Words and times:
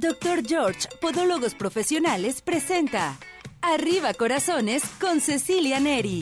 Doctor 0.00 0.46
George, 0.46 0.86
Podólogos 1.00 1.56
Profesionales, 1.56 2.40
presenta 2.40 3.18
Arriba 3.60 4.14
Corazones 4.14 4.84
con 5.00 5.20
Cecilia 5.20 5.80
Neri. 5.80 6.20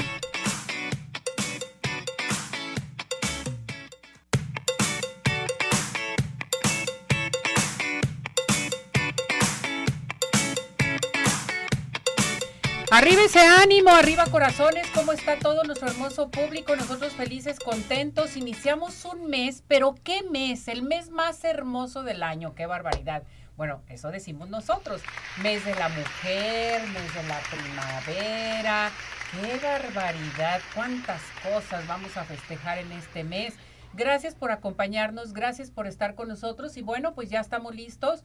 Arriba 12.90 13.25
ese 13.25 13.40
ánimo, 13.40 13.90
arriba 13.90 14.25
corazones, 14.31 14.86
¿cómo 14.95 15.13
está 15.13 15.39
todo 15.39 15.64
nuestro 15.64 15.89
hermoso 15.89 16.31
público? 16.31 16.75
Nosotros 16.77 17.13
felices, 17.13 17.58
contentos, 17.58 18.39
iniciamos 18.39 19.04
un 19.04 19.27
mes, 19.27 19.63
pero 19.68 19.95
¿qué 20.03 20.22
mes? 20.22 20.67
El 20.68 20.82
mes 20.82 21.11
más 21.11 21.45
hermoso 21.45 22.04
del 22.04 22.22
año, 22.22 22.54
qué 22.54 22.64
barbaridad. 22.64 23.25
Bueno, 23.57 23.81
eso 23.89 24.11
decimos 24.11 24.51
nosotros, 24.51 25.01
mes 25.43 25.65
de 25.65 25.75
la 25.75 25.89
mujer, 25.89 26.83
mes 26.89 27.15
de 27.15 27.23
la 27.23 27.41
primavera, 27.51 28.91
qué 29.32 29.67
barbaridad, 29.67 30.61
cuántas 30.75 31.23
cosas 31.43 31.87
vamos 31.87 32.15
a 32.19 32.25
festejar 32.25 32.79
en 32.79 32.92
este 32.92 33.25
mes. 33.25 33.55
Gracias 33.95 34.34
por 34.34 34.51
acompañarnos, 34.51 35.33
gracias 35.33 35.70
por 35.70 35.87
estar 35.87 36.15
con 36.15 36.29
nosotros 36.29 36.77
y 36.77 36.83
bueno, 36.83 37.15
pues 37.15 37.31
ya 37.31 37.41
estamos 37.41 37.75
listos 37.75 38.25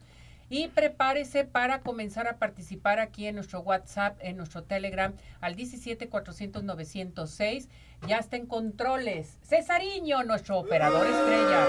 y 0.50 0.68
prepárese 0.68 1.44
para 1.44 1.80
comenzar 1.80 2.28
a 2.28 2.36
participar 2.36 3.00
aquí 3.00 3.26
en 3.26 3.36
nuestro 3.36 3.60
WhatsApp, 3.60 4.18
en 4.20 4.36
nuestro 4.36 4.64
Telegram 4.64 5.14
al 5.40 5.56
17 5.56 6.10
400 6.10 6.62
906. 6.62 7.70
Ya 8.06 8.18
está 8.18 8.36
en 8.36 8.44
controles. 8.44 9.38
Cesariño, 9.44 10.24
nuestro 10.24 10.58
operador 10.58 11.06
estrella. 11.06 11.64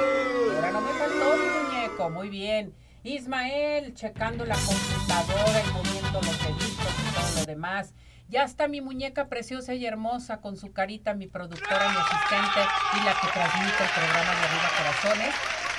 Ahora 0.55 0.71
no 0.71 0.81
me 0.81 0.91
faltó 0.91 1.37
mi 1.37 1.69
muñeco, 1.69 2.09
muy 2.09 2.27
bien. 2.27 2.73
Ismael, 3.03 3.93
checando 3.95 4.45
la 4.45 4.55
computadora 4.55 5.61
y 5.61 5.71
moviendo 5.73 6.21
los 6.21 6.39
deditos 6.39 6.93
y 6.99 7.13
todo 7.13 7.39
lo 7.39 7.45
demás. 7.45 7.93
Ya 8.29 8.43
está 8.43 8.69
mi 8.69 8.79
muñeca 8.79 9.27
preciosa 9.27 9.73
y 9.73 9.85
hermosa 9.85 10.37
con 10.37 10.55
su 10.55 10.71
carita, 10.71 11.13
mi 11.13 11.27
productora, 11.27 11.89
mi 11.89 11.97
asistente 11.97 12.61
y 12.93 13.03
la 13.03 13.13
que 13.19 13.27
transmite 13.27 13.83
el 13.83 13.89
programa 13.89 14.31
de 14.31 14.47
Arriba 14.47 14.69
Corazones. 14.77 15.35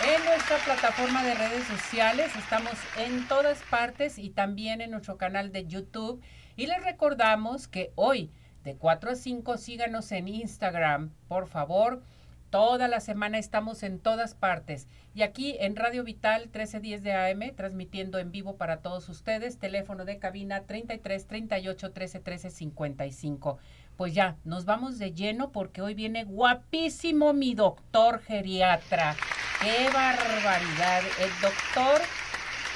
En 0.06 0.24
nuestra 0.26 0.58
plataforma 0.58 1.24
de 1.24 1.34
redes 1.34 1.64
sociales 1.64 2.30
estamos 2.36 2.74
en 2.98 3.26
todas 3.26 3.58
partes 3.70 4.18
y 4.18 4.28
también 4.28 4.82
en 4.82 4.90
nuestro 4.90 5.16
canal 5.16 5.50
de 5.50 5.66
YouTube. 5.66 6.20
Y 6.56 6.66
les 6.66 6.84
recordamos 6.84 7.68
que 7.68 7.90
hoy 7.94 8.30
de 8.64 8.76
4 8.76 9.12
a 9.12 9.14
5 9.14 9.56
síganos 9.56 10.12
en 10.12 10.28
Instagram, 10.28 11.10
por 11.26 11.46
favor. 11.46 12.02
Toda 12.50 12.86
la 12.86 13.00
semana 13.00 13.38
estamos 13.38 13.82
en 13.82 13.98
todas 13.98 14.34
partes. 14.34 14.86
Y 15.14 15.22
aquí 15.22 15.56
en 15.60 15.76
Radio 15.76 16.02
Vital 16.02 16.42
1310 16.42 17.04
de 17.04 17.12
AM, 17.12 17.54
transmitiendo 17.54 18.18
en 18.18 18.32
vivo 18.32 18.56
para 18.56 18.78
todos 18.78 19.08
ustedes. 19.08 19.58
Teléfono 19.58 20.04
de 20.04 20.18
cabina 20.18 20.64
33 20.64 21.28
38 21.28 21.92
13 21.92 22.18
13 22.18 22.50
55. 22.50 23.58
Pues 23.96 24.12
ya, 24.12 24.36
nos 24.42 24.64
vamos 24.64 24.98
de 24.98 25.12
lleno 25.12 25.52
porque 25.52 25.82
hoy 25.82 25.94
viene 25.94 26.24
guapísimo 26.24 27.32
mi 27.32 27.54
doctor 27.54 28.22
geriatra. 28.22 29.14
¡Qué 29.60 29.88
barbaridad! 29.92 31.02
El 31.20 31.30
doctor 31.40 32.02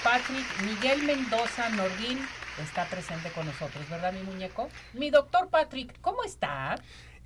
Patrick 0.05 0.47
Miguel 0.65 1.03
Mendoza 1.03 1.69
Nordín 1.71 2.21
está 2.63 2.85
presente 2.87 3.31
con 3.31 3.47
nosotros, 3.47 3.89
¿verdad, 3.91 4.13
mi 4.13 4.23
muñeco? 4.23 4.69
Mi 4.93 5.11
doctor 5.11 5.49
Patrick, 5.49 6.01
¿cómo 6.01 6.23
está? 6.23 6.77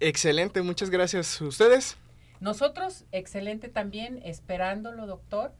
Excelente, 0.00 0.62
muchas 0.62 0.88
gracias. 0.88 1.38
¿Ustedes? 1.42 1.98
Nosotros, 2.42 3.04
excelente 3.12 3.68
también, 3.68 4.20
esperándolo, 4.24 5.06
doctor, 5.06 5.52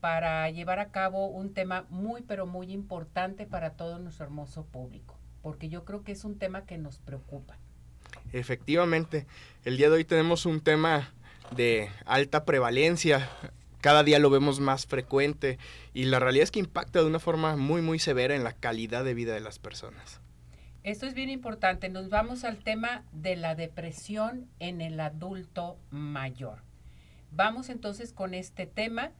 para 0.00 0.50
llevar 0.50 0.80
a 0.80 0.90
cabo 0.90 1.28
un 1.28 1.54
tema 1.54 1.86
muy, 1.88 2.20
pero 2.20 2.44
muy 2.44 2.72
importante 2.72 3.46
para 3.46 3.70
todo 3.70 3.98
nuestro 3.98 4.26
hermoso 4.26 4.66
público, 4.66 5.16
porque 5.40 5.70
yo 5.70 5.86
creo 5.86 6.04
que 6.04 6.12
es 6.12 6.24
un 6.24 6.38
tema 6.38 6.66
que 6.66 6.76
nos 6.76 6.98
preocupa. 6.98 7.56
Efectivamente, 8.34 9.26
el 9.64 9.78
día 9.78 9.88
de 9.88 9.96
hoy 9.96 10.04
tenemos 10.04 10.44
un 10.44 10.60
tema 10.60 11.10
de 11.56 11.88
alta 12.04 12.44
prevalencia, 12.44 13.30
cada 13.80 14.02
día 14.02 14.18
lo 14.18 14.28
vemos 14.28 14.60
más 14.60 14.84
frecuente 14.84 15.58
y 15.94 16.04
la 16.04 16.18
realidad 16.18 16.42
es 16.44 16.50
que 16.50 16.58
impacta 16.58 16.98
de 16.98 17.06
una 17.06 17.18
forma 17.18 17.56
muy, 17.56 17.80
muy 17.80 17.98
severa 17.98 18.34
en 18.34 18.44
la 18.44 18.52
calidad 18.52 19.04
de 19.04 19.14
vida 19.14 19.32
de 19.32 19.40
las 19.40 19.58
personas. 19.58 20.20
Esto 20.86 21.06
es 21.06 21.14
bien 21.14 21.30
importante. 21.30 21.88
Nos 21.88 22.10
vamos 22.10 22.44
al 22.44 22.58
tema 22.58 23.02
de 23.10 23.34
la 23.34 23.56
depresión 23.56 24.48
en 24.60 24.80
el 24.80 25.00
adulto 25.00 25.80
mayor. 25.90 26.62
Vamos 27.32 27.70
entonces 27.70 28.12
con 28.12 28.34
este 28.34 28.66
tema. 28.66 29.10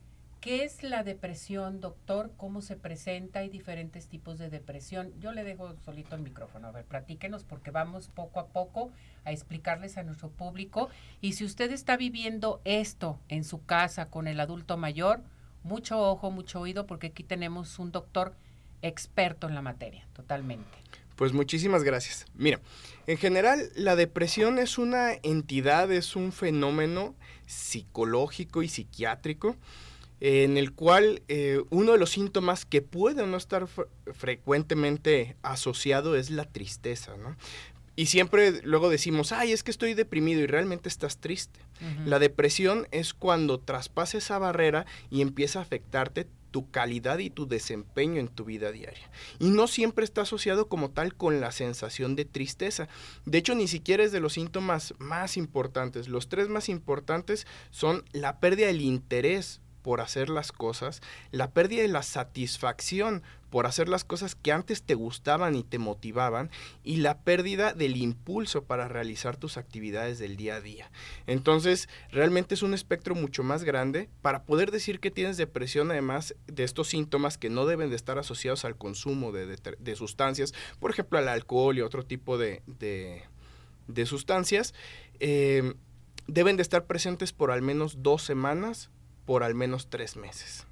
¿Qué 0.41 0.63
es 0.63 0.85
la 0.85 1.03
depresión, 1.03 1.81
doctor? 1.81 2.31
¿Cómo 2.37 2.61
se 2.61 2.77
presenta? 2.77 3.41
Hay 3.41 3.49
diferentes 3.49 4.07
tipos 4.07 4.39
de 4.39 4.49
depresión. 4.49 5.13
Yo 5.19 5.33
le 5.33 5.43
dejo 5.43 5.75
solito 5.85 6.15
el 6.15 6.23
micrófono. 6.23 6.69
A 6.69 6.71
ver, 6.71 6.85
platíquenos 6.85 7.43
porque 7.43 7.73
vamos 7.73 8.07
poco 8.07 8.39
a 8.39 8.47
poco 8.47 8.93
a 9.25 9.33
explicarles 9.33 9.99
a 9.99 10.05
nuestro 10.05 10.31
público. 10.31 10.89
Y 11.21 11.33
si 11.33 11.45
usted 11.45 11.73
está 11.73 11.97
viviendo 11.97 12.61
esto 12.65 13.19
en 13.27 13.43
su 13.43 13.67
casa 13.67 14.09
con 14.09 14.29
el 14.29 14.39
adulto 14.39 14.77
mayor, 14.77 15.21
mucho 15.65 15.99
ojo, 15.99 16.31
mucho 16.31 16.61
oído, 16.61 16.87
porque 16.87 17.09
aquí 17.09 17.25
tenemos 17.25 17.81
un 17.81 17.91
doctor 17.91 18.37
experto 18.83 19.49
en 19.49 19.57
la 19.57 19.63
materia, 19.63 20.07
totalmente. 20.13 20.79
Pues 21.17 21.33
muchísimas 21.33 21.83
gracias. 21.83 22.27
Mira, 22.35 22.61
en 23.07 23.17
general 23.17 23.71
la 23.75 23.97
depresión 23.97 24.59
es 24.59 24.79
una 24.79 25.13
entidad, 25.23 25.91
es 25.91 26.15
un 26.15 26.33
fenómeno 26.33 27.15
psicológico 27.47 28.63
y 28.63 28.69
psiquiátrico 28.69 29.57
en 30.21 30.57
el 30.57 30.73
cual 30.73 31.23
eh, 31.29 31.63
uno 31.71 31.93
de 31.93 31.99
los 31.99 32.11
síntomas 32.11 32.65
que 32.65 32.83
puede 32.83 33.27
no 33.27 33.37
estar 33.37 33.67
frecuentemente 34.13 35.37
asociado 35.43 36.17
es 36.17 36.31
la 36.31 36.45
tristeza, 36.45 37.17
¿no? 37.17 37.37
Y 37.97 38.07
siempre 38.07 38.61
luego 38.63 38.91
decimos, 38.91 39.33
ay, 39.33 39.53
es 39.53 39.63
que 39.63 39.71
estoy 39.71 39.95
deprimido 39.95 40.43
y 40.43 40.47
realmente 40.47 40.89
estás 40.89 41.17
triste. 41.17 41.61
La 42.05 42.19
depresión 42.19 42.87
es 42.91 43.15
cuando 43.15 43.59
traspasa 43.59 44.19
esa 44.19 44.39
barrera 44.39 44.85
y 45.11 45.23
empieza 45.23 45.59
a 45.59 45.63
afectarte 45.63 46.27
tu 46.57 46.71
calidad 46.71 47.19
y 47.19 47.29
tu 47.29 47.47
desempeño 47.47 48.19
en 48.19 48.29
tu 48.29 48.47
vida 48.47 48.73
diaria. 48.73 49.11
Y 49.39 49.51
no 49.51 49.67
siempre 49.67 50.07
está 50.07 50.23
asociado 50.23 50.71
como 50.71 50.91
tal 50.91 51.15
con 51.15 51.39
la 51.39 51.53
sensación 51.53 52.17
de 52.17 52.25
tristeza. 52.25 52.89
De 53.27 53.37
hecho, 53.37 53.55
ni 53.55 53.69
siquiera 53.69 54.03
es 54.03 54.11
de 54.11 54.21
los 54.21 54.33
síntomas 54.33 54.95
más 54.97 55.37
importantes. 55.37 56.09
Los 56.09 56.31
tres 56.31 56.49
más 56.49 56.71
importantes 56.71 57.47
son 57.71 58.07
la 58.13 58.41
pérdida 58.41 58.69
del 58.69 58.81
interés 58.81 59.61
por 59.83 60.01
hacer 60.01 60.31
las 60.31 60.51
cosas, 60.51 61.03
la 61.31 61.51
pérdida 61.51 61.83
de 61.83 61.89
la 61.89 62.03
satisfacción 62.03 63.23
por 63.57 63.65
hacer 63.65 63.89
las 63.89 64.05
cosas 64.05 64.35
que 64.35 64.53
antes 64.53 64.83
te 64.83 64.93
gustaban 64.93 65.55
y 65.55 65.63
te 65.63 65.79
motivaban 65.79 66.51
y 66.85 66.97
la 66.97 67.21
pérdida 67.21 67.73
del 67.73 67.97
impulso 67.97 68.65
para 68.65 68.87
realizar 68.87 69.39
tus 69.39 69.57
actividades 69.57 70.19
del 70.19 70.37
día 70.37 70.57
a 70.57 70.61
día. 70.61 70.91
Entonces, 71.27 71.89
realmente 72.11 72.55
es 72.55 72.61
un 72.61 72.75
espectro 72.75 73.15
mucho 73.15 73.43
más 73.43 73.65
grande 73.65 74.11
para 74.21 74.43
poder 74.43 74.71
decir 74.73 75.01
que 75.01 75.11
tienes 75.11 75.39
depresión, 75.39 75.91
además 75.91 76.37
de 76.47 76.65
estos 76.65 76.89
síntomas 76.89 77.39
que 77.39 77.49
no 77.49 77.65
deben 77.65 77.89
de 77.89 77.97
estar 77.97 78.19
asociados 78.19 78.67
al 78.67 78.77
consumo 78.77 79.33
de, 79.33 79.97
sustancias, 79.97 80.53
por 80.79 80.91
ejemplo, 80.91 81.19
al 81.19 81.29
alcohol 81.29 81.79
y 81.79 81.81
otro 81.81 82.05
tipo 82.05 82.37
de, 82.37 82.61
sustancias. 84.05 84.75
Eh, 85.19 85.73
deben 86.27 86.57
de 86.57 86.63
estar 86.63 86.85
presentes 86.85 87.33
por 87.33 87.51
al 87.51 87.63
menos 87.63 88.03
dos 88.03 88.23
semanas 88.23 88.91
por 89.25 89.43
al 89.43 89.55
menos 89.55 89.89
tres 89.89 90.15
meses. 90.15 90.67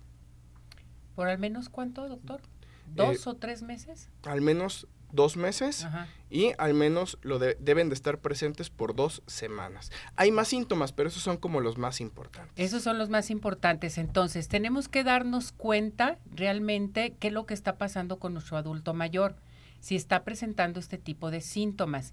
¿Por 1.15 1.29
al 1.29 1.39
menos 1.39 1.71
cuánto, 1.71 2.07
doctor? 2.09 2.43
¿Dos 2.87 3.27
eh, 3.27 3.31
o 3.31 3.35
tres 3.37 3.63
meses? 3.63 4.09
Al 4.25 4.41
menos 4.41 4.87
dos 5.15 5.37
meses 5.37 5.87
y 6.29 6.53
al 6.59 6.75
menos 6.75 7.19
lo 7.23 7.39
deben 7.39 7.89
de 7.89 7.95
estar 7.95 8.19
presentes 8.19 8.69
por 8.69 8.95
dos 8.97 9.23
semanas. 9.27 9.93
Hay 10.17 10.33
más 10.33 10.49
síntomas, 10.49 10.93
pero 10.93 11.09
esos 11.09 11.23
son 11.23 11.37
como 11.37 11.61
los 11.61 11.79
más 11.79 12.01
importantes. 12.01 12.53
Esos 12.57 12.83
son 12.83 12.99
los 12.99 13.09
más 13.09 13.31
importantes. 13.31 13.97
Entonces, 13.97 14.49
tenemos 14.49 14.89
que 14.89 15.05
darnos 15.05 15.53
cuenta 15.53 16.19
realmente 16.27 17.15
qué 17.21 17.29
es 17.29 17.33
lo 17.33 17.47
que 17.47 17.55
está 17.55 17.79
pasando 17.79 18.19
con 18.19 18.33
nuestro 18.35 18.57
adulto 18.57 18.93
mayor, 18.93 19.37
si 19.81 19.95
está 19.95 20.25
presentando 20.25 20.81
este 20.81 20.99
tipo 20.99 21.31
de 21.31 21.41
síntomas. 21.41 22.13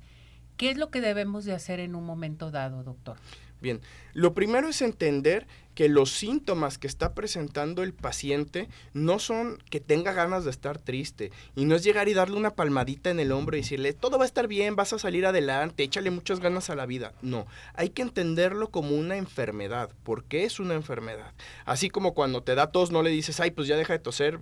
¿Qué 0.57 0.69
es 0.69 0.77
lo 0.77 0.91
que 0.91 1.01
debemos 1.01 1.43
de 1.45 1.53
hacer 1.53 1.79
en 1.79 1.95
un 1.95 2.05
momento 2.05 2.51
dado, 2.51 2.83
doctor? 2.83 3.17
Bien, 3.61 3.79
lo 4.13 4.33
primero 4.33 4.67
es 4.67 4.81
entender 4.81 5.47
que 5.75 5.87
los 5.87 6.11
síntomas 6.11 6.77
que 6.77 6.87
está 6.87 7.13
presentando 7.13 7.83
el 7.83 7.93
paciente 7.93 8.67
no 8.93 9.19
son 9.19 9.57
que 9.69 9.79
tenga 9.79 10.11
ganas 10.13 10.43
de 10.43 10.51
estar 10.51 10.77
triste 10.77 11.31
y 11.55 11.65
no 11.65 11.75
es 11.75 11.83
llegar 11.83 12.09
y 12.09 12.13
darle 12.13 12.37
una 12.37 12.55
palmadita 12.55 13.09
en 13.09 13.19
el 13.19 13.31
hombro 13.31 13.55
y 13.55 13.61
decirle 13.61 13.93
todo 13.93 14.17
va 14.17 14.25
a 14.25 14.27
estar 14.27 14.47
bien, 14.47 14.75
vas 14.75 14.93
a 14.93 14.99
salir 14.99 15.25
adelante, 15.25 15.83
échale 15.83 16.11
muchas 16.11 16.39
ganas 16.39 16.69
a 16.69 16.75
la 16.75 16.85
vida. 16.85 17.13
No, 17.21 17.45
hay 17.73 17.89
que 17.89 18.01
entenderlo 18.01 18.69
como 18.69 18.95
una 18.95 19.15
enfermedad. 19.15 19.91
¿Por 20.03 20.25
qué 20.25 20.43
es 20.43 20.59
una 20.59 20.73
enfermedad? 20.73 21.33
Así 21.65 21.89
como 21.89 22.13
cuando 22.13 22.43
te 22.43 22.55
da 22.55 22.71
tos 22.71 22.91
no 22.91 23.03
le 23.03 23.11
dices, 23.11 23.39
ay, 23.39 23.51
pues 23.51 23.67
ya 23.67 23.77
deja 23.77 23.93
de 23.93 23.99
toser, 23.99 24.39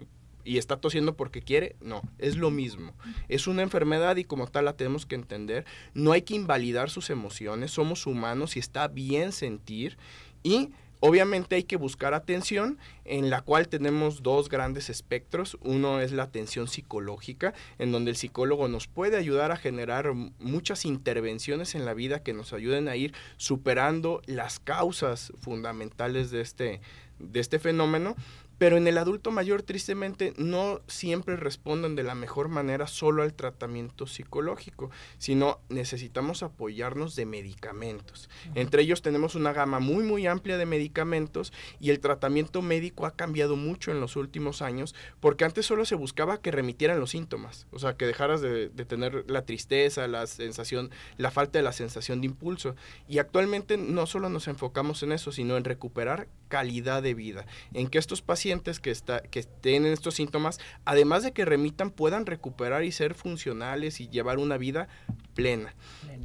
y 0.50 0.58
está 0.58 0.78
tosiendo 0.78 1.16
porque 1.16 1.44
quiere, 1.44 1.76
no, 1.80 2.02
es 2.18 2.36
lo 2.36 2.50
mismo. 2.50 2.96
Es 3.28 3.46
una 3.46 3.62
enfermedad 3.62 4.16
y 4.16 4.24
como 4.24 4.48
tal 4.48 4.66
la 4.66 4.74
tenemos 4.74 5.06
que 5.06 5.14
entender. 5.14 5.64
No 5.94 6.12
hay 6.12 6.24
que 6.24 6.34
invalidar 6.34 6.90
sus 6.90 7.12
emociones, 7.12 7.70
somos 7.70 8.08
humanos 8.08 8.56
y 8.56 8.60
está 8.60 8.88
bien 8.88 9.32
sentir 9.32 10.00
y 10.42 10.70
Obviamente 11.02 11.56
hay 11.56 11.64
que 11.64 11.78
buscar 11.78 12.14
atención, 12.14 12.78
en 13.06 13.30
la 13.30 13.40
cual 13.40 13.70
tenemos 13.70 14.22
dos 14.22 14.50
grandes 14.50 14.90
espectros. 14.90 15.58
Uno 15.62 16.02
es 16.02 16.12
la 16.12 16.24
atención 16.24 16.68
psicológica, 16.68 17.54
en 17.78 17.94
donde 17.94 18.12
el 18.12 18.18
psicólogo 18.18 18.68
nos 18.68 18.88
puede 18.88 19.16
ayudar 19.16 19.54
a 19.54 19.56
generar 19.56 20.14
muchas 20.14 20.84
intervenciones 20.84 21.74
en 21.74 21.86
la 21.86 21.94
vida 21.94 22.22
que 22.22 22.34
nos 22.34 22.52
ayuden 22.52 22.90
a 22.90 22.98
ir 22.98 23.14
superando 23.38 24.22
las 24.26 24.60
causas 24.60 25.32
fundamentales 25.40 26.32
de 26.32 26.42
este, 26.42 26.82
de 27.18 27.40
este 27.40 27.60
fenómeno 27.60 28.18
pero 28.60 28.76
en 28.76 28.88
el 28.88 28.98
adulto 28.98 29.32
mayor, 29.32 29.64
tristemente, 29.64 30.34
no 30.38 30.82
siempre 30.86 31.38
responden 31.38 31.96
de 31.96 32.04
la 32.04 32.14
mejor 32.14 32.50
manera 32.50 32.88
solo 32.88 33.24
al 33.24 33.34
tratamiento 33.34 34.06
psicológico, 34.06 34.92
sino 35.18 35.62
necesitamos 35.70 36.44
apoyarnos 36.44 37.16
de 37.16 37.26
medicamentos. 37.26 38.30
Entre 38.56 38.82
ellos 38.82 39.02
tenemos 39.02 39.36
una 39.36 39.54
gama 39.54 39.80
muy, 39.80 40.04
muy 40.04 40.28
amplia 40.28 40.58
de 40.58 40.66
medicamentos 40.66 41.54
y 41.80 41.90
el 41.90 42.02
tratamiento 42.02 42.62
médico 42.62 43.06
ha 43.06 43.16
cambiado 43.16 43.56
mucho 43.56 43.92
en 43.92 44.02
los 44.02 44.18
últimos 44.18 44.62
años, 44.62 44.94
porque 45.22 45.46
antes 45.46 45.66
solo 45.66 45.86
se 45.86 45.96
buscaba 45.96 46.42
que 46.42 46.52
remitieran 46.52 47.00
los 47.00 47.12
síntomas, 47.12 47.66
o 47.72 47.80
sea, 47.80 47.96
que 47.96 48.06
dejaras 48.06 48.42
de, 48.42 48.68
de 48.68 48.86
tener 48.86 49.24
la 49.32 49.46
tristeza, 49.46 50.06
la 50.10 50.28
sensación, 50.28 50.92
la 51.16 51.32
falta 51.32 51.60
de 51.60 51.64
la 51.64 51.72
sensación 51.72 52.20
de 52.20 52.28
impulso. 52.28 52.76
Y 53.08 53.20
actualmente 53.20 53.78
no 53.78 54.06
solo 54.06 54.28
nos 54.28 54.50
enfocamos 54.50 55.02
en 55.02 55.14
eso, 55.14 55.32
sino 55.32 55.56
en 55.56 55.64
recuperar 55.64 56.28
calidad 56.50 57.02
de 57.02 57.14
vida, 57.14 57.46
en 57.74 57.88
que 57.88 58.00
estos 58.00 58.22
pacientes 58.22 58.49
que, 58.82 58.92
está, 58.92 59.22
que 59.22 59.44
tienen 59.44 59.94
estos 59.94 60.16
síntomas, 60.16 60.60
además 60.86 61.24
de 61.24 61.32
que 61.32 61.46
remitan, 61.46 61.92
puedan 61.92 62.26
recuperar 62.26 62.84
y 62.84 62.92
ser 62.92 63.14
funcionales 63.14 64.02
y 64.02 64.10
llevar 64.10 64.40
una 64.40 64.58
vida 64.58 64.88
plena. 65.36 65.76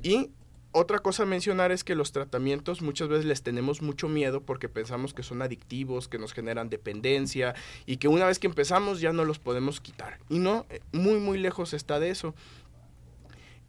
Y 0.02 0.30
otra 0.72 0.98
cosa 0.98 1.22
a 1.22 1.26
mencionar 1.26 1.70
es 1.70 1.84
que 1.84 1.94
los 1.94 2.10
tratamientos 2.10 2.82
muchas 2.82 3.08
veces 3.08 3.26
les 3.26 3.42
tenemos 3.42 3.80
mucho 3.80 4.08
miedo 4.08 4.40
porque 4.40 4.68
pensamos 4.68 5.14
que 5.14 5.22
son 5.22 5.40
adictivos, 5.40 6.08
que 6.08 6.18
nos 6.18 6.32
generan 6.32 6.68
dependencia 6.68 7.54
y 7.86 7.98
que 7.98 8.08
una 8.08 8.26
vez 8.26 8.40
que 8.40 8.48
empezamos 8.48 9.00
ya 9.00 9.12
no 9.12 9.24
los 9.24 9.38
podemos 9.38 9.80
quitar. 9.80 10.18
Y 10.28 10.40
no, 10.40 10.66
eh, 10.70 10.80
muy 10.92 11.20
muy 11.20 11.38
lejos 11.38 11.74
está 11.74 12.00
de 12.00 12.10
eso. 12.10 12.34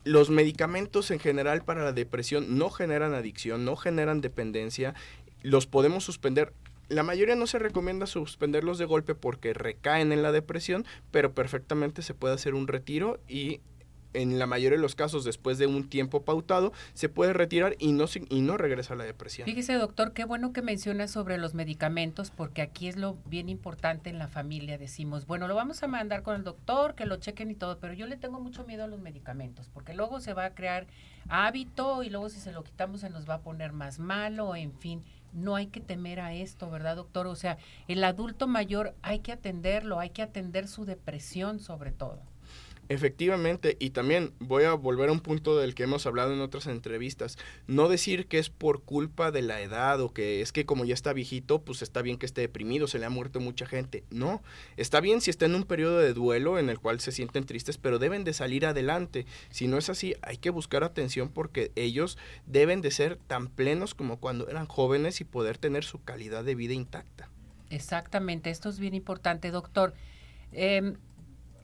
Los 0.04 0.32
medicamentos 0.32 1.12
en 1.12 1.20
general 1.20 1.64
para 1.64 1.84
la 1.84 1.94
depresión 1.94 2.58
no 2.58 2.72
generan 2.72 3.14
adicción, 3.14 3.66
no 3.66 3.76
generan 3.76 4.22
dependencia, 4.22 4.96
los 5.44 5.68
podemos 5.68 6.04
suspender 6.04 6.54
la 6.90 7.04
mayoría 7.04 7.36
no 7.36 7.48
se 7.48 7.60
recomienda 7.60 8.06
suspenderlos 8.06 8.78
de 8.78 8.86
golpe 8.86 9.16
porque 9.16 9.54
recaen 9.54 10.12
en 10.12 10.22
la 10.22 10.32
depresión, 10.32 10.86
pero 11.12 11.34
perfectamente 11.34 12.02
se 12.02 12.14
puede 12.14 12.36
hacer 12.36 12.54
un 12.54 12.68
retiro 12.68 13.20
y 13.28 13.62
en 14.16 14.40
la 14.40 14.48
mayoría 14.48 14.78
de 14.78 14.82
los 14.82 14.96
casos, 14.96 15.24
después 15.24 15.58
de 15.58 15.68
un 15.68 15.90
tiempo 15.90 16.24
pautado, 16.24 16.72
se 16.94 17.10
puede 17.10 17.34
retirar 17.34 17.76
y 17.80 17.92
no, 17.92 18.06
y 18.30 18.42
no 18.42 18.58
regresa 18.58 18.94
a 18.94 18.98
la 18.98 19.04
depresión. 19.04 19.46
Fíjese, 19.46 19.74
doctor, 19.74 20.14
qué 20.14 20.26
bueno 20.26 20.54
que 20.54 20.62
menciona 20.62 21.08
sobre 21.08 21.38
los 21.38 21.54
medicamentos, 21.54 22.32
porque 22.32 22.62
aquí 22.62 22.88
es 22.88 22.96
lo 22.96 23.18
bien 23.26 23.50
importante 23.50 24.10
en 24.10 24.18
la 24.18 24.28
familia. 24.28 24.78
Decimos, 24.78 25.28
bueno, 25.28 25.48
lo 25.48 25.56
vamos 25.56 25.84
a 25.84 25.88
mandar 25.88 26.24
con 26.24 26.36
el 26.36 26.44
doctor, 26.44 26.96
que 26.96 27.06
lo 27.06 27.18
chequen 27.18 27.52
y 27.52 27.56
todo, 27.56 27.78
pero 27.80 27.94
yo 27.94 28.08
le 28.08 28.18
tengo 28.18 28.40
mucho 28.40 28.64
miedo 28.64 28.86
a 28.86 28.88
los 28.88 29.00
medicamentos, 29.00 29.70
porque 29.74 29.94
luego 29.94 30.20
se 30.20 30.34
va 30.34 30.46
a 30.46 30.56
crear 30.56 30.88
hábito 31.28 32.04
y 32.04 32.10
luego 32.10 32.30
si 32.30 32.40
se 32.40 32.52
lo 32.52 32.64
quitamos 32.64 33.02
se 33.02 33.10
nos 33.10 33.28
va 33.28 33.36
a 33.36 33.42
poner 33.42 33.74
más 33.74 34.00
malo, 34.00 34.56
en 34.56 34.74
fin 34.74 35.04
no 35.36 35.56
hay 35.56 35.68
que 35.68 35.82
temer 35.82 36.20
a 36.20 36.34
esto, 36.34 36.70
¿verdad, 36.70 36.96
doctor? 36.96 37.28
O 37.28 37.36
sea, 37.36 37.58
el 37.88 38.04
adulto 38.04 38.48
mayor 38.48 38.96
hay 39.02 39.20
que 39.20 39.32
atenderlo, 39.32 40.00
hay 40.00 40.10
que 40.10 40.22
atender 40.22 40.68
su 40.68 40.86
depresión 40.86 41.60
sobre 41.60 41.92
todo. 41.92 42.22
Efectivamente, 42.88 43.78
y 43.80 43.90
también 43.90 44.34
voy 44.40 44.64
a 44.64 44.74
volver 44.74 45.10
a 45.10 45.12
un 45.12 45.20
punto 45.20 45.58
del 45.58 45.74
que 45.74 45.84
hemos 45.84 46.06
hablado 46.06 46.34
en 46.34 46.42
otras 46.42 46.68
entrevistas, 46.68 47.38
no 47.68 47.90
decir 47.90 48.28
que 48.28 48.38
es 48.38 48.50
por 48.50 48.84
culpa 48.84 49.32
de 49.32 49.42
la 49.42 49.62
edad 49.62 50.00
o 50.02 50.14
que 50.14 50.42
es 50.42 50.52
que 50.52 50.66
como 50.66 50.86
ya 50.86 50.94
está 50.94 51.12
viejito, 51.12 51.62
pues 51.62 51.82
está 51.82 52.04
bien 52.04 52.18
que 52.18 52.28
esté 52.28 52.42
deprimido, 52.42 52.88
se 52.88 53.00
le 53.00 53.06
ha 53.06 53.10
muerto 53.10 53.40
mucha 53.40 53.66
gente. 53.66 54.04
No, 54.12 54.44
está 54.78 55.02
bien 55.02 55.22
si 55.22 55.32
está 55.32 55.46
en 55.46 55.56
un 55.56 55.64
periodo 55.64 55.98
de 55.98 56.14
duelo 56.14 56.60
en 56.60 56.70
el 56.70 56.80
cual 56.80 57.00
se 57.00 57.12
sienten 57.12 57.46
tristes, 57.46 57.78
pero 57.80 57.98
deben 57.98 58.24
de 58.24 58.34
salir 58.34 58.66
adelante. 58.66 59.26
Si 59.50 59.68
no 59.68 59.78
es 59.78 59.90
así, 59.90 60.16
hay 60.22 60.38
que 60.38 60.52
buscar 60.52 60.84
atención 60.84 61.30
porque 61.30 61.72
ellos 61.76 62.18
deben 62.46 62.82
de 62.82 62.92
ser 62.92 63.18
tan 63.18 63.48
plenos 63.48 63.96
como 63.96 64.20
cuando 64.20 64.48
eran 64.48 64.68
jóvenes 64.68 65.22
y 65.22 65.24
poder 65.24 65.58
tener 65.58 65.84
su 65.84 66.04
calidad 66.04 66.44
de 66.44 66.56
vida 66.56 66.74
intacta. 66.74 67.30
Exactamente, 67.72 68.52
esto 68.52 68.70
es 68.70 68.80
bien 68.80 68.94
importante, 68.94 69.50
doctor. 69.50 69.96
Eh, 70.52 70.94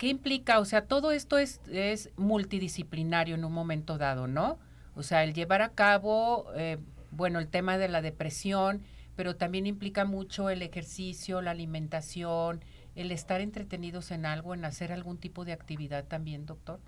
¿Qué 0.01 0.07
implica? 0.07 0.57
O 0.57 0.65
sea, 0.65 0.87
todo 0.87 1.11
esto 1.11 1.37
es, 1.37 1.61
es 1.71 2.09
multidisciplinario 2.17 3.35
en 3.35 3.45
un 3.45 3.53
momento 3.53 3.99
dado, 3.99 4.25
¿no? 4.25 4.57
O 4.95 5.03
sea, 5.03 5.23
el 5.23 5.35
llevar 5.35 5.61
a 5.61 5.73
cabo, 5.73 6.47
eh, 6.55 6.79
bueno, 7.11 7.37
el 7.37 7.47
tema 7.47 7.77
de 7.77 7.87
la 7.87 8.01
depresión, 8.01 8.81
pero 9.15 9.35
también 9.35 9.67
implica 9.67 10.03
mucho 10.03 10.49
el 10.49 10.63
ejercicio, 10.63 11.43
la 11.43 11.51
alimentación, 11.51 12.65
el 12.95 13.11
estar 13.11 13.41
entretenidos 13.41 14.09
en 14.09 14.25
algo, 14.25 14.55
en 14.55 14.65
hacer 14.65 14.91
algún 14.91 15.19
tipo 15.19 15.45
de 15.45 15.51
actividad 15.51 16.03
también, 16.05 16.47
doctor. 16.47 16.79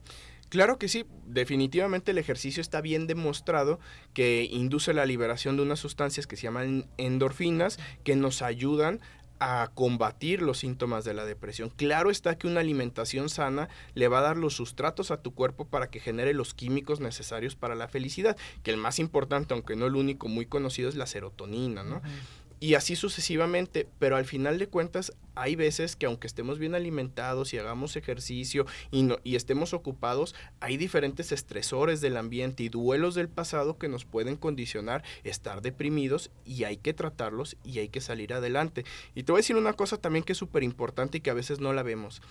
Claro 0.50 0.80
que 0.80 0.88
sí, 0.88 1.06
definitivamente 1.28 2.12
el 2.12 2.18
ejercicio 2.18 2.62
está 2.62 2.82
bien 2.82 3.06
demostrado 3.06 3.80
que 4.16 4.48
induce 4.52 4.92
la 4.92 5.06
liberación 5.06 5.56
de 5.56 5.62
unas 5.62 5.80
sustancias 5.80 6.26
que 6.26 6.36
se 6.36 6.44
llaman 6.44 6.88
endorfinas 6.98 7.78
que 8.04 8.16
nos 8.16 8.42
ayudan 8.42 9.02
a 9.46 9.68
combatir 9.74 10.42
los 10.42 10.60
síntomas 10.60 11.04
de 11.04 11.14
la 11.14 11.26
depresión. 11.26 11.70
Claro 11.70 12.10
está 12.10 12.38
que 12.38 12.48
una 12.48 12.62
alimentación 12.62 13.28
sana 13.28 13.68
le 13.94 14.08
va 14.08 14.20
a 14.20 14.22
dar 14.22 14.38
los 14.38 14.56
sustratos 14.56 15.12
a 15.12 15.18
tu 15.18 15.34
cuerpo 15.34 15.66
para 15.66 15.88
que 15.88 16.00
genere 16.00 16.34
los 16.34 16.54
químicos 16.54 17.02
necesarios 17.02 17.56
para 17.56 17.76
la 17.76 17.90
felicidad, 17.90 18.38
que 18.64 18.72
el 18.72 18.78
más 18.78 19.00
importante, 19.00 19.54
aunque 19.54 19.76
no 19.76 19.86
el 19.86 19.96
único 19.96 20.30
muy 20.30 20.46
conocido, 20.46 20.88
es 20.88 20.96
la 20.96 21.08
serotonina, 21.08 21.84
¿no? 21.84 22.02
Y 22.64 22.76
así 22.76 22.96
sucesivamente, 22.96 23.90
pero 24.00 24.16
al 24.16 24.24
final 24.24 24.58
de 24.58 24.70
cuentas 24.70 25.12
hay 25.36 25.58
veces 25.58 25.98
que 25.98 26.06
aunque 26.06 26.28
estemos 26.28 26.60
bien 26.60 26.76
alimentados 26.76 27.54
y 27.54 27.58
hagamos 27.58 27.98
ejercicio 27.98 28.66
y, 28.90 29.04
no, 29.04 29.18
y 29.26 29.36
estemos 29.36 29.74
ocupados, 29.74 30.34
hay 30.62 30.78
diferentes 30.78 31.34
estresores 31.34 32.00
del 32.00 32.16
ambiente 32.16 32.64
y 32.64 32.70
duelos 32.70 33.16
del 33.16 33.28
pasado 33.28 33.78
que 33.78 33.90
nos 33.90 34.06
pueden 34.06 34.38
condicionar 34.38 35.04
estar 35.26 35.62
deprimidos 35.62 36.32
y 36.46 36.64
hay 36.64 36.78
que 36.78 36.94
tratarlos 36.94 37.58
y 37.66 37.80
hay 37.80 37.90
que 37.90 38.00
salir 38.00 38.34
adelante. 38.34 38.86
Y 39.14 39.24
te 39.24 39.34
voy 39.34 39.40
a 39.40 39.44
decir 39.44 39.58
una 39.58 39.74
cosa 39.74 39.98
también 39.98 40.24
que 40.24 40.32
es 40.32 40.38
súper 40.38 40.64
importante 40.64 41.18
y 41.18 41.22
que 41.22 41.32
a 41.32 41.34
veces 41.34 41.60
no 41.60 41.74
la 41.74 41.84
vemos. 41.84 42.22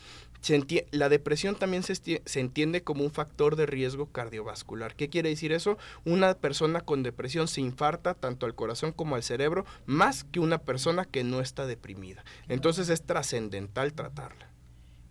la 0.93 1.11
depresión 1.11 1.56
también 1.56 1.82
se, 1.82 1.94
se 2.25 2.40
entiende 2.40 2.82
como 2.82 3.05
un 3.05 3.11
factor 3.11 3.56
de 3.56 3.67
riesgo 3.67 4.06
cardiovascular. 4.06 4.96
¿Qué 4.96 5.11
quiere 5.11 5.29
decir 5.29 5.52
eso? 5.52 5.76
Una 6.06 6.32
persona 6.32 6.81
con 6.81 7.02
depresión 7.02 7.49
se 7.49 7.61
infarta 7.61 8.14
tanto 8.14 8.46
al 8.46 8.55
corazón 8.55 8.93
como 8.93 9.14
al 9.17 9.23
cerebro 9.23 9.67
más 9.84 10.21
que 10.24 10.41
una 10.41 10.58
persona 10.58 11.05
que 11.05 11.24
no 11.24 11.41
está 11.41 11.67
deprimida. 11.67 12.24
Entonces 12.48 12.88
es 12.88 13.02
trascendental 13.02 13.93
tratarla. 13.93 14.48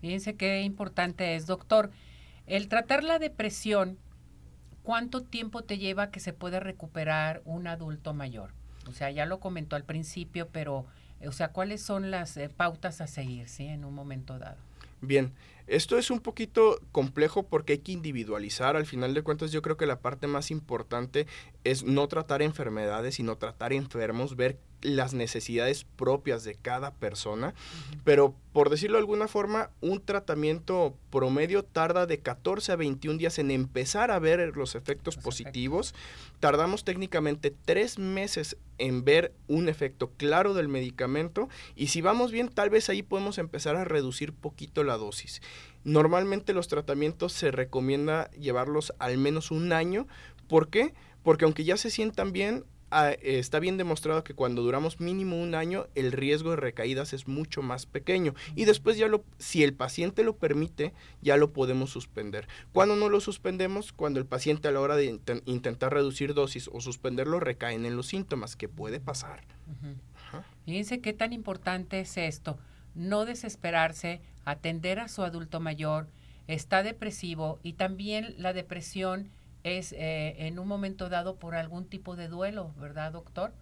Fíjense 0.01 0.35
qué 0.35 0.61
importante 0.61 1.35
es, 1.35 1.45
doctor. 1.45 1.91
El 2.47 2.67
tratar 2.67 3.03
la 3.03 3.19
depresión, 3.19 3.97
¿cuánto 4.83 5.21
tiempo 5.21 5.63
te 5.63 5.77
lleva 5.77 6.11
que 6.11 6.19
se 6.19 6.33
puede 6.33 6.59
recuperar 6.59 7.41
un 7.45 7.67
adulto 7.67 8.13
mayor? 8.13 8.53
O 8.87 8.93
sea, 8.93 9.11
ya 9.11 9.25
lo 9.25 9.39
comentó 9.39 9.75
al 9.75 9.83
principio, 9.83 10.49
pero, 10.51 10.85
o 11.25 11.31
sea, 11.31 11.49
¿cuáles 11.49 11.81
son 11.81 12.09
las 12.09 12.35
eh, 12.37 12.49
pautas 12.49 12.99
a 12.99 13.07
seguir, 13.07 13.47
sí, 13.47 13.65
en 13.65 13.85
un 13.85 13.93
momento 13.93 14.39
dado? 14.39 14.57
Bien, 15.01 15.33
esto 15.67 15.97
es 15.97 16.11
un 16.11 16.19
poquito 16.19 16.79
complejo 16.91 17.43
porque 17.43 17.73
hay 17.73 17.79
que 17.79 17.91
individualizar. 17.91 18.75
Al 18.75 18.85
final 18.85 19.13
de 19.13 19.23
cuentas, 19.23 19.51
yo 19.51 19.61
creo 19.61 19.77
que 19.77 19.85
la 19.85 19.99
parte 19.99 20.27
más 20.27 20.51
importante 20.51 21.27
es 21.63 21.83
no 21.83 22.07
tratar 22.07 22.41
enfermedades, 22.41 23.15
sino 23.15 23.37
tratar 23.37 23.73
enfermos, 23.73 24.35
ver 24.35 24.59
las 24.81 25.13
necesidades 25.13 25.85
propias 25.95 26.43
de 26.43 26.55
cada 26.55 26.91
persona. 26.91 27.53
Pero 28.03 28.35
por 28.53 28.69
decirlo 28.69 28.97
de 28.97 29.01
alguna 29.01 29.27
forma, 29.27 29.69
un 29.79 30.01
tratamiento 30.01 30.95
promedio 31.09 31.63
tarda 31.63 32.05
de 32.05 32.19
14 32.19 32.73
a 32.73 32.75
21 32.75 33.17
días 33.17 33.39
en 33.39 33.49
empezar 33.49 34.11
a 34.11 34.19
ver 34.19 34.55
los 34.57 34.75
efectos 34.75 35.15
positivos. 35.15 35.95
Tardamos 36.39 36.83
técnicamente 36.83 37.53
tres 37.63 37.97
meses 37.97 38.57
en 38.77 39.05
ver 39.05 39.33
un 39.47 39.69
efecto 39.69 40.11
claro 40.17 40.53
del 40.53 40.67
medicamento 40.67 41.47
y 41.75 41.87
si 41.87 42.01
vamos 42.01 42.31
bien, 42.31 42.49
tal 42.49 42.69
vez 42.69 42.89
ahí 42.89 43.03
podemos 43.03 43.37
empezar 43.37 43.75
a 43.75 43.85
reducir 43.85 44.33
poquito 44.33 44.83
la 44.83 44.97
dosis. 44.97 45.41
Normalmente 45.83 46.53
los 46.53 46.67
tratamientos 46.67 47.31
se 47.33 47.51
recomienda 47.51 48.29
llevarlos 48.31 48.93
al 48.99 49.17
menos 49.17 49.51
un 49.51 49.71
año. 49.71 50.07
¿Por 50.47 50.69
qué? 50.69 50.93
Porque 51.23 51.45
aunque 51.45 51.63
ya 51.63 51.77
se 51.77 51.89
sientan 51.89 52.33
bien, 52.33 52.65
Ah, 52.93 53.11
está 53.21 53.59
bien 53.59 53.77
demostrado 53.77 54.23
que 54.25 54.33
cuando 54.33 54.61
duramos 54.61 54.99
mínimo 54.99 55.41
un 55.41 55.55
año, 55.55 55.87
el 55.95 56.11
riesgo 56.11 56.51
de 56.51 56.57
recaídas 56.57 57.13
es 57.13 57.25
mucho 57.25 57.61
más 57.61 57.85
pequeño. 57.85 58.35
Y 58.53 58.65
después 58.65 58.97
ya 58.97 59.07
lo, 59.07 59.23
si 59.37 59.63
el 59.63 59.73
paciente 59.73 60.25
lo 60.25 60.35
permite, 60.35 60.93
ya 61.21 61.37
lo 61.37 61.53
podemos 61.53 61.89
suspender. 61.89 62.49
Cuando 62.73 62.97
no 62.97 63.07
lo 63.07 63.21
suspendemos, 63.21 63.93
cuando 63.93 64.19
el 64.19 64.25
paciente 64.25 64.67
a 64.67 64.71
la 64.71 64.81
hora 64.81 64.97
de 64.97 65.19
intentar 65.45 65.93
reducir 65.93 66.33
dosis 66.33 66.69
o 66.71 66.81
suspenderlo 66.81 67.39
recaen 67.39 67.85
en 67.85 67.95
los 67.95 68.07
síntomas, 68.07 68.57
que 68.57 68.67
puede 68.67 68.99
pasar. 68.99 69.45
Fíjense 70.65 70.99
qué 70.99 71.13
tan 71.13 71.31
importante 71.31 72.01
es 72.01 72.17
esto. 72.17 72.59
No 72.93 73.23
desesperarse, 73.23 74.21
atender 74.43 74.99
a 74.99 75.07
su 75.07 75.23
adulto 75.23 75.61
mayor, 75.61 76.07
está 76.47 76.83
depresivo 76.83 77.59
y 77.63 77.73
también 77.73 78.35
la 78.37 78.51
depresión 78.51 79.29
es 79.63 79.93
eh, 79.93 80.47
en 80.47 80.59
un 80.59 80.67
momento 80.67 81.09
dado 81.09 81.35
por 81.35 81.55
algún 81.55 81.85
tipo 81.85 82.15
de 82.15 82.27
duelo, 82.27 82.73
¿verdad, 82.79 83.11
doctor? 83.11 83.53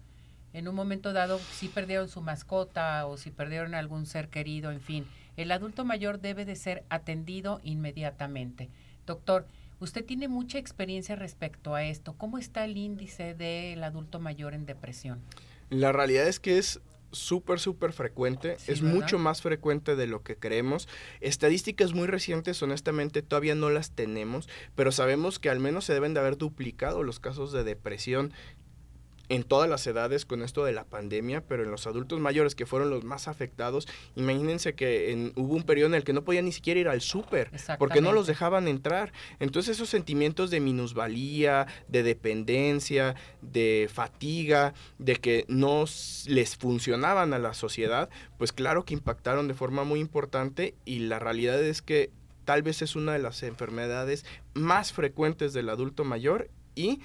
en 0.52 0.68
un 0.68 0.74
momento 0.74 1.12
dado, 1.12 1.38
si 1.38 1.68
perdieron 1.68 2.08
su 2.08 2.20
mascota 2.20 3.06
o 3.06 3.16
si 3.16 3.30
perdieron 3.30 3.74
algún 3.74 4.06
ser 4.06 4.28
querido, 4.28 4.70
en 4.70 4.80
fin, 4.80 5.06
el 5.36 5.52
adulto 5.52 5.84
mayor 5.84 6.20
debe 6.20 6.44
de 6.44 6.56
ser 6.56 6.84
atendido 6.88 7.60
inmediatamente. 7.62 8.68
Doctor, 9.06 9.46
usted 9.78 10.04
tiene 10.04 10.28
mucha 10.28 10.58
experiencia 10.58 11.14
respecto 11.14 11.74
a 11.74 11.84
esto. 11.84 12.14
¿Cómo 12.14 12.38
está 12.38 12.64
el 12.64 12.76
índice 12.76 13.34
del 13.34 13.82
adulto 13.84 14.18
mayor 14.18 14.54
en 14.54 14.66
depresión? 14.66 15.20
La 15.68 15.92
realidad 15.92 16.26
es 16.26 16.40
que 16.40 16.58
es 16.58 16.80
súper, 17.12 17.60
súper 17.60 17.92
frecuente, 17.92 18.56
es 18.66 18.82
mucho 18.82 19.18
más 19.18 19.42
frecuente 19.42 19.96
de 19.96 20.06
lo 20.06 20.22
que 20.22 20.36
creemos. 20.36 20.88
Estadísticas 21.20 21.92
muy 21.92 22.06
recientes, 22.06 22.62
honestamente, 22.62 23.22
todavía 23.22 23.54
no 23.54 23.70
las 23.70 23.92
tenemos, 23.92 24.48
pero 24.74 24.92
sabemos 24.92 25.38
que 25.38 25.50
al 25.50 25.60
menos 25.60 25.84
se 25.84 25.94
deben 25.94 26.14
de 26.14 26.20
haber 26.20 26.36
duplicado 26.36 27.02
los 27.02 27.20
casos 27.20 27.52
de 27.52 27.64
depresión 27.64 28.32
en 29.30 29.44
todas 29.44 29.70
las 29.70 29.86
edades 29.86 30.26
con 30.26 30.42
esto 30.42 30.64
de 30.64 30.72
la 30.72 30.84
pandemia, 30.84 31.40
pero 31.40 31.62
en 31.62 31.70
los 31.70 31.86
adultos 31.86 32.18
mayores 32.18 32.56
que 32.56 32.66
fueron 32.66 32.90
los 32.90 33.04
más 33.04 33.28
afectados, 33.28 33.86
imagínense 34.16 34.74
que 34.74 35.12
en, 35.12 35.32
hubo 35.36 35.54
un 35.54 35.62
periodo 35.62 35.86
en 35.86 35.94
el 35.94 36.04
que 36.04 36.12
no 36.12 36.24
podían 36.24 36.46
ni 36.46 36.52
siquiera 36.52 36.80
ir 36.80 36.88
al 36.88 37.00
súper 37.00 37.50
porque 37.78 38.00
no 38.00 38.12
los 38.12 38.26
dejaban 38.26 38.66
entrar. 38.66 39.12
Entonces 39.38 39.76
esos 39.76 39.88
sentimientos 39.88 40.50
de 40.50 40.58
minusvalía, 40.58 41.68
de 41.86 42.02
dependencia, 42.02 43.14
de 43.40 43.88
fatiga, 43.92 44.74
de 44.98 45.14
que 45.14 45.44
no 45.46 45.84
les 46.26 46.56
funcionaban 46.56 47.32
a 47.32 47.38
la 47.38 47.54
sociedad, 47.54 48.10
pues 48.36 48.52
claro 48.52 48.84
que 48.84 48.94
impactaron 48.94 49.46
de 49.46 49.54
forma 49.54 49.84
muy 49.84 50.00
importante 50.00 50.74
y 50.84 50.98
la 50.98 51.20
realidad 51.20 51.62
es 51.62 51.82
que 51.82 52.10
tal 52.44 52.62
vez 52.62 52.82
es 52.82 52.96
una 52.96 53.12
de 53.12 53.20
las 53.20 53.44
enfermedades 53.44 54.26
más 54.54 54.92
frecuentes 54.92 55.52
del 55.52 55.68
adulto 55.68 56.02
mayor 56.02 56.50
y 56.74 57.00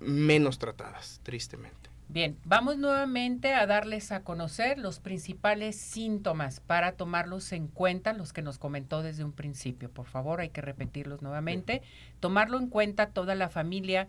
menos 0.00 0.58
tratadas, 0.58 1.20
tristemente. 1.22 1.90
Bien, 2.08 2.38
vamos 2.44 2.78
nuevamente 2.78 3.52
a 3.52 3.66
darles 3.66 4.12
a 4.12 4.22
conocer 4.22 4.78
los 4.78 5.00
principales 5.00 5.74
síntomas 5.76 6.60
para 6.60 6.92
tomarlos 6.92 7.50
en 7.50 7.66
cuenta, 7.66 8.12
los 8.12 8.32
que 8.32 8.42
nos 8.42 8.58
comentó 8.58 9.02
desde 9.02 9.24
un 9.24 9.32
principio. 9.32 9.90
Por 9.90 10.06
favor, 10.06 10.40
hay 10.40 10.50
que 10.50 10.60
repetirlos 10.60 11.20
nuevamente. 11.20 11.82
Tomarlo 12.20 12.58
en 12.58 12.68
cuenta 12.68 13.10
toda 13.10 13.34
la 13.34 13.48
familia 13.48 14.06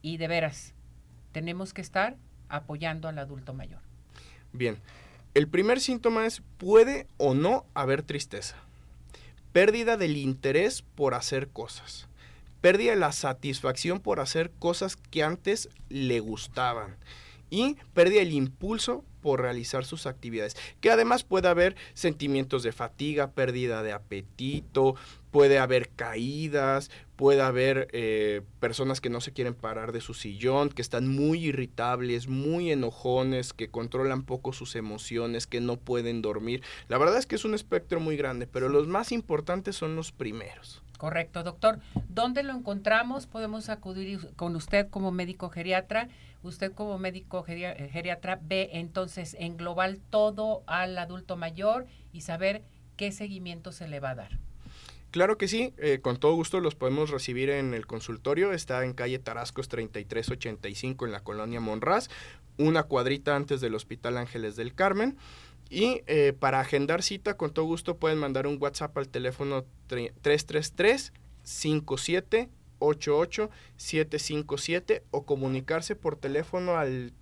y 0.00 0.16
de 0.16 0.26
veras, 0.26 0.72
tenemos 1.32 1.74
que 1.74 1.82
estar 1.82 2.16
apoyando 2.48 3.08
al 3.08 3.18
adulto 3.18 3.52
mayor. 3.52 3.80
Bien, 4.54 4.78
el 5.34 5.48
primer 5.48 5.80
síntoma 5.80 6.24
es 6.24 6.40
puede 6.56 7.06
o 7.18 7.34
no 7.34 7.66
haber 7.74 8.02
tristeza. 8.02 8.56
Pérdida 9.52 9.98
del 9.98 10.16
interés 10.16 10.80
por 10.80 11.12
hacer 11.12 11.48
cosas 11.48 12.08
pérdida 12.60 12.94
la 12.96 13.12
satisfacción 13.12 14.00
por 14.00 14.20
hacer 14.20 14.50
cosas 14.58 14.96
que 14.96 15.22
antes 15.22 15.68
le 15.88 16.20
gustaban 16.20 16.96
y 17.50 17.76
pérdida 17.94 18.22
el 18.22 18.32
impulso 18.32 19.04
por 19.22 19.40
realizar 19.40 19.84
sus 19.84 20.06
actividades. 20.06 20.56
Que 20.80 20.90
además 20.90 21.24
puede 21.24 21.48
haber 21.48 21.76
sentimientos 21.94 22.62
de 22.62 22.72
fatiga, 22.72 23.32
pérdida 23.32 23.82
de 23.82 23.92
apetito, 23.92 24.94
puede 25.30 25.58
haber 25.58 25.88
caídas, 25.90 26.90
puede 27.16 27.42
haber 27.42 27.88
eh, 27.92 28.42
personas 28.60 29.00
que 29.00 29.10
no 29.10 29.20
se 29.20 29.32
quieren 29.32 29.54
parar 29.54 29.92
de 29.92 30.00
su 30.00 30.14
sillón, 30.14 30.68
que 30.68 30.82
están 30.82 31.08
muy 31.08 31.46
irritables, 31.46 32.28
muy 32.28 32.70
enojones, 32.70 33.52
que 33.52 33.68
controlan 33.68 34.22
poco 34.24 34.52
sus 34.52 34.76
emociones, 34.76 35.46
que 35.46 35.60
no 35.60 35.76
pueden 35.76 36.22
dormir. 36.22 36.62
La 36.88 36.98
verdad 36.98 37.18
es 37.18 37.26
que 37.26 37.34
es 37.34 37.44
un 37.44 37.54
espectro 37.54 38.00
muy 38.00 38.16
grande, 38.16 38.46
pero 38.46 38.68
los 38.68 38.86
más 38.86 39.12
importantes 39.12 39.76
son 39.76 39.96
los 39.96 40.12
primeros. 40.12 40.82
Correcto, 40.98 41.44
doctor. 41.44 41.78
¿Dónde 42.08 42.42
lo 42.42 42.52
encontramos? 42.52 43.26
Podemos 43.28 43.68
acudir 43.68 44.34
con 44.34 44.56
usted 44.56 44.90
como 44.90 45.12
médico 45.12 45.48
geriatra. 45.48 46.08
Usted 46.42 46.72
como 46.72 46.98
médico 46.98 47.44
eh, 47.46 47.88
geriatra 47.92 48.40
ve 48.42 48.70
entonces 48.72 49.36
en 49.38 49.56
global 49.56 50.00
todo 50.10 50.64
al 50.66 50.98
adulto 50.98 51.36
mayor 51.36 51.86
y 52.12 52.22
saber 52.22 52.62
qué 52.96 53.12
seguimiento 53.12 53.70
se 53.70 53.86
le 53.86 54.00
va 54.00 54.10
a 54.10 54.14
dar. 54.16 54.38
Claro 55.12 55.38
que 55.38 55.46
sí, 55.46 55.72
eh, 55.78 56.00
con 56.02 56.18
todo 56.18 56.34
gusto 56.34 56.60
los 56.60 56.74
podemos 56.74 57.10
recibir 57.10 57.48
en 57.48 57.74
el 57.74 57.86
consultorio. 57.86 58.52
Está 58.52 58.84
en 58.84 58.92
calle 58.92 59.20
Tarascos 59.20 59.68
3385 59.68 61.06
en 61.06 61.12
la 61.12 61.20
colonia 61.20 61.60
Monraz, 61.60 62.08
una 62.58 62.82
cuadrita 62.82 63.36
antes 63.36 63.60
del 63.60 63.76
Hospital 63.76 64.18
Ángeles 64.18 64.56
del 64.56 64.74
Carmen. 64.74 65.16
Y 65.70 66.02
eh, 66.06 66.32
para 66.38 66.60
agendar 66.60 67.02
cita, 67.02 67.36
con 67.36 67.52
todo 67.52 67.66
gusto 67.66 67.98
pueden 67.98 68.18
mandar 68.18 68.46
un 68.46 68.56
WhatsApp 68.60 68.96
al 68.96 69.08
teléfono 69.08 69.64
333 69.86 71.12
57 71.42 72.48
88 72.78 73.50
757 73.76 75.02
o 75.10 75.24
comunicarse 75.24 75.96
por 75.96 76.16
teléfono 76.16 76.76
al 76.76 77.12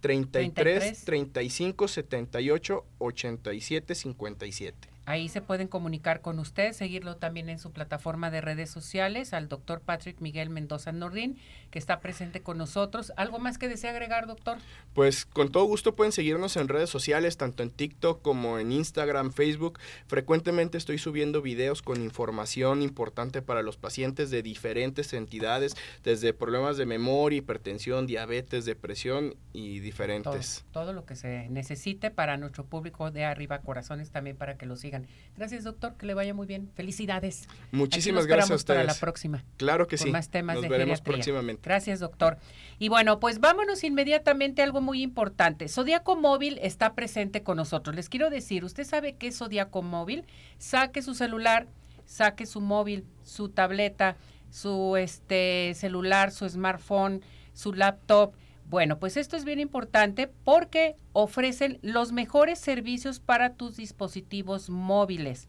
33 0.00 1.04
35 1.04 1.88
78 1.88 2.86
87 2.98 3.94
57. 3.94 4.89
Ahí 5.06 5.28
se 5.28 5.40
pueden 5.40 5.66
comunicar 5.66 6.20
con 6.20 6.38
usted, 6.38 6.72
seguirlo 6.72 7.16
también 7.16 7.48
en 7.48 7.58
su 7.58 7.72
plataforma 7.72 8.30
de 8.30 8.40
redes 8.40 8.70
sociales, 8.70 9.32
al 9.32 9.48
doctor 9.48 9.80
Patrick 9.80 10.20
Miguel 10.20 10.50
Mendoza 10.50 10.92
Nordín, 10.92 11.38
que 11.70 11.78
está 11.78 12.00
presente 12.00 12.42
con 12.42 12.58
nosotros. 12.58 13.12
¿Algo 13.16 13.38
más 13.38 13.58
que 13.58 13.68
desea 13.68 13.90
agregar, 13.90 14.26
doctor? 14.26 14.58
Pues 14.94 15.24
con 15.24 15.50
todo 15.50 15.64
gusto 15.64 15.96
pueden 15.96 16.12
seguirnos 16.12 16.56
en 16.56 16.68
redes 16.68 16.90
sociales, 16.90 17.36
tanto 17.36 17.62
en 17.62 17.70
TikTok 17.70 18.22
como 18.22 18.58
en 18.58 18.72
Instagram, 18.72 19.32
Facebook. 19.32 19.78
Frecuentemente 20.06 20.78
estoy 20.78 20.98
subiendo 20.98 21.42
videos 21.42 21.82
con 21.82 22.02
información 22.02 22.82
importante 22.82 23.42
para 23.42 23.62
los 23.62 23.76
pacientes 23.76 24.30
de 24.30 24.42
diferentes 24.42 25.12
entidades, 25.12 25.76
desde 26.04 26.32
problemas 26.34 26.76
de 26.76 26.86
memoria, 26.86 27.38
hipertensión, 27.38 28.06
diabetes, 28.06 28.64
depresión 28.64 29.34
y 29.52 29.80
diferentes. 29.80 30.64
Todo, 30.72 30.84
todo 30.84 30.92
lo 30.92 31.04
que 31.04 31.16
se 31.16 31.48
necesite 31.48 32.10
para 32.10 32.36
nuestro 32.36 32.64
público 32.64 33.10
de 33.10 33.24
Arriba 33.24 33.60
Corazones, 33.60 34.10
también 34.10 34.36
para 34.36 34.56
que 34.56 34.66
lo 34.66 34.76
sigan 34.76 34.99
Gracias, 35.36 35.64
doctor, 35.64 35.96
que 35.96 36.04
le 36.06 36.14
vaya 36.14 36.34
muy 36.34 36.46
bien. 36.46 36.70
Felicidades. 36.74 37.48
Muchísimas 37.72 38.26
gracias 38.26 38.50
a 38.50 38.54
ustedes. 38.56 38.80
para 38.80 38.92
la 38.92 38.98
próxima. 38.98 39.44
Claro 39.56 39.86
que 39.86 39.96
sí. 39.96 40.10
Más 40.10 40.28
temas 40.28 40.56
Nos 40.56 40.62
de 40.64 40.68
veremos 40.68 41.00
próximamente. 41.00 41.62
Gracias, 41.64 42.00
doctor. 42.00 42.36
Y 42.78 42.88
bueno, 42.90 43.20
pues 43.20 43.40
vámonos 43.40 43.82
inmediatamente 43.82 44.60
a 44.60 44.64
algo 44.64 44.80
muy 44.80 45.02
importante. 45.02 45.68
Zodiaco 45.68 46.16
Móvil 46.16 46.58
está 46.62 46.94
presente 46.94 47.42
con 47.42 47.56
nosotros. 47.56 47.96
Les 47.96 48.08
quiero 48.08 48.28
decir, 48.28 48.64
¿usted 48.64 48.84
sabe 48.84 49.14
qué 49.14 49.28
es 49.28 49.38
Zodiaco 49.38 49.82
Móvil? 49.82 50.24
Saque 50.58 51.00
su 51.00 51.14
celular, 51.14 51.68
saque 52.04 52.44
su 52.44 52.60
móvil, 52.60 53.06
su 53.22 53.48
tableta, 53.48 54.16
su 54.50 54.96
este 54.96 55.72
celular, 55.74 56.32
su 56.32 56.48
smartphone, 56.48 57.22
su 57.54 57.72
laptop 57.72 58.34
bueno, 58.70 59.00
pues 59.00 59.16
esto 59.16 59.36
es 59.36 59.44
bien 59.44 59.58
importante 59.58 60.28
porque 60.44 60.94
ofrecen 61.12 61.80
los 61.82 62.12
mejores 62.12 62.60
servicios 62.60 63.18
para 63.18 63.54
tus 63.54 63.76
dispositivos 63.76 64.70
móviles. 64.70 65.48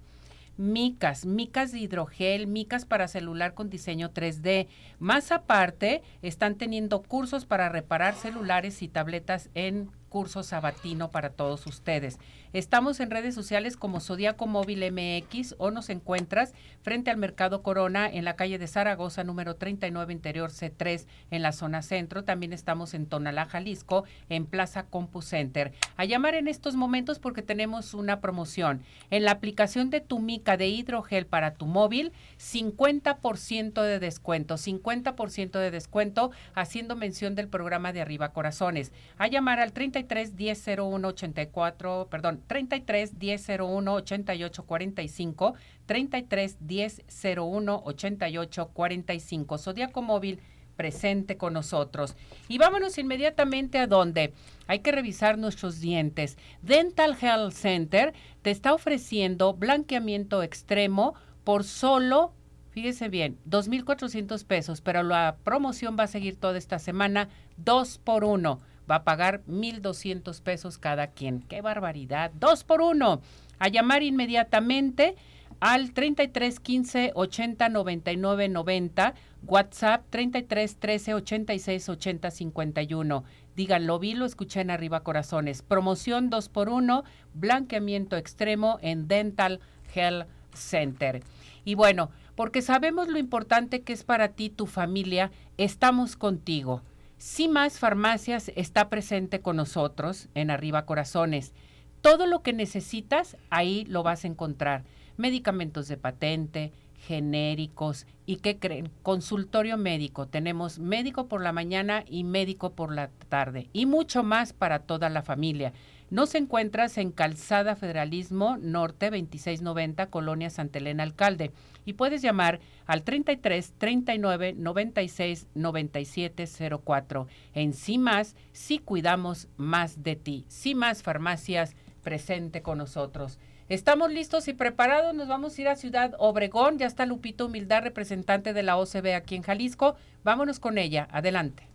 Micas, 0.57 1.27
micas 1.27 1.71
de 1.71 1.79
hidrogel, 1.79 2.47
micas 2.47 2.85
para 2.85 3.07
celular 3.07 3.53
con 3.53 3.69
diseño 3.69 4.11
3D. 4.11 4.67
Más 4.97 5.31
aparte, 5.31 6.01
están 6.23 6.55
teniendo 6.55 7.03
cursos 7.03 7.45
para 7.45 7.69
reparar 7.69 8.15
celulares 8.15 8.81
y 8.81 8.87
tabletas 8.87 9.51
en 9.53 9.91
curso 10.09 10.41
sabatino 10.41 11.11
para 11.11 11.29
todos 11.29 11.67
ustedes. 11.67 12.17
Estamos 12.53 13.00
en 13.00 13.12
redes 13.12 13.36
sociales 13.36 13.77
como 13.77 14.00
Zodíaco 14.00 14.48
Móvil 14.48 14.84
MX 14.91 15.55
o 15.58 15.72
nos 15.72 15.89
encuentras 15.89 16.53
frente 16.81 17.12
al 17.12 17.17
Mercado 17.17 17.62
Corona 17.62 18.10
en 18.10 18.25
la 18.25 18.36
calle 18.36 18.58
de 18.58 18.67
Zaragoza, 18.67 19.24
número 19.24 19.55
39, 19.55 20.12
interior 20.12 20.50
C3, 20.50 21.05
en 21.29 21.41
la 21.43 21.51
zona 21.51 21.81
centro. 21.81 22.24
También 22.24 22.51
estamos 22.51 22.93
en 22.93 23.05
Tonalá, 23.05 23.46
Jalisco, 23.46 24.05
en 24.29 24.46
Plaza 24.46 24.84
Compu 24.84 25.22
Center. 25.22 25.72
A 25.96 26.05
llamar 26.05 26.36
en 26.36 26.48
estos 26.48 26.75
momentos 26.75 27.20
porque 27.20 27.41
tenemos 27.41 27.93
una 27.93 28.20
promoción. 28.22 28.81
En 29.12 29.24
la 29.24 29.31
aplicación 29.31 29.89
de 29.89 30.01
tu 30.01 30.20
mica 30.20 30.58
de 30.58 30.67
hidrogel 30.67 31.27
para 31.27 31.53
tu 31.53 31.67
móvil, 31.67 32.12
50% 32.39 33.81
de 33.81 34.00
descuento, 34.00 34.55
50% 34.55 35.60
de 35.60 35.72
descuento, 35.72 36.31
haciendo 36.55 36.96
mención 36.96 37.36
del 37.36 37.48
programa 37.48 37.93
de 37.93 38.01
Arriba 38.01 38.34
Corazones. 38.34 38.91
A 39.17 39.27
llamar 39.27 39.60
al 39.60 39.72
30 39.74 39.91
33 39.91 40.36
10 40.38 40.67
01 40.79 41.08
84, 41.08 42.08
perdón, 42.10 42.40
33 42.48 43.19
10 43.19 43.50
01 43.60 43.93
88 43.93 44.63
45, 44.63 45.53
33 45.86 46.57
10 46.60 47.01
01 47.38 47.81
88 47.86 48.67
45. 48.74 49.57
Zodíaco 49.57 50.01
Móvil 50.01 50.39
presente 50.75 51.38
con 51.38 51.53
nosotros. 51.53 52.15
Y 52.48 52.57
vámonos 52.57 52.98
inmediatamente 52.98 53.77
a 53.77 53.88
donde 53.88 54.33
hay 54.67 54.79
que 54.79 54.91
revisar 54.91 55.38
nuestros 55.38 55.79
dientes. 55.79 56.38
Dental 56.62 57.15
Health 57.21 57.53
Center 57.53 58.13
te 58.41 58.51
está 58.51 58.74
ofreciendo 58.74 59.53
blanqueamiento 59.53 60.41
extremo 60.43 61.13
por 61.43 61.63
solo 61.63 62.33
Fíjese 62.71 63.10
bien, 63.10 63.38
2.400 63.50 64.45
pesos, 64.45 64.79
pero 64.79 65.03
la 65.03 65.36
promoción 65.43 65.98
va 66.00 66.03
a 66.03 66.07
seguir 66.07 66.38
toda 66.38 66.57
esta 66.57 66.79
semana, 66.79 67.27
dos 67.57 67.98
por 67.98 68.24
uno 68.24 68.62
va 68.91 68.98
a 68.98 69.03
pagar 69.05 69.41
1.200 69.48 70.41
pesos 70.41 70.77
cada 70.77 71.07
quien. 71.07 71.39
¡Qué 71.41 71.62
barbaridad! 71.62 72.31
Dos 72.33 72.65
por 72.65 72.81
uno. 72.81 73.21
A 73.57 73.69
llamar 73.69 74.03
inmediatamente 74.03 75.15
al 75.62 75.93
33 75.93 76.60
15 76.60 77.12
80 77.15 77.69
99 77.69 78.50
90, 78.50 79.13
WhatsApp 79.48 80.03
33 80.10 80.75
13 80.75 81.13
86 81.13 81.89
80 81.89 82.31
51. 82.31 83.24
Díganlo, 83.55 84.00
vi, 84.00 84.13
lo 84.13 84.25
escuché 84.25 84.62
en 84.62 84.71
Arriba 84.71 85.03
Corazones. 85.03 85.62
Promoción 85.62 86.29
2x1, 86.29 87.03
blanqueamiento 87.33 88.17
extremo 88.17 88.79
en 88.81 89.07
Dental 89.07 89.60
Health 89.93 90.27
Center. 90.53 91.24
Y 91.63 91.75
bueno, 91.75 92.10
porque 92.36 92.62
sabemos 92.62 93.07
lo 93.07 93.19
importante 93.19 93.83
que 93.83 93.93
es 93.93 94.03
para 94.03 94.29
ti, 94.29 94.50
tu 94.50 94.65
familia, 94.65 95.31
estamos 95.57 96.17
contigo. 96.17 96.81
Si 97.21 97.47
más 97.47 97.77
farmacias 97.77 98.51
está 98.55 98.89
presente 98.89 99.41
con 99.41 99.55
nosotros 99.55 100.27
en 100.33 100.49
Arriba 100.49 100.87
Corazones. 100.87 101.53
Todo 102.01 102.25
lo 102.25 102.41
que 102.41 102.51
necesitas, 102.51 103.37
ahí 103.51 103.85
lo 103.85 104.01
vas 104.01 104.23
a 104.23 104.27
encontrar. 104.27 104.85
Medicamentos 105.17 105.87
de 105.87 105.97
patente, 105.97 106.71
genéricos 106.97 108.07
y 108.25 108.37
qué 108.37 108.57
creen, 108.57 108.89
consultorio 109.03 109.77
médico. 109.77 110.25
Tenemos 110.25 110.79
médico 110.79 111.27
por 111.27 111.43
la 111.43 111.51
mañana 111.51 112.03
y 112.07 112.23
médico 112.23 112.71
por 112.71 112.91
la 112.91 113.11
tarde 113.29 113.69
y 113.71 113.85
mucho 113.85 114.23
más 114.23 114.51
para 114.51 114.79
toda 114.79 115.07
la 115.09 115.21
familia. 115.21 115.73
Nos 116.12 116.36
encuentras 116.36 116.98
en 116.98 117.13
Calzada 117.13 117.77
Federalismo 117.77 118.58
Norte 118.58 119.06
2690, 119.06 120.08
Colonia 120.08 120.50
Santa 120.50 120.80
Elena 120.80 121.03
Alcalde. 121.03 121.51
Y 121.86 121.94
puedes 121.94 122.22
llamar 122.22 122.60
al 122.86 123.03
33 123.03 123.74
39 123.77 124.51
96 124.58 125.48
97 125.56 126.46
04. 126.84 127.27
En 127.53 127.74
Más, 128.01 128.36
sí 128.51 128.80
cuidamos 128.80 129.48
más 129.56 130.03
de 130.03 130.18
ti. 130.18 130.46
Más 130.75 131.01
Farmacias 131.01 131.77
presente 132.03 132.62
con 132.62 132.80
nosotros. 132.80 133.39
Estamos 133.70 134.12
listos 134.12 134.50
y 134.50 134.53
preparados, 134.53 135.15
nos 135.15 135.30
vamos 135.30 135.58
a 135.58 135.62
ir 135.62 135.70
a 135.70 135.77
Ciudad 135.77 136.13
Obregón, 136.20 136.77
ya 136.77 136.88
está 136.88 137.06
Lupito 137.06 137.46
Humildad, 137.46 137.84
representante 137.84 138.51
de 138.51 138.63
la 138.63 138.75
OCB 138.75 139.15
aquí 139.15 139.36
en 139.36 139.44
Jalisco. 139.44 139.96
Vámonos 140.25 140.60
con 140.60 140.77
ella, 140.77 141.08
adelante. 141.10 141.70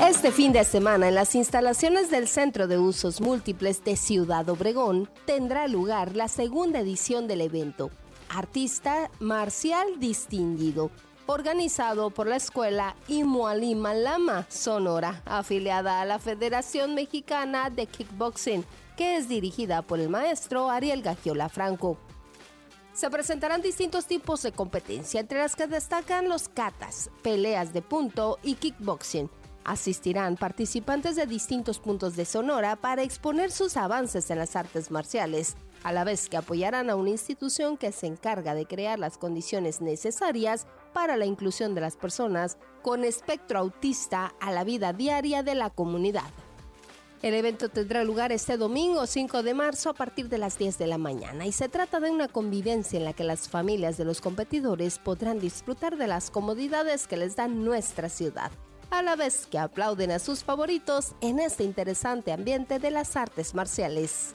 Este 0.00 0.32
fin 0.32 0.52
de 0.52 0.64
semana 0.64 1.08
en 1.08 1.14
las 1.14 1.36
instalaciones 1.36 2.10
del 2.10 2.26
Centro 2.26 2.66
de 2.66 2.78
Usos 2.78 3.20
Múltiples 3.20 3.84
de 3.84 3.96
Ciudad 3.96 4.48
Obregón 4.48 5.08
tendrá 5.24 5.68
lugar 5.68 6.16
la 6.16 6.26
segunda 6.26 6.80
edición 6.80 7.28
del 7.28 7.40
evento, 7.40 7.90
Artista 8.28 9.08
Marcial 9.20 10.00
Distinguido, 10.00 10.90
organizado 11.26 12.10
por 12.10 12.26
la 12.26 12.36
escuela 12.36 12.96
Imualima 13.06 13.94
Lama 13.94 14.46
Sonora, 14.48 15.22
afiliada 15.24 16.00
a 16.00 16.04
la 16.04 16.18
Federación 16.18 16.96
Mexicana 16.96 17.70
de 17.70 17.86
Kickboxing, 17.86 18.64
que 18.96 19.16
es 19.16 19.28
dirigida 19.28 19.82
por 19.82 20.00
el 20.00 20.08
maestro 20.08 20.70
Ariel 20.70 21.02
Gagiola 21.02 21.48
Franco. 21.48 21.98
Se 22.92 23.10
presentarán 23.10 23.62
distintos 23.62 24.06
tipos 24.06 24.42
de 24.42 24.52
competencia, 24.52 25.20
entre 25.20 25.38
las 25.38 25.54
que 25.54 25.68
destacan 25.68 26.28
los 26.28 26.48
katas, 26.48 27.10
peleas 27.22 27.72
de 27.72 27.80
punto 27.80 28.38
y 28.42 28.54
kickboxing 28.54 29.30
Asistirán 29.64 30.36
participantes 30.36 31.16
de 31.16 31.26
distintos 31.26 31.78
puntos 31.78 32.16
de 32.16 32.26
Sonora 32.26 32.76
para 32.76 33.02
exponer 33.02 33.50
sus 33.50 33.78
avances 33.78 34.30
en 34.30 34.38
las 34.38 34.56
artes 34.56 34.90
marciales, 34.90 35.56
a 35.82 35.92
la 35.92 36.04
vez 36.04 36.28
que 36.28 36.36
apoyarán 36.36 36.90
a 36.90 36.96
una 36.96 37.08
institución 37.08 37.78
que 37.78 37.90
se 37.90 38.06
encarga 38.06 38.54
de 38.54 38.66
crear 38.66 38.98
las 38.98 39.16
condiciones 39.16 39.80
necesarias 39.80 40.66
para 40.92 41.16
la 41.16 41.24
inclusión 41.24 41.74
de 41.74 41.80
las 41.80 41.96
personas 41.96 42.58
con 42.82 43.04
espectro 43.04 43.58
autista 43.58 44.34
a 44.38 44.52
la 44.52 44.64
vida 44.64 44.92
diaria 44.92 45.42
de 45.42 45.54
la 45.54 45.70
comunidad. 45.70 46.30
El 47.22 47.32
evento 47.32 47.70
tendrá 47.70 48.04
lugar 48.04 48.32
este 48.32 48.58
domingo 48.58 49.06
5 49.06 49.42
de 49.42 49.54
marzo 49.54 49.88
a 49.88 49.94
partir 49.94 50.28
de 50.28 50.36
las 50.36 50.58
10 50.58 50.76
de 50.76 50.86
la 50.86 50.98
mañana 50.98 51.46
y 51.46 51.52
se 51.52 51.70
trata 51.70 52.00
de 52.00 52.10
una 52.10 52.28
convivencia 52.28 52.98
en 52.98 53.06
la 53.06 53.14
que 53.14 53.24
las 53.24 53.48
familias 53.48 53.96
de 53.96 54.04
los 54.04 54.20
competidores 54.20 54.98
podrán 54.98 55.38
disfrutar 55.38 55.96
de 55.96 56.06
las 56.06 56.30
comodidades 56.30 57.06
que 57.06 57.16
les 57.16 57.34
da 57.34 57.48
nuestra 57.48 58.10
ciudad 58.10 58.52
a 58.98 59.02
la 59.02 59.16
vez 59.16 59.46
que 59.50 59.58
aplauden 59.58 60.10
a 60.10 60.18
sus 60.18 60.44
favoritos 60.44 61.12
en 61.20 61.38
este 61.38 61.64
interesante 61.64 62.32
ambiente 62.32 62.78
de 62.78 62.90
las 62.90 63.16
artes 63.16 63.54
marciales. 63.54 64.32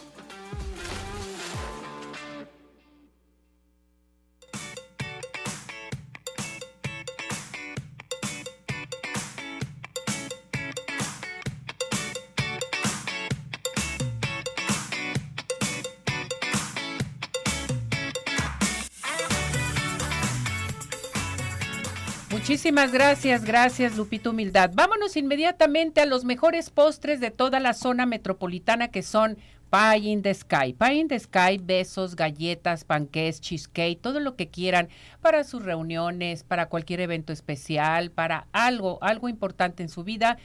Muchísimas 22.49 22.91
gracias, 22.91 23.45
gracias 23.45 23.95
Lupito 23.95 24.31
Humildad. 24.31 24.71
Vámonos 24.73 25.15
inmediatamente 25.17 26.01
a 26.01 26.07
los 26.07 26.25
mejores 26.25 26.71
postres 26.71 27.19
de 27.19 27.29
toda 27.29 27.59
la 27.59 27.75
zona 27.75 28.07
metropolitana 28.07 28.87
que 28.87 29.03
son 29.03 29.37
Pie 29.69 30.09
in 30.09 30.23
the 30.23 30.33
Sky. 30.33 30.73
Pie 30.73 30.95
in 30.95 31.07
the 31.09 31.19
Sky, 31.19 31.59
besos, 31.61 32.15
galletas, 32.15 32.85
panqués, 32.85 33.39
cheesecake, 33.39 34.01
todo 34.01 34.19
lo 34.19 34.35
que 34.35 34.47
quieran 34.47 34.89
para 35.21 35.43
sus 35.43 35.63
reuniones, 35.63 36.41
para 36.41 36.69
cualquier 36.69 37.01
evento 37.01 37.33
especial, 37.33 38.09
para 38.09 38.47
algo, 38.51 38.97
algo 39.03 39.29
importante 39.29 39.83
en 39.83 39.89
su 39.89 40.03
vida. 40.03 40.39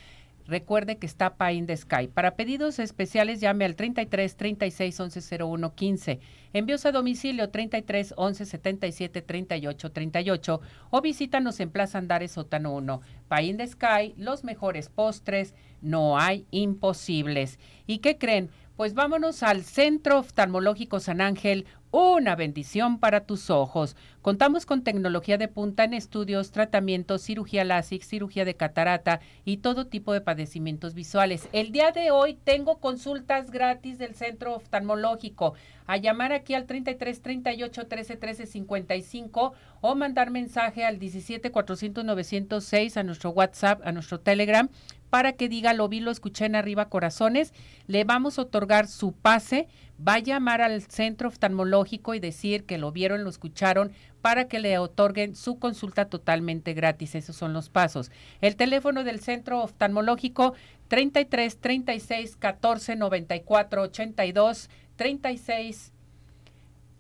Recuerde 0.47 0.99
que 0.99 1.07
está 1.07 1.37
Pie 1.37 1.55
in 1.55 1.67
the 1.67 1.77
Sky. 1.77 2.09
Para 2.13 2.37
pedidos 2.37 2.79
especiales 2.79 3.41
llame 3.41 3.65
al 3.65 3.77
33 3.77 4.37
36 4.37 5.01
11 5.01 5.43
01 5.43 5.75
15. 5.75 6.21
Envíos 6.53 6.85
a 6.85 6.93
domicilio 6.93 7.49
33 7.49 8.15
11 8.17 8.45
77 8.45 9.23
38 9.23 9.93
38 9.93 10.61
o 10.91 11.01
visítanos 11.01 11.61
en 11.61 11.71
Plaza 11.71 11.99
Andares 11.99 12.33
Sótano 12.33 12.75
1. 12.75 13.01
Pie 13.29 13.47
in 13.47 13.57
the 13.57 13.67
Sky, 13.67 14.15
los 14.19 14.45
mejores 14.45 14.91
postres, 14.91 15.55
no 15.81 16.19
hay 16.19 16.47
imposibles. 16.51 17.59
¿Y 17.87 17.99
qué 17.99 18.19
creen? 18.19 18.51
Pues 18.77 18.95
vámonos 18.95 19.45
al 19.45 19.63
Centro 19.63 20.19
Oftalmológico 20.19 20.99
San 20.99 21.21
Ángel, 21.21 21.65
una 21.93 22.35
bendición 22.35 22.99
para 22.99 23.25
tus 23.25 23.49
ojos. 23.49 23.95
Contamos 24.21 24.67
con 24.67 24.83
tecnología 24.83 25.39
de 25.39 25.47
punta 25.47 25.85
en 25.85 25.95
estudios, 25.95 26.51
tratamientos, 26.51 27.23
cirugía 27.23 27.63
láser, 27.63 28.03
cirugía 28.03 28.45
de 28.45 28.57
catarata 28.57 29.21
y 29.45 29.59
todo 29.59 29.87
tipo 29.87 30.13
de 30.13 30.23
padecimientos 30.23 30.95
visuales. 30.95 31.49
El 31.53 31.71
día 31.71 31.93
de 31.93 32.11
hoy 32.11 32.35
tengo 32.35 32.81
consultas 32.81 33.53
gratis 33.53 33.97
del 33.99 34.17
Centro 34.17 34.57
Oftalmológico. 34.57 35.55
A 35.87 35.97
llamar 35.97 36.33
aquí 36.33 36.55
al 36.55 36.67
33 36.67 37.23
38 37.23 37.87
13 37.87 38.17
13 38.17 38.47
55 38.47 39.53
o 39.83 39.95
mandar 39.95 40.31
mensaje 40.31 40.85
al 40.85 40.99
17 40.99 41.53
400 41.53 42.05
906 42.05 42.97
a 42.97 43.05
nuestro 43.05 43.31
WhatsApp, 43.31 43.83
a 43.85 43.93
nuestro 43.93 44.19
Telegram 44.19 44.69
para 45.15 45.35
que 45.35 45.49
diga 45.49 45.75
lo 45.75 45.89
vi, 45.89 46.01
lo 46.01 46.11
escuché 46.11 46.45
en 46.45 46.57
arriba 46.57 46.89
corazones, 46.89 47.53
le 47.87 48.03
vamos 48.03 48.37
a 48.37 48.43
otorgar 48.43 48.89
su 48.89 49.13
pase, 49.13 49.69
va 49.97 50.15
a 50.15 50.19
llamar 50.19 50.61
al 50.61 50.83
centro 50.83 51.29
oftalmológico 51.29 52.15
y 52.15 52.19
decir 52.19 52.65
que 52.65 52.79
lo 52.79 52.91
vieron, 52.91 53.23
lo 53.23 53.31
escucharon, 53.31 53.93
para 54.23 54.49
que 54.49 54.59
le 54.59 54.77
otorguen 54.77 55.37
su 55.37 55.61
consulta 55.61 56.07
totalmente 56.07 56.75
gratis. 56.75 57.15
Esos 57.15 57.37
son 57.37 57.53
los 57.53 57.69
pasos. 57.69 58.11
El 58.41 58.57
teléfono 58.57 59.05
del 59.05 59.21
centro 59.21 59.63
oftalmológico 59.63 60.55
33 60.89 61.61
36 61.61 62.35
14 62.35 62.97
94 62.97 63.83
82 63.83 64.69
36 64.97 65.93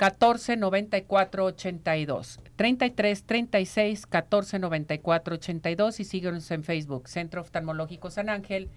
14 0.04 0.58
94 0.58 1.46
82 1.46 2.40
33 2.56 3.24
36 3.24 4.06
14 4.06 4.58
94 4.58 5.34
82 5.36 6.00
y 6.00 6.04
síguenos 6.04 6.50
en 6.50 6.62
Facebook 6.62 7.08
Centro 7.08 7.40
Oftalmológico 7.40 8.10
San 8.10 8.28
Ángel. 8.28 8.68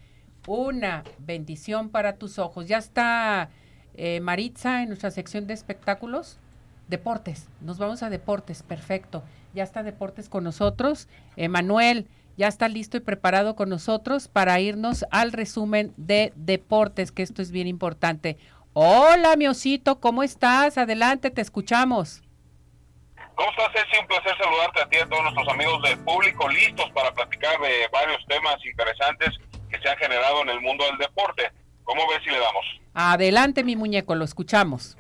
Una 0.47 1.03
bendición 1.19 1.89
para 1.89 2.15
tus 2.15 2.39
ojos. 2.39 2.69
Ya 2.69 2.77
está 2.77 3.49
eh, 3.95 4.21
Maritza 4.21 4.83
en 4.83 4.87
nuestra 4.87 5.11
sección 5.11 5.47
de 5.47 5.53
espectáculos. 5.53 6.39
Deportes. 6.87 7.49
Nos 7.59 7.77
vamos 7.77 8.03
a 8.03 8.09
deportes. 8.09 8.63
Perfecto. 8.63 9.21
Ya 9.53 9.63
está 9.63 9.83
deportes 9.83 10.29
con 10.29 10.45
nosotros. 10.45 11.09
Emanuel 11.35 12.07
ya 12.37 12.47
está 12.47 12.69
listo 12.69 12.95
y 12.95 13.01
preparado 13.01 13.55
con 13.55 13.67
nosotros 13.67 14.29
para 14.29 14.59
irnos 14.61 15.05
al 15.09 15.33
resumen 15.33 15.91
de 15.97 16.31
deportes 16.35 17.11
que 17.11 17.23
esto 17.23 17.41
es 17.41 17.51
bien 17.51 17.67
importante 17.67 18.37
Hola, 18.79 19.35
mi 19.37 19.47
osito, 19.47 19.99
¿cómo 19.99 20.21
estás? 20.21 20.77
Adelante, 20.77 21.31
te 21.31 21.41
escuchamos. 21.41 22.21
¿Cómo 23.33 23.49
estás, 23.49 23.71
Ceci? 23.73 23.99
Un 23.99 24.05
placer 24.05 24.37
saludarte 24.37 24.81
a 24.83 24.87
ti 24.87 24.97
y 24.97 24.99
a 24.99 25.09
todos 25.09 25.23
nuestros 25.23 25.49
amigos 25.49 25.81
del 25.81 25.97
público, 26.03 26.47
listos 26.47 26.87
para 26.91 27.11
platicar 27.11 27.59
de 27.59 27.87
varios 27.91 28.23
temas 28.27 28.63
interesantes 28.63 29.29
que 29.71 29.79
se 29.79 29.89
han 29.89 29.97
generado 29.97 30.43
en 30.43 30.49
el 30.49 30.61
mundo 30.61 30.85
del 30.85 30.99
deporte. 30.99 31.51
¿Cómo 31.85 32.07
ves 32.07 32.19
si 32.23 32.29
le 32.29 32.37
damos? 32.37 32.65
Adelante, 32.93 33.63
mi 33.63 33.75
muñeco, 33.75 34.13
lo 34.13 34.23
escuchamos. 34.23 34.95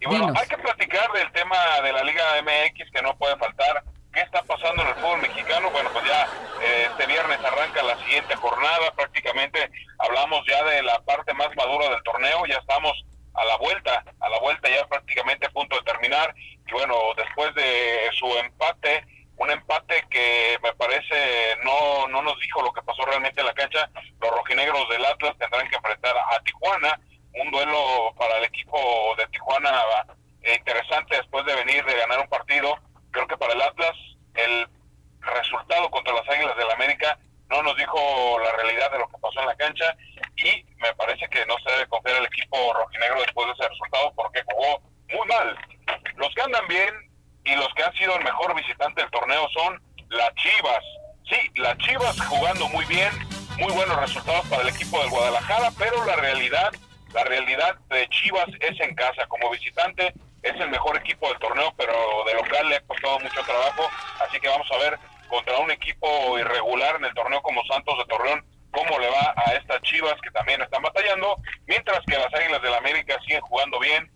Y 0.00 0.06
bueno, 0.06 0.32
hay 0.36 0.48
que 0.48 0.58
platicar 0.58 1.12
del 1.12 1.30
tema 1.30 1.56
de 1.84 1.92
la 1.92 2.02
Liga 2.02 2.24
MX 2.42 2.90
que 2.90 3.00
no 3.00 3.16
puede 3.16 3.36
faltar. 3.36 3.84
¿Qué 4.14 4.20
está 4.20 4.42
pasando 4.42 4.82
en 4.82 4.88
el 4.88 4.94
fútbol 4.94 5.20
mexicano? 5.22 5.70
Bueno, 5.72 5.90
pues 5.92 6.04
ya 6.06 6.22
eh, 6.62 6.88
este 6.88 7.06
viernes 7.06 7.38
arranca 7.44 7.82
la 7.82 7.98
siguiente 7.98 8.36
jornada, 8.36 8.92
prácticamente 8.94 9.70
hablamos 9.98 10.46
ya 10.46 10.62
de 10.64 10.82
la 10.84 11.00
parte 11.00 11.34
más 11.34 11.48
madura 11.56 11.90
del 11.90 12.02
torneo, 12.04 12.46
ya 12.46 12.58
estamos 12.58 12.92
a 13.34 13.44
la 13.44 13.56
vuelta, 13.56 14.04
a 14.20 14.28
la 14.28 14.38
vuelta 14.38 14.68
ya 14.68 14.86
prácticamente 14.86 15.46
a 15.46 15.50
punto 15.50 15.76
de 15.76 15.82
terminar, 15.82 16.32
y 16.36 16.72
bueno, 16.72 16.94
después 17.16 17.52
de 17.56 18.08
su 18.12 18.26
empate, 18.38 19.04
un 19.36 19.50
empate 19.50 20.06
que 20.08 20.58
me 20.62 20.72
parece 20.74 21.56
no, 21.64 22.06
no 22.06 22.22
nos 22.22 22.38
dijo 22.38 22.62
lo 22.62 22.72
realmente 23.06 23.40
en 23.40 23.46
la 23.46 23.54
cancha. 23.54 23.90
Los 24.20 24.30
rojinegros 24.30 24.88
del 24.90 25.04
Atlas 25.04 25.36
tendrán 25.38 25.68
que 25.68 25.76
enfrentar 25.76 26.16
a 26.16 26.38
Tijuana, 26.40 27.00
un 27.34 27.50
duelo 27.50 28.14
para 28.16 28.38
el 28.38 28.44
equipo 28.44 28.78
de 29.18 29.26
Tijuana 29.26 29.72
eh, 30.42 30.54
interesante 30.56 31.16
después 31.16 31.44
de 31.46 31.54
venir 31.56 31.84
de 31.84 31.96
ganar 31.96 32.20
un 32.20 32.28
partido. 32.28 32.78
Creo 33.14 33.28
que 33.28 33.36
para 33.36 33.52
el 33.52 33.62
Atlas 33.62 33.94
el 34.34 34.68
resultado 35.20 35.88
contra 35.88 36.12
las 36.12 36.28
Águilas 36.28 36.56
del 36.56 36.70
América 36.72 37.16
no 37.48 37.62
nos 37.62 37.76
dijo 37.76 37.96
la 38.42 38.50
realidad 38.56 38.90
de 38.90 38.98
lo 38.98 39.08
que 39.08 39.18
pasó 39.18 39.38
en 39.40 39.46
la 39.46 39.54
cancha 39.54 39.96
y 40.36 40.64
me 40.78 40.92
parece 40.94 41.28
que 41.28 41.46
no 41.46 41.54
se 41.64 41.70
debe 41.70 41.86
confiar 41.86 42.16
el 42.16 42.26
equipo 42.26 42.74
rojinegro 42.74 43.20
después 43.20 43.46
de 43.46 43.52
ese 43.52 43.68
resultado 43.68 44.12
porque 44.16 44.42
jugó 44.50 44.82
muy 45.12 45.28
mal. 45.28 45.56
Los 46.16 46.34
que 46.34 46.42
andan 46.42 46.66
bien 46.66 46.92
y 47.44 47.54
los 47.54 47.72
que 47.74 47.84
han 47.84 47.92
sido 47.94 48.16
el 48.16 48.24
mejor 48.24 48.52
visitante 48.56 49.02
del 49.02 49.10
torneo 49.12 49.48
son 49.50 49.80
las 50.08 50.34
Chivas. 50.34 50.82
Sí, 51.30 51.50
las 51.54 51.78
Chivas 51.78 52.20
jugando 52.20 52.68
muy 52.70 52.84
bien, 52.86 53.12
muy 53.58 53.72
buenos 53.72 53.96
resultados 53.96 54.44
para 54.48 54.62
el 54.62 54.70
equipo 54.70 54.98
del 54.98 55.10
Guadalajara, 55.10 55.70
pero 55.78 56.04
la 56.04 56.16
realidad, 56.16 56.72
la 57.12 57.22
realidad 57.22 57.76
de 57.90 58.08
Chivas 58.08 58.48
es 58.58 58.80
en 58.80 58.92
casa. 58.96 59.24
Como 59.28 59.50
visitante 59.50 60.12
es 60.44 60.60
el 60.60 60.68
mejor 60.68 60.96
equipo 60.96 61.28
del 61.28 61.38
torneo, 61.38 61.72
pero 61.76 61.92
de 62.26 62.34
local 62.34 62.68
le 62.68 62.76
ha 62.76 62.80
costado 62.82 63.18
mucho 63.18 63.42
trabajo, 63.42 63.90
así 64.20 64.38
que 64.38 64.48
vamos 64.48 64.70
a 64.70 64.78
ver 64.78 64.98
contra 65.28 65.58
un 65.58 65.70
equipo 65.70 66.38
irregular 66.38 66.96
en 66.96 67.06
el 67.06 67.14
torneo 67.14 67.42
como 67.42 67.64
Santos 67.64 67.98
de 67.98 68.04
Torreón 68.04 68.44
cómo 68.74 68.98
le 68.98 69.08
va 69.08 69.34
a 69.36 69.52
estas 69.54 69.80
Chivas 69.82 70.20
que 70.20 70.30
también 70.32 70.60
están 70.60 70.82
batallando, 70.82 71.36
mientras 71.66 72.00
que 72.06 72.18
las 72.18 72.32
Águilas 72.34 72.60
del 72.60 72.74
América 72.74 73.18
siguen 73.20 73.40
jugando 73.42 73.78
bien, 73.78 74.10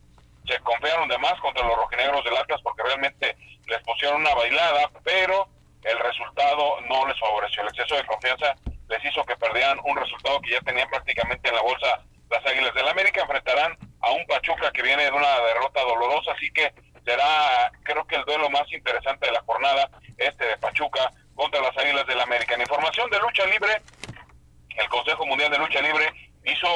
se 0.46 0.58
confiaron 0.60 1.08
de 1.08 1.18
más 1.18 1.38
contra 1.40 1.64
los 1.64 1.76
rojinegros 1.76 2.24
del 2.24 2.36
Atlas 2.36 2.60
porque 2.62 2.82
realmente 2.82 3.36
les 3.66 3.80
pusieron 3.82 4.20
una 4.20 4.34
bailada, 4.34 4.90
pero 5.04 5.48
el 5.84 5.98
resultado 5.98 6.80
no 6.88 7.06
les 7.06 7.18
favoreció. 7.20 7.62
El 7.62 7.68
exceso 7.68 7.94
de 7.94 8.06
confianza 8.06 8.54
les 8.88 9.04
hizo 9.04 9.24
que 9.24 9.36
perdieran 9.36 9.78
un 9.84 9.96
resultado 9.96 10.40
que 10.40 10.50
ya 10.50 10.60
tenían 10.60 10.88
prácticamente 10.88 11.48
en 11.48 11.54
la 11.54 11.62
bolsa 11.62 12.02
las 12.30 12.44
Águilas 12.46 12.74
del 12.74 12.88
América. 12.88 13.22
Enfrentarán 13.22 13.76
a 14.08 14.12
un 14.12 14.26
Pachuca 14.26 14.70
que 14.72 14.82
viene 14.82 15.04
de 15.04 15.10
una 15.10 15.40
derrota 15.40 15.82
dolorosa, 15.82 16.32
así 16.32 16.50
que 16.52 16.72
será 17.04 17.70
creo 17.82 18.06
que 18.06 18.16
el 18.16 18.24
duelo 18.24 18.50
más 18.50 18.70
interesante 18.72 19.26
de 19.26 19.32
la 19.32 19.42
jornada, 19.42 19.90
este 20.16 20.44
de 20.44 20.56
Pachuca 20.58 21.12
contra 21.34 21.60
las 21.60 21.76
Águilas 21.76 22.06
del 22.06 22.20
América. 22.20 22.54
En 22.54 22.62
información 22.62 23.08
de 23.10 23.20
lucha 23.20 23.44
libre, 23.46 23.82
el 24.76 24.88
Consejo 24.88 25.26
Mundial 25.26 25.50
de 25.50 25.58
Lucha 25.58 25.80
Libre 25.80 26.06
hizo 26.44 26.68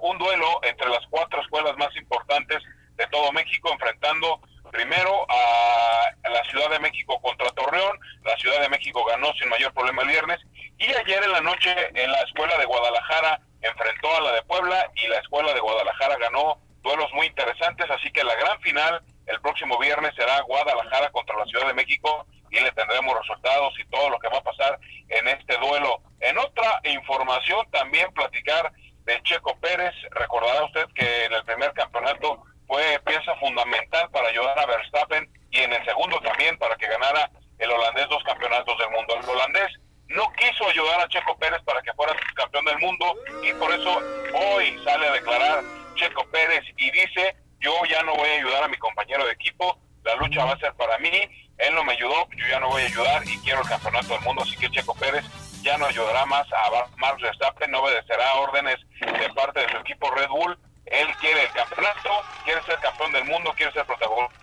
un 0.00 0.18
duelo 0.18 0.60
entre 0.62 0.88
las 0.88 1.04
cuatro 1.10 1.40
escuelas 1.42 1.76
más 1.76 1.94
importantes 1.96 2.62
de 2.94 3.06
todo 3.08 3.32
México, 3.32 3.70
enfrentando 3.72 4.40
primero 4.70 5.26
a 5.28 6.10
la 6.30 6.44
Ciudad 6.50 6.70
de 6.70 6.78
México 6.78 7.20
contra 7.20 7.50
Torreón. 7.50 7.98
La 8.24 8.36
Ciudad 8.36 8.60
de 8.60 8.68
México 8.68 9.04
ganó 9.04 9.32
sin 9.34 9.48
mayor 9.48 9.72
problema 9.72 10.02
el 10.02 10.08
viernes. 10.08 10.38
Y 10.78 10.92
ayer 10.94 11.22
en 11.22 11.32
la 11.32 11.40
noche 11.40 11.74
en 11.94 12.10
la 12.12 12.20
Escuela 12.22 12.56
de 12.58 12.66
Guadalajara 12.66 13.40
enfrentó 13.62 14.14
a 14.16 14.20
la 14.20 14.32
de 14.32 14.42
Puebla 14.42 14.90
y 14.94 15.08
la 15.08 15.18
Escuela 15.18 15.52
de 15.52 15.60
Guadalajara 15.60 16.16
ganó 16.16 16.60
duelos 16.82 17.12
muy 17.14 17.26
interesantes. 17.26 17.90
Así 17.90 18.10
que 18.10 18.24
la 18.24 18.34
gran 18.36 18.60
final 18.60 19.02
el 19.26 19.40
próximo 19.40 19.78
viernes 19.78 20.14
será 20.16 20.40
Guadalajara 20.40 21.10
contra 21.10 21.36
la 21.36 21.44
Ciudad 21.46 21.66
de 21.66 21.74
México 21.74 22.26
y 22.50 22.60
le 22.60 22.72
tendremos 22.72 23.16
resultados 23.18 23.74
y 23.78 23.84
todo 23.86 24.08
lo 24.10 24.18
que 24.18 24.28
va 24.28 24.38
a 24.38 24.42
pasar 24.42 24.78
en 25.08 25.28
este 25.28 25.56
duelo. 25.58 26.00
En 26.20 26.38
otra 26.38 26.80
información 26.84 27.70
también 27.70 28.10
platicar 28.12 28.72
de 29.04 29.22
Checo 29.22 29.56
Pérez. 29.60 29.94
Recordará 30.12 30.64
usted 30.64 30.86
que 30.94 31.24
en 31.24 31.32
el 31.34 31.44
primer 31.44 31.72
campeonato 31.74 32.42
fue 32.66 33.00
pieza 33.04 33.34
fundamental 33.36 34.10
para 34.10 34.28
ayudar 34.28 34.58
a 34.58 34.66
Verstappen 34.66 35.28
y 35.50 35.58
en 35.60 35.72
el 35.72 35.84
segundo 35.84 36.20
también 36.20 36.56
para 36.58 36.76
que 36.76 36.86
ganara 36.86 37.30
el 37.58 37.70
holandés 37.70 38.08
dos 38.08 38.22
campeonatos 38.24 38.78
del 38.78 38.90
mundo. 38.90 39.14
El 39.14 39.28
holandés 39.28 39.72
no 40.08 40.24
quiso 40.32 40.68
ayudar 40.68 41.00
a 41.00 41.08
Checo 41.08 41.36
Pérez 41.38 41.60
para 41.64 41.82
que 41.82 41.92
fuera 41.92 42.14
campeón 42.34 42.64
del 42.64 42.78
mundo 42.78 43.14
y 43.42 43.52
por 43.54 43.72
eso 43.72 44.02
hoy 44.32 44.78
sale 44.84 45.06
a 45.06 45.12
declarar 45.12 45.62
Checo 45.98 46.24
Pérez 46.30 46.64
y 46.76 46.90
dice 46.90 47.36
yo 47.60 47.72
ya 47.90 48.02
no 48.02 48.14
voy 48.14 48.28
a 48.28 48.34
ayudar 48.34 48.62
a 48.64 48.68
mi 48.68 48.76
compañero 48.76 49.26
de 49.26 49.32
equipo, 49.32 49.78
la 50.04 50.14
lucha 50.16 50.44
va 50.44 50.52
a 50.52 50.58
ser 50.58 50.72
para 50.74 50.96
mí, 50.98 51.10
él 51.58 51.74
no 51.74 51.84
me 51.84 51.92
ayudó, 51.92 52.28
yo 52.36 52.46
ya 52.48 52.60
no 52.60 52.68
voy 52.68 52.82
a 52.82 52.86
ayudar 52.86 53.22
y 53.28 53.36
quiero 53.38 53.62
el 53.62 53.68
campeonato 53.68 54.14
del 54.14 54.22
mundo, 54.22 54.42
así 54.42 54.56
que 54.56 54.70
Checo 54.70 54.94
Pérez 54.94 55.24
ya 55.62 55.76
no 55.76 55.86
ayudará 55.86 56.24
más 56.26 56.46
a 56.52 56.86
Max 56.96 57.20
Verstappen, 57.20 57.70
no 57.70 57.80
obedecerá 57.82 58.34
órdenes 58.36 58.76
de 59.00 59.28
parte 59.34 59.60
de 59.60 59.68
su 59.70 59.76
equipo 59.78 60.10
Red 60.12 60.28
Bull 60.28 60.58
él 60.90 61.06
quiere 61.20 61.44
el 61.44 61.52
campeonato, 61.52 62.10
quiere 62.44 62.62
ser 62.64 62.78
campeón 62.80 63.12
del 63.12 63.24
mundo, 63.24 63.52
quiere 63.56 63.72
ser 63.72 63.84
protagonista 63.84 64.34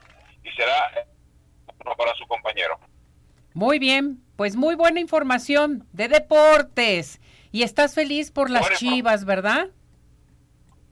y 0.44 0.52
será 0.52 1.08
para 1.98 2.14
su 2.16 2.26
compañero. 2.28 2.80
Muy 3.54 3.80
bien, 3.80 4.24
pues 4.36 4.56
muy 4.56 4.76
buena 4.76 5.00
información 5.00 5.88
de 5.92 6.08
deportes. 6.08 7.20
Y 7.52 7.64
estás 7.64 7.96
feliz 7.96 8.32
por 8.32 8.50
las 8.50 8.70
Chivas, 8.78 9.26
¿verdad? 9.26 9.70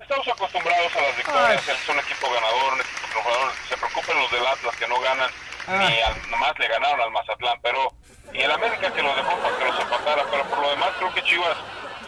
Estamos 0.03 0.27
acostumbrados 0.27 0.95
a 0.97 1.01
las 1.01 1.15
victorias. 1.15 1.67
Es 1.69 1.87
un 1.87 1.97
equipo 1.97 2.27
ganador, 2.29 2.73
un 2.73 2.81
equipo 2.81 3.07
triunfador. 3.07 3.51
Se 3.69 3.77
preocupen 3.77 4.19
los 4.19 4.31
del 4.31 4.45
Atlas 4.45 4.75
que 4.75 4.87
no 4.87 4.99
ganan, 4.99 5.31
ah. 5.65 5.87
ni 5.87 6.01
al, 6.01 6.29
nomás 6.29 6.59
le 6.59 6.67
ganaron 6.67 6.99
al 6.99 7.11
Mazatlán. 7.11 7.57
Pero, 7.63 7.93
y 8.33 8.41
el 8.41 8.51
América 8.51 8.91
que 8.91 9.01
lo 9.01 9.15
dejó 9.15 9.37
para 9.37 9.57
que 9.57 9.63
los 9.63 9.79
empatara. 9.79 10.25
Pero 10.29 10.43
por 10.43 10.59
lo 10.59 10.69
demás, 10.71 10.91
creo 10.99 11.13
que 11.13 11.23
Chivas, 11.23 11.57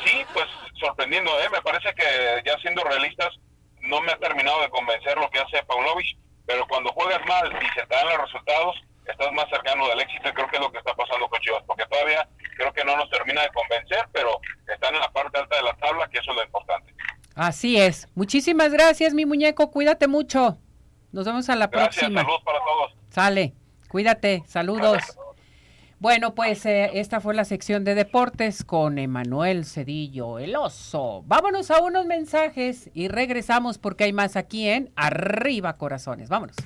sí, 0.04 0.26
pues 0.34 0.46
sorprendiendo, 0.78 1.40
¿eh? 1.40 1.50
Me 1.50 1.62
parece 1.62 1.96
que 1.96 2.44
ya 2.46 2.58
siendo 2.58 2.84
realistas, 2.84 3.34
no 3.80 4.02
me 4.02 4.12
ha 4.12 4.18
terminado 4.18 4.60
de 4.60 4.70
convencer 4.70 5.18
lo 5.18 5.30
que 5.30 5.40
hace 5.40 5.64
Paunovic, 5.64 6.18
pero 6.46 6.68
cuando 6.68 6.92
juegas 6.92 7.26
mal 7.26 7.48
y 7.64 7.80
se 7.80 7.86
te 7.88 7.96
dan 7.96 8.10
los 8.10 8.18
resultados, 8.18 8.76
estás 9.06 9.32
más 9.32 9.48
cercano 9.50 9.88
del 9.88 10.02
éxito 10.02 10.28
y 10.28 10.34
creo 10.34 10.50
que 10.50 10.58
es 10.58 10.62
lo 10.62 10.72
que 10.72 10.80
está 10.80 10.94
pasando 10.96 11.30
con 11.30 11.40
Chivas, 11.40 11.64
porque 11.66 11.86
todavía 11.86 12.28
creo 12.58 12.74
que 12.74 12.84
no 12.84 12.98
nos 12.98 13.10
termina 13.10 13.42
de 13.42 13.50
convencer, 13.54 14.06
pero 14.12 14.42
están 14.68 14.96
en 14.96 15.00
la 15.00 15.12
parte 15.12 15.40
alta 15.40 15.56
de 15.56 15.64
la 15.64 15.74
tabla, 15.78 16.10
que 16.10 16.20
eso 16.20 16.32
es 16.32 16.38
lo 16.38 16.44
importante. 16.44 16.95
Así 17.36 17.78
es. 17.78 18.08
Muchísimas 18.16 18.72
gracias, 18.72 19.14
mi 19.14 19.26
muñeco. 19.26 19.70
Cuídate 19.70 20.08
mucho. 20.08 20.58
Nos 21.12 21.26
vemos 21.26 21.50
a 21.50 21.56
la 21.56 21.70
próxima. 21.70 22.22
Saludos 22.22 22.42
para 22.44 22.60
todos. 22.60 22.96
Sale. 23.10 23.54
Cuídate. 23.90 24.44
Saludos. 24.48 25.02
Bueno, 26.00 26.36
pues 26.36 26.66
eh, 26.66 26.92
esta 26.94 27.22
fue 27.22 27.34
la 27.34 27.46
sección 27.46 27.84
de 27.84 27.96
deportes 27.96 28.64
con 28.64 29.00
Emanuel 29.00 29.66
Cedillo, 29.66 30.40
el 30.40 30.56
oso. 30.56 31.24
Vámonos 31.26 31.72
a 31.72 31.82
unos 31.82 32.06
mensajes 32.06 32.90
y 32.94 33.08
regresamos 33.08 33.78
porque 33.78 34.04
hay 34.04 34.14
más 34.14 34.36
aquí 34.36 34.68
en 34.68 34.92
Arriba 34.96 35.78
Corazones. 35.78 36.30
Vámonos. 36.30 36.58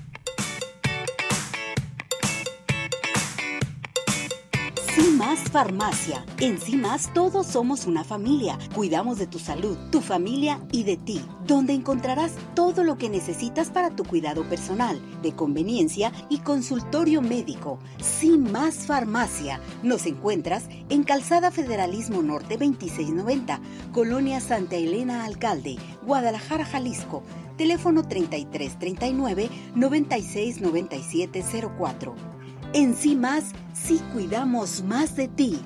Más 5.07 5.39
Farmacia. 5.49 6.25
En 6.39 6.59
Más 6.81 7.13
todos 7.13 7.47
somos 7.47 7.85
una 7.85 8.03
familia. 8.03 8.59
Cuidamos 8.75 9.17
de 9.17 9.27
tu 9.27 9.39
salud, 9.39 9.77
tu 9.91 10.01
familia 10.01 10.59
y 10.73 10.83
de 10.83 10.97
ti, 10.97 11.21
donde 11.47 11.71
encontrarás 11.71 12.33
todo 12.53 12.83
lo 12.83 12.97
que 12.97 13.07
necesitas 13.09 13.69
para 13.69 13.95
tu 13.95 14.03
cuidado 14.03 14.43
personal, 14.43 14.99
de 15.21 15.33
conveniencia 15.33 16.11
y 16.29 16.39
consultorio 16.39 17.21
médico. 17.21 17.79
Sin 18.01 18.51
Más 18.51 18.87
Farmacia. 18.87 19.61
Nos 19.83 20.05
encuentras 20.05 20.65
en 20.89 21.03
Calzada 21.03 21.49
Federalismo 21.49 22.21
Norte 22.21 22.57
2690, 22.57 23.61
Colonia 23.93 24.41
Santa 24.41 24.75
Elena 24.75 25.23
Alcalde, 25.23 25.77
Guadalajara, 26.05 26.65
Jalisco. 26.65 27.23
Teléfono 27.55 28.05
3339 28.05 29.49
969704. 29.75 32.38
En 32.71 32.95
sí 32.95 33.15
más, 33.15 33.51
sí 33.73 33.99
cuidamos 34.13 34.83
más 34.83 35.15
de 35.15 35.27
ti. 35.27 35.59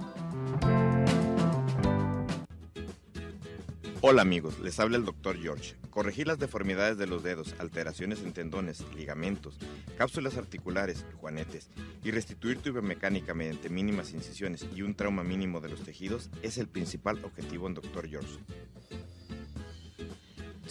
Hola 4.00 4.22
amigos, 4.22 4.58
les 4.60 4.80
habla 4.80 4.96
el 4.96 5.04
Dr. 5.04 5.38
George. 5.38 5.76
Corregir 5.90 6.28
las 6.28 6.40
deformidades 6.40 6.98
de 6.98 7.06
los 7.06 7.22
dedos, 7.22 7.56
alteraciones 7.60 8.22
en 8.22 8.32
tendones, 8.32 8.86
ligamentos, 8.96 9.58
cápsulas 9.98 10.38
articulares, 10.38 11.06
juanetes 11.20 11.70
y 12.06 12.12
restituir 12.12 12.60
tu 12.60 12.72
biomecánica 12.72 13.34
mediante 13.34 13.70
mínimas 13.70 14.14
incisiones 14.14 14.66
y 14.74 14.82
un 14.82 14.96
trauma 14.96 15.24
mínimo 15.24 15.60
de 15.60 15.70
los 15.70 15.82
tejidos 15.82 16.30
es 16.42 16.58
el 16.58 16.68
principal 16.68 17.20
objetivo 17.26 17.68
en 17.68 17.74
Dr. 17.74 18.08
George. 18.08 18.40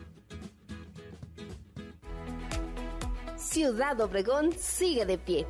Ciudad 3.36 3.98
Obregón 4.00 4.52
sigue 4.58 5.06
de 5.06 5.16
pie. 5.16 5.46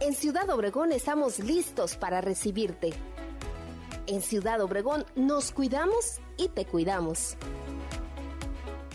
En 0.00 0.14
Ciudad 0.14 0.48
Obregón 0.48 0.90
estamos 0.92 1.38
listos 1.38 1.96
para 1.96 2.22
recibirte. 2.22 2.94
En 4.06 4.22
Ciudad 4.22 4.62
Obregón 4.62 5.04
nos 5.16 5.50
cuidamos 5.50 6.20
y 6.36 6.48
te 6.48 6.64
cuidamos. 6.64 7.36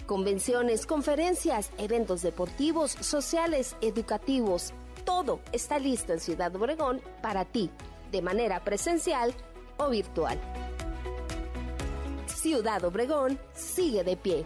Convenciones, 0.07 0.87
conferencias, 0.87 1.71
eventos 1.77 2.23
deportivos, 2.23 2.91
sociales, 2.91 3.75
educativos, 3.81 4.73
todo 5.09 5.39
está 5.51 5.79
listo 5.79 6.13
en 6.13 6.19
Ciudad 6.19 6.55
Obregón 6.55 7.01
para 7.23 7.43
ti, 7.43 7.71
de 8.11 8.21
manera 8.21 8.63
presencial 8.63 9.33
o 9.77 9.89
virtual. 9.89 10.39
Ciudad 12.27 12.83
Obregón 12.85 13.39
sigue 13.55 14.03
de 14.03 14.15
pie. 14.15 14.45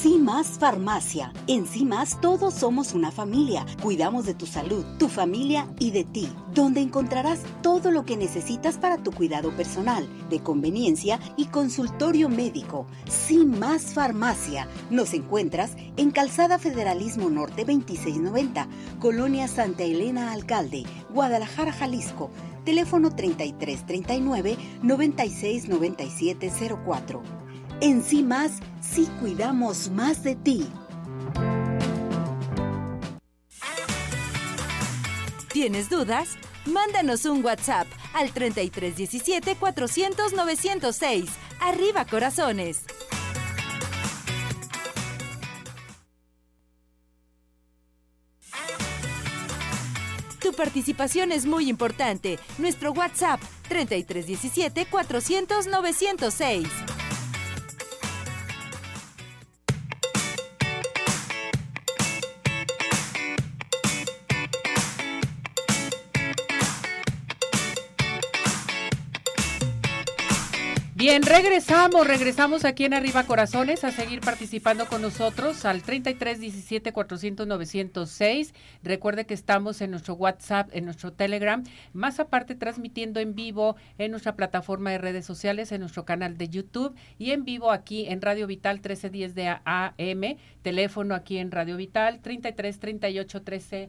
CIMAS 0.00 0.60
Farmacia. 0.60 1.32
En 1.48 1.66
CIMAS 1.66 2.20
todos 2.20 2.54
somos 2.54 2.94
una 2.94 3.10
familia. 3.10 3.66
Cuidamos 3.82 4.26
de 4.26 4.34
tu 4.34 4.46
salud, 4.46 4.84
tu 4.96 5.08
familia 5.08 5.66
y 5.80 5.90
de 5.90 6.04
ti, 6.04 6.28
donde 6.54 6.80
encontrarás 6.80 7.40
todo 7.62 7.90
lo 7.90 8.04
que 8.04 8.16
necesitas 8.16 8.78
para 8.78 8.98
tu 8.98 9.10
cuidado 9.10 9.50
personal, 9.56 10.08
de 10.30 10.38
conveniencia 10.38 11.18
y 11.36 11.46
consultorio 11.46 12.28
médico. 12.28 12.86
CIMAS 13.10 13.92
Farmacia. 13.92 14.68
Nos 14.88 15.14
encuentras 15.14 15.72
en 15.96 16.12
Calzada 16.12 16.60
Federalismo 16.60 17.28
Norte 17.28 17.64
2690, 17.64 18.68
Colonia 19.00 19.48
Santa 19.48 19.82
Elena 19.82 20.30
Alcalde, 20.30 20.84
Guadalajara, 21.12 21.72
Jalisco. 21.72 22.30
Teléfono 22.64 23.16
3339 23.16 24.56
969704. 24.84 27.37
En 27.80 28.02
sí 28.02 28.24
más, 28.24 28.52
sí 28.80 29.08
cuidamos 29.20 29.88
más 29.90 30.24
de 30.24 30.34
ti. 30.34 30.66
¿Tienes 35.52 35.88
dudas? 35.88 36.36
Mándanos 36.66 37.24
un 37.24 37.44
WhatsApp 37.44 37.86
al 38.14 38.32
3317 38.32 39.54
400 39.54 40.32
906. 40.32 41.30
Arriba 41.60 42.04
corazones. 42.04 42.84
Tu 50.40 50.52
participación 50.52 51.30
es 51.30 51.46
muy 51.46 51.68
importante. 51.68 52.40
Nuestro 52.58 52.90
WhatsApp 52.90 53.40
3317 53.68 54.86
400 54.86 55.66
906. 55.68 56.97
Bien, 71.08 71.22
regresamos, 71.22 72.06
regresamos 72.06 72.66
aquí 72.66 72.84
en 72.84 72.92
Arriba 72.92 73.24
Corazones 73.24 73.82
a 73.82 73.90
seguir 73.90 74.20
participando 74.20 74.84
con 74.88 75.00
nosotros 75.00 75.64
al 75.64 75.80
33 75.80 76.38
17 76.38 76.92
400 76.92 77.46
906. 77.46 78.52
Recuerde 78.82 79.24
que 79.24 79.32
estamos 79.32 79.80
en 79.80 79.90
nuestro 79.90 80.12
WhatsApp, 80.16 80.68
en 80.74 80.84
nuestro 80.84 81.14
Telegram, 81.14 81.64
más 81.94 82.20
aparte 82.20 82.56
transmitiendo 82.56 83.20
en 83.20 83.34
vivo 83.34 83.76
en 83.96 84.10
nuestra 84.10 84.36
plataforma 84.36 84.90
de 84.90 84.98
redes 84.98 85.24
sociales, 85.24 85.72
en 85.72 85.80
nuestro 85.80 86.04
canal 86.04 86.36
de 86.36 86.50
YouTube 86.50 86.94
y 87.18 87.30
en 87.30 87.46
vivo 87.46 87.70
aquí 87.70 88.04
en 88.06 88.20
Radio 88.20 88.46
Vital 88.46 88.74
1310 88.74 89.34
de 89.34 89.48
AM, 89.64 90.36
teléfono 90.60 91.14
aquí 91.14 91.38
en 91.38 91.50
Radio 91.50 91.78
Vital 91.78 92.20
33 92.20 92.80
38 92.80 93.42
13 93.44 93.88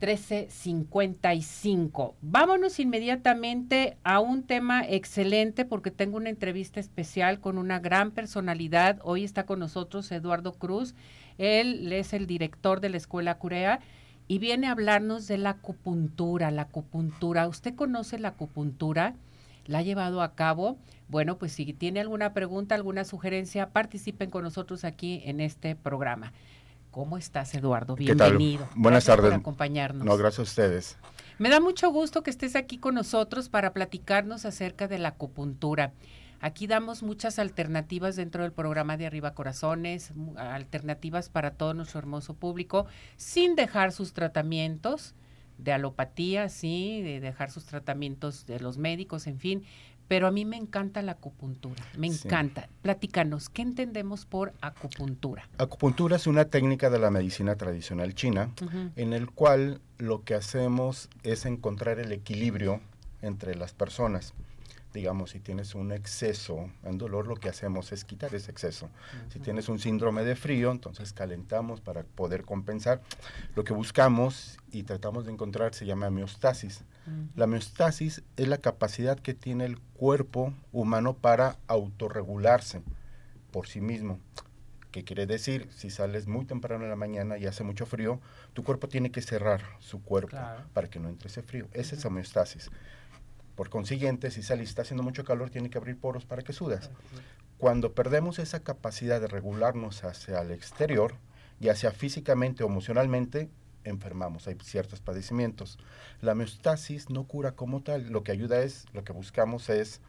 1355. 0.00 2.16
Vámonos 2.22 2.80
inmediatamente 2.80 3.98
a 4.02 4.20
un 4.20 4.44
tema 4.44 4.82
excelente 4.88 5.66
porque 5.66 5.90
tengo 5.90 6.16
una 6.16 6.30
entrevista 6.30 6.80
especial 6.80 7.40
con 7.40 7.58
una 7.58 7.80
gran 7.80 8.12
personalidad. 8.12 8.98
Hoy 9.04 9.24
está 9.24 9.44
con 9.44 9.58
nosotros 9.58 10.10
Eduardo 10.10 10.54
Cruz. 10.54 10.94
Él 11.36 11.92
es 11.92 12.14
el 12.14 12.26
director 12.26 12.80
de 12.80 12.88
la 12.88 12.96
Escuela 12.96 13.36
Curea 13.36 13.80
y 14.26 14.38
viene 14.38 14.68
a 14.68 14.72
hablarnos 14.72 15.28
de 15.28 15.36
la 15.36 15.50
acupuntura. 15.50 16.50
La 16.50 16.62
acupuntura, 16.62 17.46
¿usted 17.46 17.74
conoce 17.74 18.18
la 18.18 18.28
acupuntura? 18.28 19.16
¿La 19.66 19.78
ha 19.78 19.82
llevado 19.82 20.22
a 20.22 20.34
cabo? 20.34 20.78
Bueno, 21.08 21.36
pues 21.36 21.52
si 21.52 21.74
tiene 21.74 22.00
alguna 22.00 22.32
pregunta, 22.32 22.74
alguna 22.74 23.04
sugerencia, 23.04 23.68
participen 23.70 24.30
con 24.30 24.44
nosotros 24.44 24.84
aquí 24.84 25.20
en 25.26 25.40
este 25.40 25.76
programa. 25.76 26.32
¿Cómo 26.90 27.16
estás, 27.16 27.54
Eduardo? 27.54 27.94
Bienvenido. 27.94 28.68
Buenas 28.74 29.04
tardes. 29.04 29.30
Por 29.30 29.40
acompañarnos. 29.40 30.04
No, 30.04 30.16
gracias 30.16 30.40
a 30.40 30.42
ustedes. 30.42 30.96
Me 31.38 31.48
da 31.48 31.60
mucho 31.60 31.90
gusto 31.90 32.22
que 32.22 32.30
estés 32.30 32.56
aquí 32.56 32.78
con 32.78 32.96
nosotros 32.96 33.48
para 33.48 33.72
platicarnos 33.72 34.44
acerca 34.44 34.88
de 34.88 34.98
la 34.98 35.10
acupuntura. 35.10 35.92
Aquí 36.40 36.66
damos 36.66 37.02
muchas 37.02 37.38
alternativas 37.38 38.16
dentro 38.16 38.42
del 38.42 38.52
programa 38.52 38.96
de 38.96 39.06
Arriba 39.06 39.34
Corazones, 39.34 40.12
alternativas 40.36 41.28
para 41.28 41.52
todo 41.52 41.74
nuestro 41.74 42.00
hermoso 42.00 42.34
público, 42.34 42.86
sin 43.16 43.54
dejar 43.54 43.92
sus 43.92 44.12
tratamientos 44.12 45.14
de 45.58 45.72
alopatía, 45.72 46.48
sí, 46.48 47.02
de 47.02 47.20
dejar 47.20 47.50
sus 47.50 47.66
tratamientos 47.66 48.46
de 48.46 48.58
los 48.60 48.78
médicos, 48.78 49.26
en 49.26 49.38
fin, 49.38 49.64
pero 50.10 50.26
a 50.26 50.32
mí 50.32 50.44
me 50.44 50.56
encanta 50.56 51.02
la 51.02 51.12
acupuntura, 51.12 51.84
me 51.96 52.08
encanta. 52.08 52.68
Platícanos, 52.82 53.48
¿qué 53.48 53.62
entendemos 53.62 54.26
por 54.26 54.52
acupuntura? 54.60 55.48
Acupuntura 55.56 56.16
es 56.16 56.26
una 56.26 56.46
técnica 56.46 56.90
de 56.90 56.98
la 56.98 57.12
medicina 57.12 57.54
tradicional 57.54 58.12
china, 58.16 58.50
en 58.96 59.12
el 59.12 59.30
cual 59.30 59.80
lo 59.98 60.24
que 60.24 60.34
hacemos 60.34 61.08
es 61.22 61.46
encontrar 61.46 62.00
el 62.00 62.10
equilibrio 62.10 62.80
entre 63.22 63.54
las 63.54 63.72
personas 63.72 64.34
digamos, 64.92 65.30
si 65.30 65.40
tienes 65.40 65.74
un 65.74 65.92
exceso 65.92 66.70
en 66.82 66.98
dolor, 66.98 67.26
lo 67.26 67.36
que 67.36 67.48
hacemos 67.48 67.92
es 67.92 68.04
quitar 68.04 68.34
ese 68.34 68.50
exceso. 68.50 68.90
Si 69.28 69.38
tienes 69.38 69.68
un 69.68 69.78
síndrome 69.78 70.24
de 70.24 70.36
frío, 70.36 70.70
entonces 70.72 71.12
calentamos 71.12 71.80
para 71.80 72.02
poder 72.02 72.44
compensar. 72.44 73.00
Lo 73.54 73.64
que 73.64 73.72
buscamos 73.72 74.58
y 74.72 74.82
tratamos 74.82 75.26
de 75.26 75.32
encontrar 75.32 75.74
se 75.74 75.86
llama 75.86 76.08
homeostasis. 76.08 76.84
La 77.34 77.44
homeostasis 77.44 78.22
es 78.36 78.48
la 78.48 78.58
capacidad 78.58 79.18
que 79.18 79.34
tiene 79.34 79.64
el 79.64 79.78
cuerpo 79.78 80.52
humano 80.72 81.14
para 81.14 81.56
autorregularse 81.66 82.82
por 83.50 83.66
sí 83.66 83.80
mismo. 83.80 84.18
¿Qué 84.90 85.04
quiere 85.04 85.26
decir? 85.26 85.68
Si 85.72 85.88
sales 85.88 86.26
muy 86.26 86.46
temprano 86.46 86.82
en 86.84 86.90
la 86.90 86.96
mañana 86.96 87.38
y 87.38 87.46
hace 87.46 87.62
mucho 87.62 87.86
frío, 87.86 88.20
tu 88.54 88.64
cuerpo 88.64 88.88
tiene 88.88 89.12
que 89.12 89.22
cerrar 89.22 89.62
su 89.78 90.02
cuerpo 90.02 90.36
para 90.72 90.90
que 90.90 90.98
no 90.98 91.08
entre 91.08 91.28
ese 91.28 91.42
frío. 91.42 91.68
Esa 91.72 91.94
es 91.94 92.04
homeostasis. 92.04 92.70
Por 93.60 93.68
consiguiente, 93.68 94.30
si 94.30 94.42
sales 94.42 94.68
y 94.68 94.70
está 94.70 94.80
haciendo 94.80 95.02
mucho 95.02 95.22
calor, 95.22 95.50
tiene 95.50 95.68
que 95.68 95.76
abrir 95.76 95.94
poros 95.98 96.24
para 96.24 96.40
que 96.40 96.54
sudas. 96.54 96.88
Cuando 97.58 97.92
perdemos 97.92 98.38
esa 98.38 98.60
capacidad 98.60 99.20
de 99.20 99.26
regularnos 99.26 100.02
hacia 100.02 100.40
el 100.40 100.52
exterior, 100.52 101.12
ya 101.58 101.76
sea 101.76 101.90
físicamente 101.90 102.64
o 102.64 102.68
emocionalmente, 102.68 103.50
enfermamos, 103.84 104.48
hay 104.48 104.56
ciertos 104.62 105.02
padecimientos. 105.02 105.78
La 106.22 106.32
homeostasis 106.32 107.10
no 107.10 107.24
cura 107.24 107.52
como 107.52 107.82
tal, 107.82 108.08
lo 108.08 108.24
que 108.24 108.32
ayuda 108.32 108.62
es, 108.62 108.86
lo 108.94 109.04
que 109.04 109.12
buscamos 109.12 109.68
es 109.68 110.00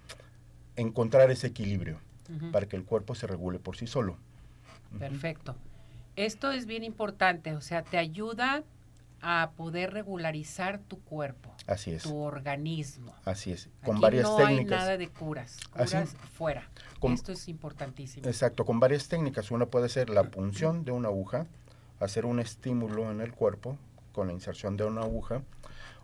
encontrar 0.78 1.30
ese 1.30 1.48
equilibrio 1.48 2.00
para 2.54 2.68
que 2.68 2.78
el 2.78 2.86
cuerpo 2.86 3.16
se 3.16 3.28
regule 3.28 3.60
por 3.60 3.76
sí 3.76 3.86
solo. 3.86 4.16
Perfecto. 4.98 5.58
Esto 6.16 6.54
es 6.54 6.68
bien 6.68 6.86
importante, 6.86 7.54
o 7.54 7.60
sea, 7.60 7.84
te 7.84 7.98
ayuda 7.98 8.64
a 9.22 9.52
poder 9.56 9.94
regularizar 9.94 10.80
tu 10.80 11.00
cuerpo. 11.04 11.54
Así 11.68 11.92
es. 11.92 12.04
Tu 12.04 12.16
organismo. 12.18 13.14
Así 13.26 13.52
es. 13.52 13.70
Con 13.84 14.02
varias 14.02 14.24
no 14.24 14.38
técnicas. 14.38 14.70
No 14.70 14.76
hay 14.76 14.80
nada 14.80 14.98
de 14.98 15.10
curas. 15.10 15.58
Curas 15.72 16.16
fuera. 16.34 16.70
Esto 17.04 17.32
es 17.32 17.48
importantísimo. 17.48 18.28
Exacto. 18.28 18.66
Con 18.66 18.80
varias 18.80 19.08
técnicas. 19.08 19.52
Una 19.52 19.68
puede 19.68 19.90
ser 19.90 20.10
la 20.10 20.24
punción 20.24 20.86
de 20.86 20.92
una 20.92 21.10
aguja, 21.10 21.48
hacer 22.00 22.26
un 22.26 22.40
estímulo 22.40 23.12
en 23.12 23.22
el 23.22 23.34
cuerpo 23.34 23.78
con 24.12 24.28
la 24.28 24.34
inserción 24.34 24.76
de 24.76 24.84
una 24.84 25.02
aguja, 25.02 25.42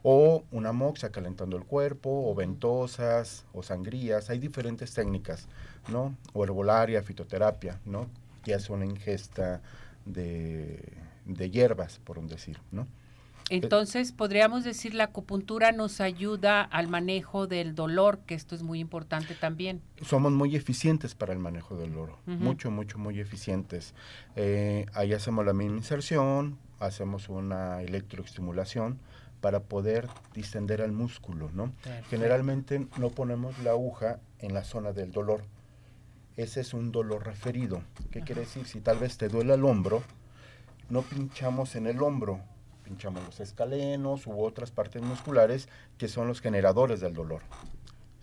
o 0.04 0.46
una 0.52 0.72
moxa 0.72 1.12
calentando 1.12 1.58
el 1.58 1.66
cuerpo, 1.66 2.30
o 2.30 2.36
ventosas, 2.36 3.46
o 3.52 3.64
sangrías. 3.64 4.30
Hay 4.30 4.40
diferentes 4.40 4.94
técnicas, 4.94 5.48
¿no? 5.90 6.16
O 6.34 6.44
herbolaria, 6.44 7.02
fitoterapia, 7.02 7.80
¿no? 7.84 8.08
Que 8.44 8.54
es 8.54 8.70
una 8.70 8.86
ingesta 8.86 9.62
de, 10.06 10.82
de 11.26 11.50
hierbas, 11.50 12.00
por 12.00 12.20
un 12.20 12.28
decir, 12.28 12.60
¿no? 12.72 12.88
Entonces, 13.50 14.12
podríamos 14.12 14.64
decir 14.64 14.94
la 14.94 15.06
acupuntura 15.06 15.72
nos 15.72 16.02
ayuda 16.02 16.62
al 16.62 16.88
manejo 16.88 17.48
del 17.48 17.76
dolor, 17.76 18.20
que 18.26 18.36
esto 18.36 18.56
es 18.56 18.64
muy 18.64 18.80
importante 18.80 19.36
también. 19.36 19.82
Somos 20.02 20.32
muy 20.32 20.56
eficientes 20.56 21.16
para 21.16 21.34
el 21.34 21.40
manejo 21.40 21.78
del 21.78 21.94
dolor, 21.94 22.18
mucho, 22.26 22.72
mucho, 22.72 22.98
muy 22.98 23.20
eficientes. 23.20 23.94
Eh, 24.36 24.86
ahí 24.94 25.14
hacemos 25.14 25.46
la 25.46 25.54
misma 25.54 25.78
inserción, 25.78 26.58
hacemos 26.80 27.30
una 27.30 27.82
electroestimulación 27.82 29.00
para 29.42 29.62
poder 29.62 30.08
distender 30.34 30.82
al 30.82 30.92
músculo, 30.92 31.50
¿no? 31.54 31.72
Generalmente 32.10 32.88
no 32.98 33.10
ponemos 33.10 33.58
la 33.60 33.72
aguja 33.72 34.20
en 34.40 34.54
la 34.54 34.64
zona 34.64 34.94
del 34.94 35.12
dolor. 35.12 35.44
Ese 36.36 36.62
es 36.62 36.74
un 36.74 36.92
dolor 36.92 37.26
referido. 37.26 37.82
¿Qué 38.12 38.22
quiere 38.22 38.42
decir? 38.42 38.66
Si 38.66 38.82
tal 38.82 39.00
vez 39.00 39.18
te 39.18 39.30
duele 39.30 39.54
el 39.54 39.64
hombro, 39.64 40.04
no 40.90 41.02
pinchamos 41.02 41.76
en 41.76 41.88
el 41.88 42.02
hombro, 42.02 42.42
pinchamos 42.88 43.24
los 43.24 43.40
escalenos 43.40 44.26
u 44.28 44.42
otras 44.42 44.72
partes 44.72 45.02
musculares 45.02 45.68
que 45.98 46.08
son 46.08 46.28
los 46.28 46.40
generadores 46.40 47.02
del 47.02 47.14
dolor. 47.14 47.42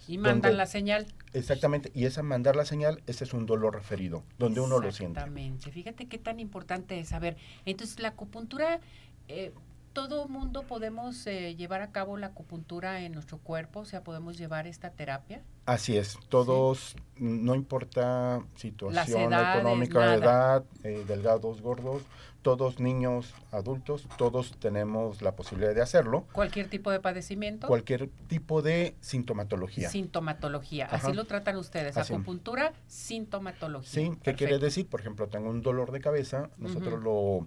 Y 0.09 0.19
mandan 0.19 0.57
la 0.57 0.67
señal. 0.67 1.07
Exactamente, 1.33 1.91
y 1.95 2.05
esa 2.05 2.23
mandar 2.23 2.57
la 2.57 2.65
señal, 2.65 3.03
ese 3.07 3.25
es 3.25 3.35
un 3.35 3.47
dolor 3.47 3.75
referido, 3.75 4.23
donde 4.39 4.61
uno 4.61 4.79
lo 4.79 4.93
siente. 4.93 5.19
Exactamente, 5.21 5.71
fíjate 5.71 6.07
qué 6.07 6.19
tan 6.19 6.41
importante 6.41 6.99
es 6.99 7.09
saber. 7.09 7.37
Entonces, 7.65 7.99
la 8.01 8.09
acupuntura, 8.09 8.81
eh, 9.29 9.53
todo 9.95 10.29
mundo 10.29 10.65
podemos 10.65 11.27
eh, 11.27 11.55
llevar 11.57 11.81
a 11.81 11.93
cabo 11.93 12.19
la 12.19 12.27
acupuntura 12.29 13.01
en 13.01 13.13
nuestro 13.13 13.39
cuerpo, 13.39 13.81
o 13.81 13.85
sea, 13.85 14.03
podemos 14.03 14.37
llevar 14.37 14.67
esta 14.67 14.91
terapia. 14.91 15.43
Así 15.67 15.97
es, 15.97 16.19
todos, 16.29 16.97
no 17.17 17.55
importa 17.55 18.43
situación 18.57 19.33
económica, 19.33 20.15
edad, 20.15 20.65
eh, 20.83 21.05
delgados, 21.07 21.63
gordos, 21.63 22.03
todos 22.43 22.79
niños, 22.79 23.33
adultos, 23.53 24.07
todos 24.19 24.59
tenemos 24.59 25.23
la 25.23 25.35
posibilidad 25.35 25.75
de 25.75 25.81
hacerlo. 25.81 26.27
Cualquier 26.33 26.69
tipo 26.69 26.91
de 26.91 27.01
padecimiento. 27.01 27.69
Cualquier 27.69 28.11
tipo 28.29 28.61
de 28.61 28.97
sintomatología. 29.01 29.89
Sintomatología, 29.89 30.87
así 30.87 31.15
lo 31.15 31.25
tratan 31.25 31.57
ustedes, 31.57 31.97
acupuntura, 31.97 32.75
sintomatología. 32.87 33.91
Sí, 33.91 34.13
¿qué 34.23 34.35
quiere 34.35 34.59
decir? 34.59 34.87
Por 34.89 35.01
ejemplo, 35.01 35.29
tengo 35.29 35.49
un 35.49 35.63
dolor 35.63 35.93
de 35.93 36.01
cabeza, 36.01 36.51
nosotros 36.59 37.03
lo 37.03 37.47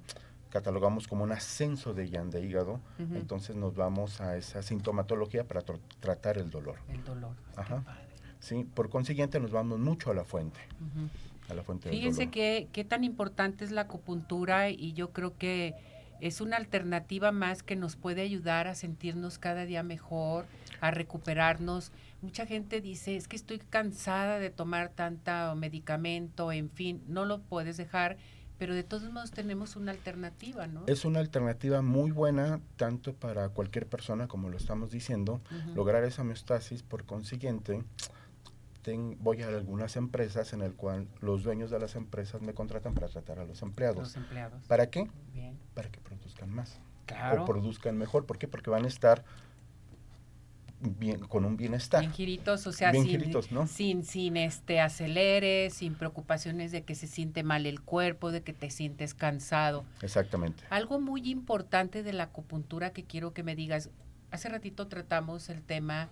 catalogamos 0.58 1.08
como 1.08 1.24
un 1.24 1.32
ascenso 1.32 1.94
de 1.94 2.10
llan 2.10 2.32
de 2.32 2.44
hígado, 2.44 2.80
entonces 2.98 3.56
nos 3.56 3.76
vamos 3.76 4.22
a 4.22 4.38
esa 4.38 4.64
sintomatología 4.64 5.44
para 5.44 5.62
tratar 6.00 6.40
el 6.40 6.50
dolor. 6.50 6.78
El 6.90 7.04
dolor. 7.04 7.36
Ajá. 7.56 7.84
Sí, 8.40 8.66
por 8.74 8.90
consiguiente 8.90 9.40
nos 9.40 9.52
vamos 9.52 9.78
mucho 9.78 10.10
a 10.10 10.16
la 10.16 10.24
fuente. 10.24 10.60
A 11.48 11.54
la 11.54 11.62
fuente 11.62 11.92
Fíjense 11.92 12.30
qué 12.32 12.86
tan 12.90 13.04
importante 13.04 13.66
es 13.66 13.72
la 13.72 13.82
acupuntura 13.82 14.72
y 14.72 14.94
yo 14.94 15.12
creo 15.12 15.38
que 15.38 15.76
es 16.22 16.42
una 16.42 16.58
alternativa 16.58 17.32
más 17.32 17.62
que 17.62 17.76
nos 17.76 17.96
puede 17.96 18.22
ayudar 18.22 18.68
a 18.68 18.74
sentirnos 18.74 19.38
cada 19.38 19.66
día 19.66 19.84
mejor, 19.84 20.48
a 20.82 20.90
recuperarnos. 20.90 21.92
Mucha 22.24 22.48
gente 22.48 22.82
dice, 22.82 23.16
es 23.16 23.28
que 23.28 23.36
estoy 23.36 23.60
cansada 23.60 24.40
de 24.40 24.50
tomar 24.50 24.90
tanta 24.90 25.54
medicamento, 25.54 26.52
en 26.52 26.72
fin, 26.72 27.04
no 27.08 27.26
lo 27.26 27.42
puedes 27.42 27.78
dejar 27.78 28.18
pero 28.58 28.74
de 28.74 28.84
todos 28.84 29.12
modos 29.12 29.32
tenemos 29.32 29.76
una 29.76 29.92
alternativa, 29.92 30.68
¿no? 30.68 30.84
Es 30.88 31.06
una 31.06 31.20
alternativa 31.20 31.82
muy 31.82 32.12
buena 32.12 32.60
tanto 32.76 33.14
para 33.14 33.50
cualquier 33.50 33.88
persona, 33.88 34.28
como 34.28 34.50
lo 34.50 34.58
estamos 34.58 34.92
diciendo, 34.92 35.42
lograr 35.76 36.04
esa 36.04 36.22
homeostasis, 36.24 36.84
por 36.84 37.06
consiguiente, 37.06 37.84
voy 39.20 39.42
a 39.42 39.48
algunas 39.48 39.96
empresas 39.98 40.54
en 40.54 40.62
el 40.62 40.74
cual 40.74 41.08
los 41.20 41.44
dueños 41.44 41.70
de 41.72 41.80
las 41.80 41.96
empresas 41.96 42.42
me 42.42 42.54
contratan 42.54 42.94
para 42.94 43.08
tratar 43.08 43.40
a 43.40 43.46
los 43.46 43.62
empleados. 43.62 44.00
Los 44.00 44.16
empleados. 44.16 44.64
¿Para 44.68 44.90
qué? 44.90 45.10
Para 45.74 45.90
que 45.90 46.00
produzcan 46.00 46.50
más. 46.50 46.80
Claro. 47.06 47.44
O 47.44 47.46
produzcan 47.46 47.98
mejor. 47.98 48.26
¿Por 48.26 48.38
qué? 48.38 48.48
Porque 48.48 48.70
van 48.70 48.86
a 48.86 48.88
estar 48.88 49.24
bien, 50.80 51.20
con 51.20 51.46
un 51.46 51.58
bienestar. 51.58 52.02
Bien 52.02 52.14
giritos, 52.14 52.68
o 52.68 52.72
sea, 52.72 52.92
sin, 52.94 53.68
sin, 53.68 54.04
sin 54.04 54.38
este 54.38 54.80
acelere, 54.80 55.70
sin 55.70 55.96
preocupaciones 55.96 56.72
de 56.72 56.84
que 56.84 56.96
se 56.96 57.08
siente 57.08 57.44
mal 57.44 57.66
el 57.66 57.82
cuerpo, 57.82 58.32
de 58.32 58.42
que 58.42 58.54
te 58.54 58.70
sientes 58.70 59.14
cansado. 59.14 59.86
Exactamente. 60.02 60.64
Algo 60.70 61.00
muy 61.00 61.30
importante 61.30 62.04
de 62.04 62.14
la 62.14 62.24
acupuntura 62.24 62.92
que 62.92 63.04
quiero 63.04 63.34
que 63.34 63.44
me 63.44 63.56
digas, 63.56 63.90
hace 64.32 64.50
ratito 64.50 64.88
tratamos 64.88 65.50
el 65.50 65.62
tema 65.62 66.10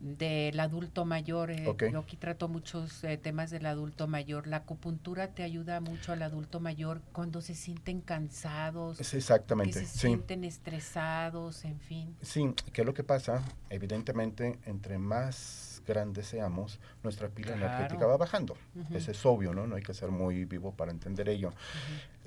del 0.00 0.58
adulto 0.60 1.04
mayor. 1.04 1.50
Eh, 1.50 1.64
yo 1.90 1.98
aquí 1.98 2.16
trato 2.16 2.48
muchos 2.48 3.02
eh, 3.04 3.16
temas 3.16 3.50
del 3.50 3.66
adulto 3.66 4.06
mayor. 4.06 4.46
La 4.46 4.58
acupuntura 4.58 5.28
te 5.28 5.42
ayuda 5.42 5.80
mucho 5.80 6.12
al 6.12 6.22
adulto 6.22 6.60
mayor 6.60 7.00
cuando 7.12 7.40
se 7.40 7.54
sienten 7.54 8.00
cansados. 8.00 9.00
exactamente. 9.00 9.72
se 9.72 9.86
sienten 9.86 10.44
estresados, 10.44 11.64
en 11.64 11.80
fin. 11.80 12.16
Sí, 12.22 12.54
¿qué 12.72 12.82
es 12.82 12.86
lo 12.86 12.94
que 12.94 13.04
pasa? 13.04 13.42
Evidentemente, 13.70 14.58
entre 14.66 14.98
más 14.98 15.82
grandes 15.86 16.26
seamos, 16.26 16.78
nuestra 17.02 17.28
pila 17.28 17.54
energética 17.54 18.06
va 18.06 18.16
bajando. 18.16 18.56
Eso 18.92 19.10
es 19.10 19.26
obvio, 19.26 19.54
¿no? 19.54 19.66
No 19.66 19.76
hay 19.76 19.82
que 19.82 19.94
ser 19.94 20.10
muy 20.10 20.44
vivo 20.44 20.72
para 20.72 20.92
entender 20.92 21.28
ello. 21.28 21.52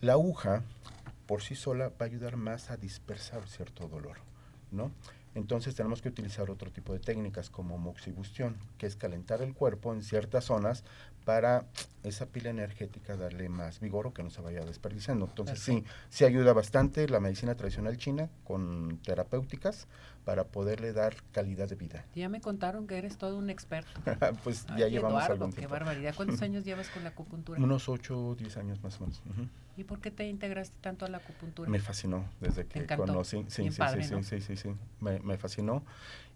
La 0.02 0.14
aguja, 0.14 0.64
por 1.28 1.42
sí 1.42 1.56
sola, 1.56 1.90
va 1.90 1.96
a 2.00 2.04
ayudar 2.06 2.36
más 2.38 2.72
a 2.72 2.78
dispersar 2.78 3.48
cierto 3.48 3.88
dolor, 3.88 4.18
¿no? 4.72 4.92
Entonces 5.34 5.76
tenemos 5.76 6.02
que 6.02 6.10
utilizar 6.10 6.50
otro 6.50 6.72
tipo 6.72 6.94
de 6.94 7.00
técnicas 7.00 7.50
como 7.50 7.78
moxibustión, 7.78 8.58
que 8.78 8.86
es 8.86 8.96
calentar 8.96 9.42
el 9.42 9.54
cuerpo 9.54 9.94
en 9.94 10.04
ciertas 10.04 10.46
zonas 10.46 10.84
para 11.24 11.66
esa 12.04 12.26
pila 12.26 12.50
energética 12.50 13.16
darle 13.16 13.48
más 13.48 13.80
vigor 13.80 14.08
o 14.08 14.14
que 14.14 14.24
no 14.24 14.30
se 14.30 14.42
vaya 14.42 14.66
desperdiciando. 14.66 15.26
Entonces 15.26 15.60
sí, 15.60 15.86
sí 16.10 16.26
ayuda 16.26 16.54
bastante 16.54 17.08
la 17.08 17.20
medicina 17.20 17.56
tradicional 17.56 17.98
china 17.98 18.30
con 18.44 19.00
terapéuticas 19.04 19.88
para 20.26 20.46
poderle 20.46 20.94
dar 20.94 21.16
calidad 21.32 21.68
de 21.68 21.76
vida. 21.76 22.06
Ya 22.16 22.30
me 22.30 22.42
contaron 22.42 22.88
que 22.88 22.98
eres 22.98 23.18
todo 23.18 23.38
un 23.38 23.50
experto. 23.50 23.92
pues 24.44 24.66
ya 24.78 24.88
llevamos 24.88 25.24
Eduardo, 25.24 25.50
qué 25.50 25.68
barbaridad. 25.68 26.14
¿Cuántos 26.16 26.42
años 26.42 26.64
llevas 26.64 26.90
con 26.90 27.04
la 27.04 27.10
acupuntura? 27.10 27.60
Unos 27.60 27.90
8 27.90 28.28
o 28.28 28.36
10 28.36 28.58
años 28.58 28.84
más 28.84 29.00
o 29.00 29.02
menos. 29.02 29.22
¿Y 29.78 29.84
por 29.84 30.00
qué 30.00 30.12
te 30.12 30.28
integraste 30.28 30.76
tanto 30.82 31.06
a 31.06 31.10
la 31.10 31.18
acupuntura? 31.18 31.70
Me 31.70 31.80
fascinó 31.80 32.26
desde 32.40 32.66
que 32.66 32.86
conocí. 32.86 33.46
Sí, 33.48 33.72
sí, 33.72 33.80
sí, 34.04 34.24
sí, 34.24 34.42
sí, 34.42 34.58
sí, 34.58 34.70
me, 35.00 35.20
me 35.20 35.38
fascinó. 35.38 35.84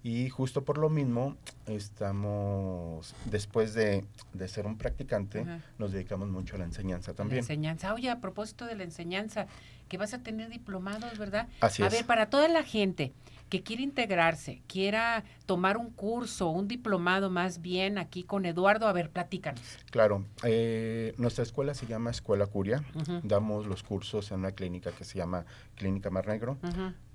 Y 0.06 0.30
justo 0.30 0.64
por 0.64 0.78
lo 0.78 0.92
mismo, 0.92 1.36
estamos, 1.66 3.16
después 3.26 3.74
de, 3.74 4.06
de 4.34 4.48
ser 4.48 4.68
un 4.68 4.78
practicante, 4.78 5.44
nos 5.80 5.92
dedicamos 5.92 6.30
mucho 6.30 6.58
a 6.58 6.60
la 6.60 6.66
enseñanza 6.66 7.16
también. 7.16 7.38
La 7.38 7.40
enseñanza. 7.40 7.92
Oye, 7.92 8.12
a 8.12 8.20
propósito 8.20 8.66
de 8.66 8.76
la 8.76 8.84
enseñanza, 8.84 9.48
que 9.90 9.98
vas 9.98 10.14
a 10.14 10.20
tener 10.20 10.50
diplomados, 10.50 11.18
¿verdad? 11.18 11.48
Así 11.60 11.82
a 11.82 11.90
ver, 11.90 12.06
para 12.06 12.30
toda 12.30 12.48
la 12.50 12.62
gente 12.62 13.14
que 13.50 13.64
quiere 13.64 13.84
integrarse, 13.84 14.62
quiera 14.68 15.24
tomar 15.46 15.78
un 15.78 15.92
curso, 15.92 16.50
un 16.50 16.68
diplomado 16.68 17.30
más 17.30 17.62
bien 17.62 17.98
aquí 17.98 18.24
con 18.24 18.46
Eduardo, 18.46 18.88
a 18.88 18.94
ver, 18.94 19.10
platícanos. 19.10 19.62
Claro, 19.92 20.26
eh, 20.44 21.14
nuestra 21.18 21.44
escuela 21.44 21.74
se 21.74 21.86
llama 21.86 22.12
Escuela 22.12 22.48
Curia, 22.48 22.84
damos 23.24 23.68
los 23.68 23.84
cursos 23.84 24.32
en 24.32 24.40
una 24.40 24.52
clínica 24.52 24.92
que 24.92 25.04
se 25.04 25.18
llama 25.18 25.46
Clínica 25.76 26.10
Mar 26.10 26.28
Negro, 26.28 26.58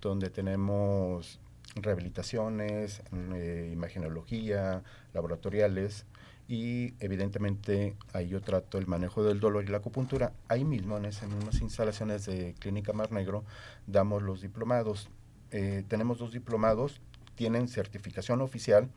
donde 0.01 0.31
tenemos 0.31 1.41
rehabilitaciones, 1.75 3.03
eh, 3.35 3.71
imagenología, 3.73 4.83
laboratoriales 5.15 6.07
y 6.49 6.95
evidentemente 6.99 7.95
ahí 8.13 8.29
yo 8.29 8.41
trato 8.41 8.79
el 8.79 8.89
manejo 8.89 9.23
del 9.23 9.39
dolor 9.39 9.63
y 9.65 9.69
la 9.69 9.79
acupuntura. 9.79 10.33
Ahí 10.49 10.65
mismo, 10.65 10.97
en 10.97 11.05
esas 11.05 11.29
mismas 11.29 11.61
instalaciones 11.61 12.27
de 12.27 12.55
Clínica 12.59 12.93
Mar 12.93 13.13
Negro, 13.13 13.45
damos 13.87 14.23
los 14.23 14.41
diplomados. 14.41 15.09
Eh, 15.53 15.85
tenemos 15.89 16.19
dos 16.19 16.33
diplomados, 16.33 17.01
tienen 17.35 17.69
certificación 17.69 18.41
oficial 18.41 18.89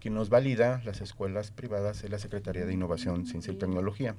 que 0.00 0.10
nos 0.10 0.28
valida 0.28 0.82
las 0.84 1.00
escuelas 1.00 1.50
privadas 1.50 2.04
y 2.04 2.08
la 2.08 2.18
Secretaría 2.18 2.66
de 2.66 2.72
Innovación, 2.72 3.26
Ciencia 3.26 3.52
y 3.52 3.56
Tecnología. 3.56 4.14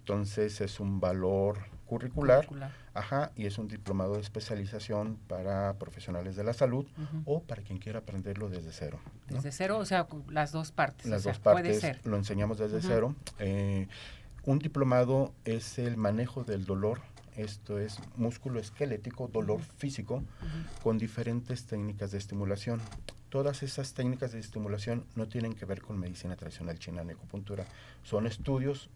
Entonces 0.00 0.62
es 0.62 0.80
un 0.80 1.00
valor 1.00 1.58
curricular, 1.84 2.48
ajá, 2.94 3.32
y 3.36 3.46
es 3.46 3.58
un 3.58 3.68
diplomado 3.68 4.14
de 4.14 4.20
especialización 4.20 5.18
para 5.28 5.74
profesionales 5.74 6.36
de 6.36 6.44
la 6.44 6.54
salud 6.54 6.86
o 7.26 7.42
para 7.42 7.62
quien 7.62 7.78
quiera 7.78 7.98
aprenderlo 7.98 8.48
desde 8.48 8.72
cero. 8.72 8.98
Desde 9.28 9.52
cero, 9.52 9.78
o 9.78 9.84
sea, 9.84 10.06
las 10.30 10.52
dos 10.52 10.72
partes. 10.72 11.06
Las 11.06 11.24
dos 11.24 11.38
partes 11.38 12.04
lo 12.06 12.16
enseñamos 12.16 12.58
desde 12.58 12.80
cero. 12.80 13.14
Eh, 13.38 13.88
un 14.44 14.58
diplomado 14.58 15.34
es 15.44 15.78
el 15.78 15.98
manejo 15.98 16.44
del 16.44 16.64
dolor 16.64 17.00
esto 17.38 17.78
es 17.78 17.98
músculo 18.16 18.58
esquelético, 18.58 19.28
dolor 19.28 19.60
físico, 19.62 20.22
con 20.82 20.98
diferentes 20.98 21.66
técnicas 21.66 22.10
de 22.10 22.18
estimulación. 22.18 22.80
Todas 23.28 23.62
esas 23.62 23.94
técnicas 23.94 24.32
de 24.32 24.40
estimulación 24.40 25.04
no 25.14 25.28
tienen 25.28 25.54
que 25.54 25.64
ver 25.64 25.80
con 25.80 25.98
medicina 25.98 26.36
tradicional 26.36 26.78
china 26.78 27.04
ni 27.04 27.12
acupuntura. 27.12 27.64
Son 28.02 28.26
estudios 28.26 28.90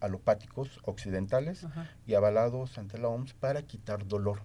alopáticos 0.00 0.80
occidentales 0.84 1.66
y 2.06 2.14
avalados 2.14 2.78
ante 2.78 2.98
la 2.98 3.08
OMS 3.08 3.34
para 3.34 3.62
quitar 3.62 4.06
dolor. 4.06 4.40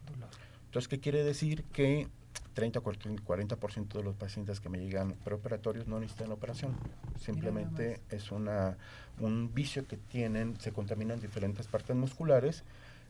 Entonces, 0.65 0.87
¿qué 0.87 0.99
quiere 0.99 1.23
decir? 1.23 1.63
Que 1.71 2.07
30 2.53 2.79
o 2.79 2.83
40% 2.83 3.87
de 3.93 4.03
los 4.03 4.15
pacientes 4.15 4.59
que 4.59 4.69
me 4.69 4.79
llegan 4.79 5.13
preoperatorios 5.23 5.87
no 5.87 5.99
necesitan 5.99 6.31
operación. 6.31 6.75
Simplemente 7.19 8.01
es 8.09 8.31
una, 8.31 8.77
un 9.19 9.53
vicio 9.53 9.87
que 9.87 9.95
tienen, 9.95 10.59
se 10.59 10.73
contaminan 10.73 11.21
diferentes 11.21 11.67
partes 11.67 11.95
musculares 11.95 12.63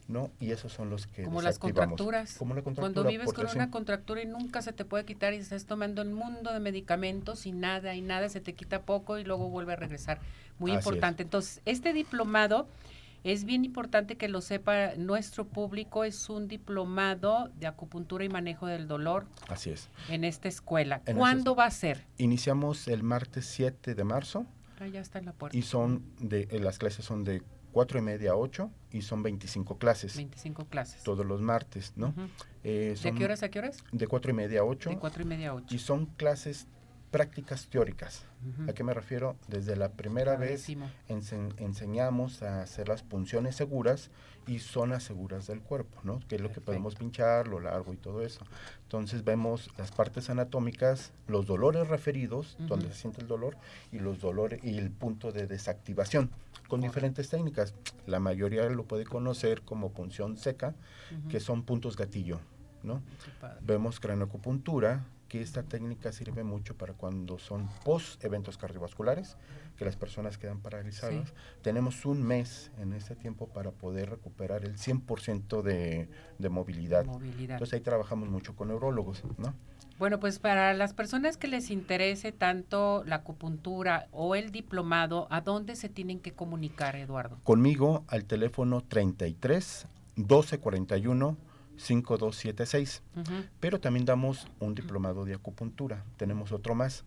¿no? 0.09 0.31
Y 0.39 0.51
esos 0.51 0.73
son 0.73 0.89
los 0.89 1.07
que 1.07 1.23
Como 1.23 1.41
las 1.41 1.59
contracturas. 1.59 2.35
Como 2.37 2.55
la 2.55 2.63
contractura. 2.63 2.93
Cuando 2.93 3.09
vives 3.09 3.31
con 3.31 3.45
una 3.47 3.69
contractura 3.69 4.21
y 4.21 4.25
nunca 4.25 4.61
se 4.61 4.73
te 4.73 4.83
puede 4.83 5.05
quitar 5.05 5.33
y 5.33 5.37
estás 5.37 5.65
tomando 5.65 6.01
el 6.01 6.09
mundo 6.09 6.51
de 6.51 6.59
medicamentos 6.59 7.45
y 7.45 7.51
nada, 7.51 7.95
y 7.95 8.01
nada, 8.01 8.27
se 8.27 8.41
te 8.41 8.53
quita 8.53 8.81
poco 8.81 9.19
y 9.19 9.23
luego 9.23 9.49
vuelve 9.49 9.73
a 9.73 9.75
regresar. 9.75 10.19
Muy 10.57 10.71
importante. 10.71 11.23
Entonces, 11.23 11.61
este 11.65 11.93
diplomado 11.93 12.67
es 13.23 13.45
bien 13.45 13.65
importante 13.65 14.15
que 14.15 14.27
lo 14.27 14.41
sepa 14.41 14.95
nuestro 14.97 15.45
público, 15.45 16.03
es 16.03 16.29
un 16.29 16.47
diplomado 16.47 17.49
de 17.59 17.67
acupuntura 17.67 18.25
y 18.25 18.29
manejo 18.29 18.65
del 18.65 18.87
dolor. 18.87 19.25
Así 19.47 19.69
es. 19.69 19.89
En 20.09 20.23
esta 20.23 20.47
escuela. 20.47 21.01
¿Cuándo 21.15 21.55
va 21.55 21.65
a 21.65 21.71
ser? 21.71 22.05
Iniciamos 22.17 22.87
el 22.87 23.03
martes 23.03 23.45
7 23.45 23.93
de 23.93 24.03
marzo. 24.03 24.45
Ah, 24.79 24.87
ya 24.87 25.01
está 25.01 25.19
en 25.19 25.25
la 25.25 25.33
puerta. 25.33 25.55
Y 25.55 25.61
son 25.61 26.03
de, 26.19 26.47
eh, 26.49 26.59
las 26.59 26.79
clases 26.79 27.05
son 27.05 27.23
de 27.23 27.43
cuatro 27.71 27.99
y 27.99 28.01
media 28.01 28.31
a 28.31 28.35
8 28.35 28.71
y 28.91 29.01
son 29.01 29.23
25 29.23 29.77
clases. 29.77 30.15
25 30.15 30.65
clases. 30.65 31.03
Todos 31.03 31.25
los 31.25 31.41
martes, 31.41 31.93
¿no? 31.95 32.13
Eh, 32.63 32.95
¿De 33.01 33.13
qué 33.13 33.25
horas 33.25 33.43
a 33.43 33.49
qué 33.49 33.59
horas? 33.59 33.83
De 33.91 34.07
cuatro 34.07 34.31
y 34.31 34.33
media 34.33 34.61
a 34.61 34.63
8. 34.63 34.89
De 34.89 34.97
cuatro 34.97 35.23
y 35.23 35.25
media 35.25 35.49
a 35.49 35.55
8. 35.55 35.75
Y 35.75 35.79
son 35.79 36.05
clases 36.05 36.67
prácticas 37.11 37.67
teóricas. 37.67 38.25
¿A 38.67 38.73
qué 38.73 38.83
me 38.83 38.93
refiero? 38.93 39.35
Desde 39.47 39.75
la 39.75 39.89
primera 39.89 40.37
vez 40.37 40.67
enseñamos 41.07 42.41
a 42.41 42.61
hacer 42.61 42.87
las 42.87 43.03
punciones 43.03 43.55
seguras 43.55 44.11
y 44.47 44.59
zonas 44.59 45.03
seguras 45.03 45.45
del 45.45 45.61
cuerpo, 45.61 45.99
¿no? 46.03 46.21
Que 46.27 46.35
es 46.35 46.41
lo 46.41 46.51
que 46.51 46.61
podemos 46.61 46.95
pinchar, 46.95 47.47
lo 47.47 47.59
largo 47.59 47.93
y 47.93 47.97
todo 47.97 48.21
eso. 48.21 48.45
Entonces 48.83 49.23
vemos 49.23 49.69
las 49.77 49.91
partes 49.91 50.29
anatómicas, 50.29 51.11
los 51.27 51.45
dolores 51.45 51.87
referidos, 51.87 52.57
donde 52.59 52.87
se 52.87 53.01
siente 53.01 53.21
el 53.21 53.27
dolor, 53.27 53.57
y 53.91 53.99
los 53.99 54.19
dolores 54.19 54.63
y 54.63 54.77
el 54.77 54.89
punto 54.91 55.31
de 55.31 55.45
desactivación 55.47 56.31
con 56.67 56.81
diferentes 56.81 57.29
técnicas. 57.29 57.73
La 58.07 58.19
mayoría 58.19 58.63
lo 58.69 58.85
puede 58.85 59.05
conocer 59.05 59.63
como 59.63 59.91
punción 59.91 60.37
seca, 60.37 60.75
que 61.29 61.39
son 61.39 61.63
puntos 61.63 61.97
gatillo, 61.97 62.39
¿no? 62.83 63.01
Vemos 63.61 63.99
cranoacupuntura, 63.99 65.03
que 65.29 65.41
esta 65.41 65.63
técnica 65.63 66.11
sirve 66.11 66.43
mucho 66.43 66.75
para 66.75 66.93
cuando 66.93 67.37
son 67.37 67.69
post 67.85 68.21
eventos 68.25 68.57
cardiovasculares, 68.57 69.37
que 69.77 69.85
las 69.85 69.95
personas 69.95 70.37
quedan 70.37 70.59
paralizadas. 70.59 71.33
Tenemos 71.61 72.05
un 72.05 72.21
mes 72.21 72.71
en 72.79 72.93
este 72.93 73.15
tiempo 73.15 73.47
para 73.47 73.71
poder 73.71 74.09
recuperar 74.09 74.65
el 74.65 74.75
100% 74.75 75.61
de, 75.61 76.09
de 76.37 76.49
movilidad. 76.49 77.05
movilidad. 77.05 77.55
Entonces 77.55 77.75
ahí 77.75 77.81
trabajamos 77.81 78.27
mucho 78.29 78.55
con 78.55 78.69
neurólogos, 78.69 79.23
¿no? 79.37 79.53
Bueno, 79.99 80.19
pues 80.19 80.39
para 80.39 80.73
las 80.73 80.93
personas 80.93 81.35
que 81.35 81.47
les 81.47 81.69
interese 81.69 82.31
tanto 82.31 83.03
la 83.05 83.17
acupuntura 83.17 84.07
o 84.11 84.33
el 84.33 84.51
diplomado, 84.51 85.27
¿a 85.29 85.41
dónde 85.41 85.75
se 85.75 85.89
tienen 85.89 86.21
que 86.21 86.31
comunicar, 86.31 86.95
Eduardo? 86.95 87.37
Conmigo 87.43 88.05
al 88.07 88.23
teléfono 88.23 88.81
33 88.81 89.87
1241 90.15 91.48
5276. 91.79 93.01
Pero 93.59 93.79
también 93.79 94.05
damos 94.05 94.47
un 94.59 94.75
diplomado 94.75 95.25
de 95.25 95.33
acupuntura. 95.33 96.03
Tenemos 96.17 96.51
otro 96.51 96.75
más. 96.75 97.03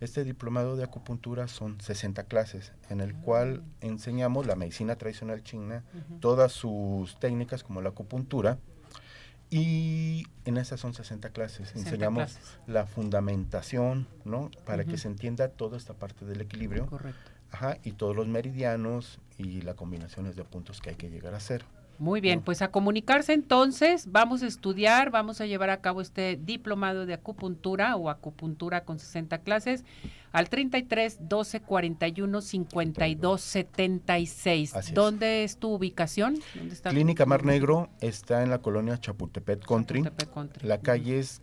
Este 0.00 0.22
diplomado 0.22 0.76
de 0.76 0.84
acupuntura 0.84 1.48
son 1.48 1.80
60 1.80 2.24
clases, 2.24 2.72
en 2.88 3.00
el 3.00 3.14
cual 3.14 3.62
ah. 3.64 3.68
enseñamos 3.80 4.46
la 4.46 4.54
medicina 4.54 4.96
tradicional 4.96 5.42
china, 5.42 5.82
todas 6.20 6.52
sus 6.52 7.18
técnicas 7.18 7.64
como 7.64 7.82
la 7.82 7.88
acupuntura, 7.88 8.58
y 9.50 10.26
en 10.44 10.58
estas 10.58 10.78
son 10.78 10.94
60 10.94 11.30
clases. 11.30 11.74
enseñamos 11.74 12.38
la 12.66 12.86
fundamentación, 12.86 14.06
¿no? 14.24 14.50
Para 14.66 14.84
que 14.84 14.98
se 14.98 15.08
entienda 15.08 15.48
toda 15.48 15.76
esta 15.78 15.94
parte 15.94 16.24
del 16.26 16.42
equilibrio. 16.42 16.86
Correcto. 16.86 17.30
Ajá, 17.50 17.78
y 17.82 17.92
todos 17.92 18.14
los 18.14 18.28
meridianos 18.28 19.18
y 19.38 19.62
las 19.62 19.74
combinaciones 19.74 20.36
de 20.36 20.44
puntos 20.44 20.80
que 20.80 20.90
hay 20.90 20.96
que 20.96 21.08
llegar 21.10 21.34
a 21.34 21.38
hacer. 21.38 21.64
Muy 21.98 22.20
bien, 22.20 22.42
pues 22.42 22.62
a 22.62 22.70
comunicarse 22.70 23.32
entonces, 23.32 24.06
vamos 24.10 24.42
a 24.42 24.46
estudiar, 24.46 25.10
vamos 25.10 25.40
a 25.40 25.46
llevar 25.46 25.70
a 25.70 25.80
cabo 25.80 26.00
este 26.00 26.36
diplomado 26.36 27.06
de 27.06 27.14
acupuntura 27.14 27.96
o 27.96 28.08
acupuntura 28.08 28.84
con 28.84 28.98
60 28.98 29.38
clases 29.38 29.84
al 30.30 30.48
33 30.48 31.18
12 31.28 31.60
41 31.60 32.40
52 32.40 33.40
76. 33.40 34.94
¿Dónde 34.94 35.42
es 35.42 35.56
tu 35.56 35.72
ubicación? 35.74 36.36
¿Dónde 36.54 36.74
está 36.74 36.90
Clínica 36.90 37.26
Mar 37.26 37.44
Negro 37.44 37.88
está 38.00 38.42
en 38.42 38.50
la 38.50 38.58
colonia 38.58 38.98
Chapultepec 38.98 39.64
Country. 39.66 40.04
La 40.62 40.80
calle 40.80 41.18
es 41.18 41.40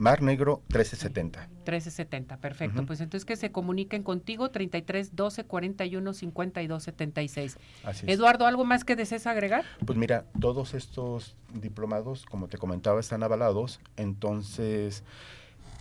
Mar 0.00 0.22
Negro 0.22 0.62
1370. 0.68 1.40
1370, 1.40 2.38
perfecto. 2.38 2.86
Pues 2.86 3.02
entonces 3.02 3.26
que 3.26 3.36
se 3.36 3.52
comuniquen 3.52 4.02
contigo 4.02 4.50
33 4.50 5.14
12 5.14 5.44
41 5.44 6.14
52 6.14 6.82
76. 6.82 7.58
Así 7.84 8.06
es. 8.06 8.14
Eduardo, 8.14 8.46
¿algo 8.46 8.64
más 8.64 8.84
que 8.84 8.96
desees 8.96 9.26
agregar? 9.26 9.62
Pues 9.84 9.98
mira, 9.98 10.24
todos 10.40 10.72
estos 10.72 11.36
diplomados, 11.52 12.24
como 12.24 12.48
te 12.48 12.56
comentaba, 12.56 12.98
están 12.98 13.22
avalados, 13.22 13.78
entonces 13.98 15.04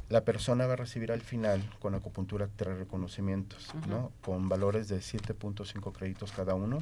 la 0.10 0.26
persona 0.26 0.68
va 0.68 0.74
a 0.74 0.76
recibir 0.76 1.14
al 1.14 1.22
final 1.22 1.64
con 1.80 1.96
acupuntura 1.96 2.50
tres 2.54 2.78
reconocimientos, 2.78 3.74
¿no? 3.88 4.12
Con 4.22 4.50
valores 4.50 4.90
de 4.90 4.98
7.5 4.98 5.94
créditos 5.94 6.34
cada 6.34 6.56
uno 6.56 6.80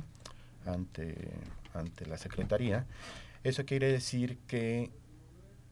ante, 0.66 1.30
ante 1.76 2.08
la 2.08 2.18
Secretaría. 2.18 2.88
Eso 3.44 3.64
quiere 3.64 3.92
decir 3.92 4.40
que 4.48 4.90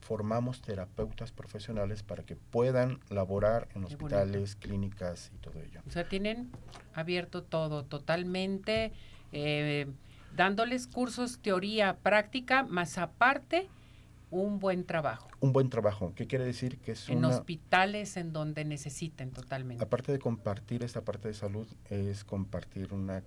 formamos 0.06 0.62
terapeutas 0.62 1.32
profesionales 1.32 2.04
para 2.04 2.24
que 2.24 2.36
puedan 2.36 3.00
laborar 3.10 3.68
en 3.74 3.86
hospitales, 3.86 4.56
clínicas 4.56 5.32
y 5.34 5.38
todo 5.40 5.60
ello. 5.60 5.82
O 5.88 5.90
sea, 5.90 6.08
tienen 6.08 6.52
abierto 6.94 7.42
todo 7.42 7.86
totalmente, 7.86 8.92
eh, 9.32 9.88
dándoles 10.36 10.86
cursos, 10.86 11.40
teoría, 11.40 11.98
práctica, 12.04 12.62
más 12.62 13.00
aparte 13.00 13.68
un 14.30 14.60
buen 14.60 14.86
trabajo. 14.86 15.28
Un 15.40 15.54
buen 15.54 15.72
trabajo, 15.72 16.14
¿qué 16.16 16.28
quiere 16.28 16.46
decir? 16.46 16.78
Que 16.78 16.92
es 16.92 17.10
en 17.10 17.26
hospitales 17.26 18.16
en 18.16 18.32
donde 18.32 18.64
necesiten 18.64 19.32
totalmente. 19.32 19.84
Aparte 19.84 20.12
de 20.12 20.20
compartir 20.20 20.84
esta 20.84 21.02
parte 21.02 21.30
de 21.30 21.34
salud, 21.34 21.68
es 21.90 22.24
compartir 22.24 22.94
una, 22.94 23.24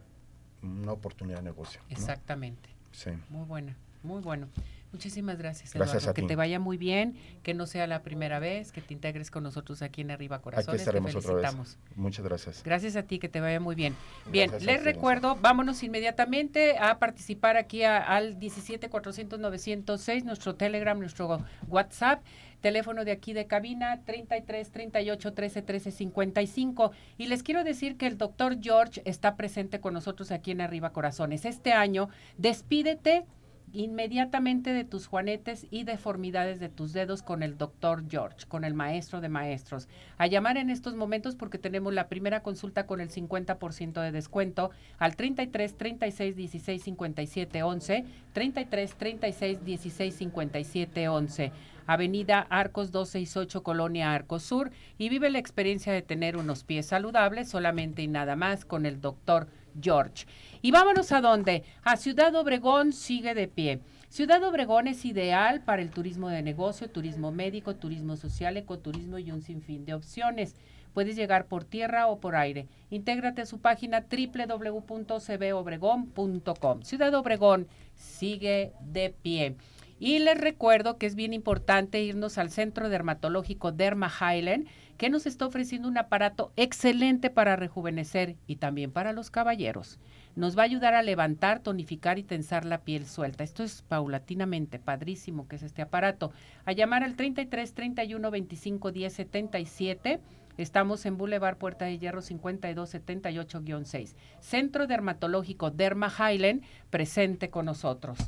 una 0.63 0.93
oportunidad 0.93 1.39
de 1.39 1.45
negocio. 1.45 1.81
Exactamente. 1.89 2.69
Sí. 2.93 3.11
Muy 3.31 3.47
buena, 3.47 3.77
muy 4.05 4.23
bueno. 4.23 4.47
Muchísimas 4.93 5.37
gracias, 5.37 5.75
Eduardo. 5.75 6.15
que 6.15 6.23
te 6.23 6.35
vaya 6.35 6.59
muy 6.59 6.79
bien, 6.79 7.17
que 7.43 7.53
no 7.53 7.67
sea 7.67 7.87
la 7.87 8.03
primera 8.03 8.39
vez, 8.39 8.73
que 8.73 8.81
te 8.81 8.95
integres 8.95 9.31
con 9.31 9.43
nosotros 9.43 9.83
aquí 9.83 10.01
en 10.01 10.11
Arriba 10.11 10.41
Corazones. 10.41 10.69
Aquí 10.69 10.77
estaremos 10.79 11.15
otra 11.15 11.35
vez. 11.35 11.79
Muchas 11.95 12.25
gracias. 12.25 12.63
Gracias 12.65 12.97
a 12.97 13.03
ti, 13.03 13.19
que 13.19 13.29
te 13.29 13.41
vaya 13.41 13.61
muy 13.61 13.75
bien. 13.75 13.95
Bien, 14.31 14.51
les 14.61 14.85
recuerdo, 14.85 15.37
vámonos 15.37 15.83
inmediatamente 15.83 16.79
a 16.79 16.99
participar 16.99 17.57
aquí 17.57 17.85
al 17.85 18.39
17 18.39 18.89
400 18.89 19.39
906, 19.39 20.25
nuestro 20.25 20.55
Telegram, 20.55 20.99
nuestro 20.99 21.45
WhatsApp 21.69 22.23
teléfono 22.61 23.05
de 23.05 23.13
aquí 23.13 23.33
de 23.33 23.47
cabina 23.47 24.01
33 24.05 24.71
38 24.71 25.33
13 25.33 25.63
13 25.63 25.91
55 25.93 26.93
y 27.17 27.27
les 27.27 27.43
quiero 27.43 27.65
decir 27.65 27.97
que 27.97 28.07
el 28.07 28.19
doctor 28.19 28.59
George 28.61 29.03
está 29.05 29.37
presente 29.37 29.81
con 29.81 29.95
nosotros 29.95 30.31
aquí 30.31 30.51
en 30.51 30.61
Arriba 30.61 30.91
Corazones. 30.91 31.45
Este 31.45 31.73
año 31.73 32.09
despídete 32.37 33.25
inmediatamente 33.73 34.73
de 34.73 34.85
tus 34.85 35.07
juanetes 35.07 35.67
y 35.71 35.85
deformidades 35.85 36.61
de 36.61 36.69
tus 36.69 36.93
dedos 36.93 37.23
con 37.23 37.43
el 37.43 37.59
doctor 37.59 38.05
George, 38.09 38.47
con 38.49 38.65
el 38.65 38.75
maestro 38.75 39.21
de 39.21 39.29
maestros. 39.29 39.89
A 40.17 40.27
llamar 40.27 40.57
en 40.57 40.71
estos 40.71 40.95
momentos 40.95 41.35
porque 41.35 41.59
tenemos 41.59 41.93
la 41.95 42.09
primera 42.09 42.43
consulta 42.43 42.87
con 42.87 43.01
el 43.01 43.11
50% 43.11 44.01
de 44.01 44.13
descuento 44.13 44.71
al 44.99 45.17
33 45.17 45.77
36 45.77 46.37
16 46.37 46.83
57 46.83 47.63
11, 47.63 48.05
33 48.33 48.95
36 48.95 49.65
16 49.65 50.15
57 50.15 51.09
11. 51.09 51.53
Avenida 51.89 52.47
Arcos 52.51 52.93
268, 52.93 53.63
Colonia 53.63 54.13
Arcos 54.13 54.43
Sur, 54.43 54.71
y 54.99 55.09
vive 55.09 55.31
la 55.31 55.39
experiencia 55.39 55.91
de 55.91 56.03
tener 56.03 56.37
unos 56.37 56.63
pies 56.63 56.85
saludables 56.85 57.49
solamente 57.49 58.03
y 58.03 58.09
nada 58.09 58.37
más 58.37 58.67
con 58.67 58.85
el 58.85 59.01
doctor 59.01 59.49
George. 59.81 60.27
Y 60.63 60.71
vámonos 60.71 61.13
a 61.13 61.21
dónde? 61.21 61.65
A 61.83 61.97
Ciudad 61.97 62.35
Obregón 62.35 62.93
sigue 62.93 63.35
de 63.35 63.49
pie. 63.49 63.81
Ciudad 64.09 64.43
Obregón 64.43 64.89
es 64.89 65.05
ideal 65.05 65.63
para 65.63 65.83
el 65.83 65.91
turismo 65.91 66.31
de 66.31 66.43
negocio, 66.43 66.89
turismo 66.89 67.31
médico, 67.31 67.77
turismo 67.77 68.17
social, 68.17 68.57
ecoturismo 68.57 69.19
y 69.19 69.31
un 69.31 69.43
sinfín 69.43 69.85
de 69.85 69.93
opciones. 69.95 70.57
Puedes 70.95 71.15
llegar 71.15 71.47
por 71.47 71.65
tierra 71.65 72.09
o 72.09 72.19
por 72.19 72.35
aire. 72.35 72.67
Intégrate 72.91 73.43
a 73.43 73.47
su 73.47 73.61
página 73.61 74.07
www.cbobregón.com. 74.11 76.83
Ciudad 76.83 77.15
Obregón 77.15 77.69
sigue 77.95 78.73
de 78.81 79.11
pie. 79.11 79.55
Y 80.01 80.21
les 80.21 80.41
recuerdo 80.41 80.97
que 80.97 81.07
es 81.07 81.15
bien 81.15 81.33
importante 81.33 82.03
irnos 82.03 82.39
al 82.39 82.51
Centro 82.51 82.89
Dermatológico 82.89 83.73
Derma 83.73 84.11
Highland, 84.11 84.69
que 84.99 85.09
nos 85.09 85.27
está 85.27 85.47
ofreciendo 85.47 85.89
un 85.89 85.97
aparato 85.97 86.53
excelente 86.57 87.31
para 87.31 87.57
rejuvenecer 87.57 88.37
y 88.47 88.57
también 88.57 88.91
para 88.91 89.13
los 89.13 89.31
caballeros. 89.31 90.01
Nos 90.35 90.59
va 90.59 90.63
a 90.63 90.67
ayudar 90.67 90.95
a 90.95 91.03
levantar, 91.03 91.61
tonificar 91.61 92.19
y 92.19 92.25
tensar 92.25 92.65
la 92.65 92.83
piel 92.83 93.07
suelta. 93.07 93.45
Esto 93.45 93.63
es 93.63 93.83
paulatinamente, 93.83 94.81
padrísimo 94.81 95.49
que 95.49 95.57
es 95.57 95.63
este 95.63 95.83
aparato. 95.83 96.33
A 96.65 96.73
llamar 96.73 97.05
al 97.05 97.15
33 97.15 97.73
31 97.75 98.31
25 98.31 98.93
10 98.93 99.13
77. 99.13 100.21
Estamos 100.59 101.07
en 101.07 101.17
Boulevard 101.17 101.57
Puerta 101.57 101.85
de 101.85 101.99
Hierro 101.99 102.21
5278-6. 102.21 104.17
Centro 104.41 104.89
Dermatológico 104.89 105.71
Derma 105.71 106.13
Highland, 106.13 106.65
presente 106.91 107.49
con 107.49 107.67
nosotros. 107.67 108.19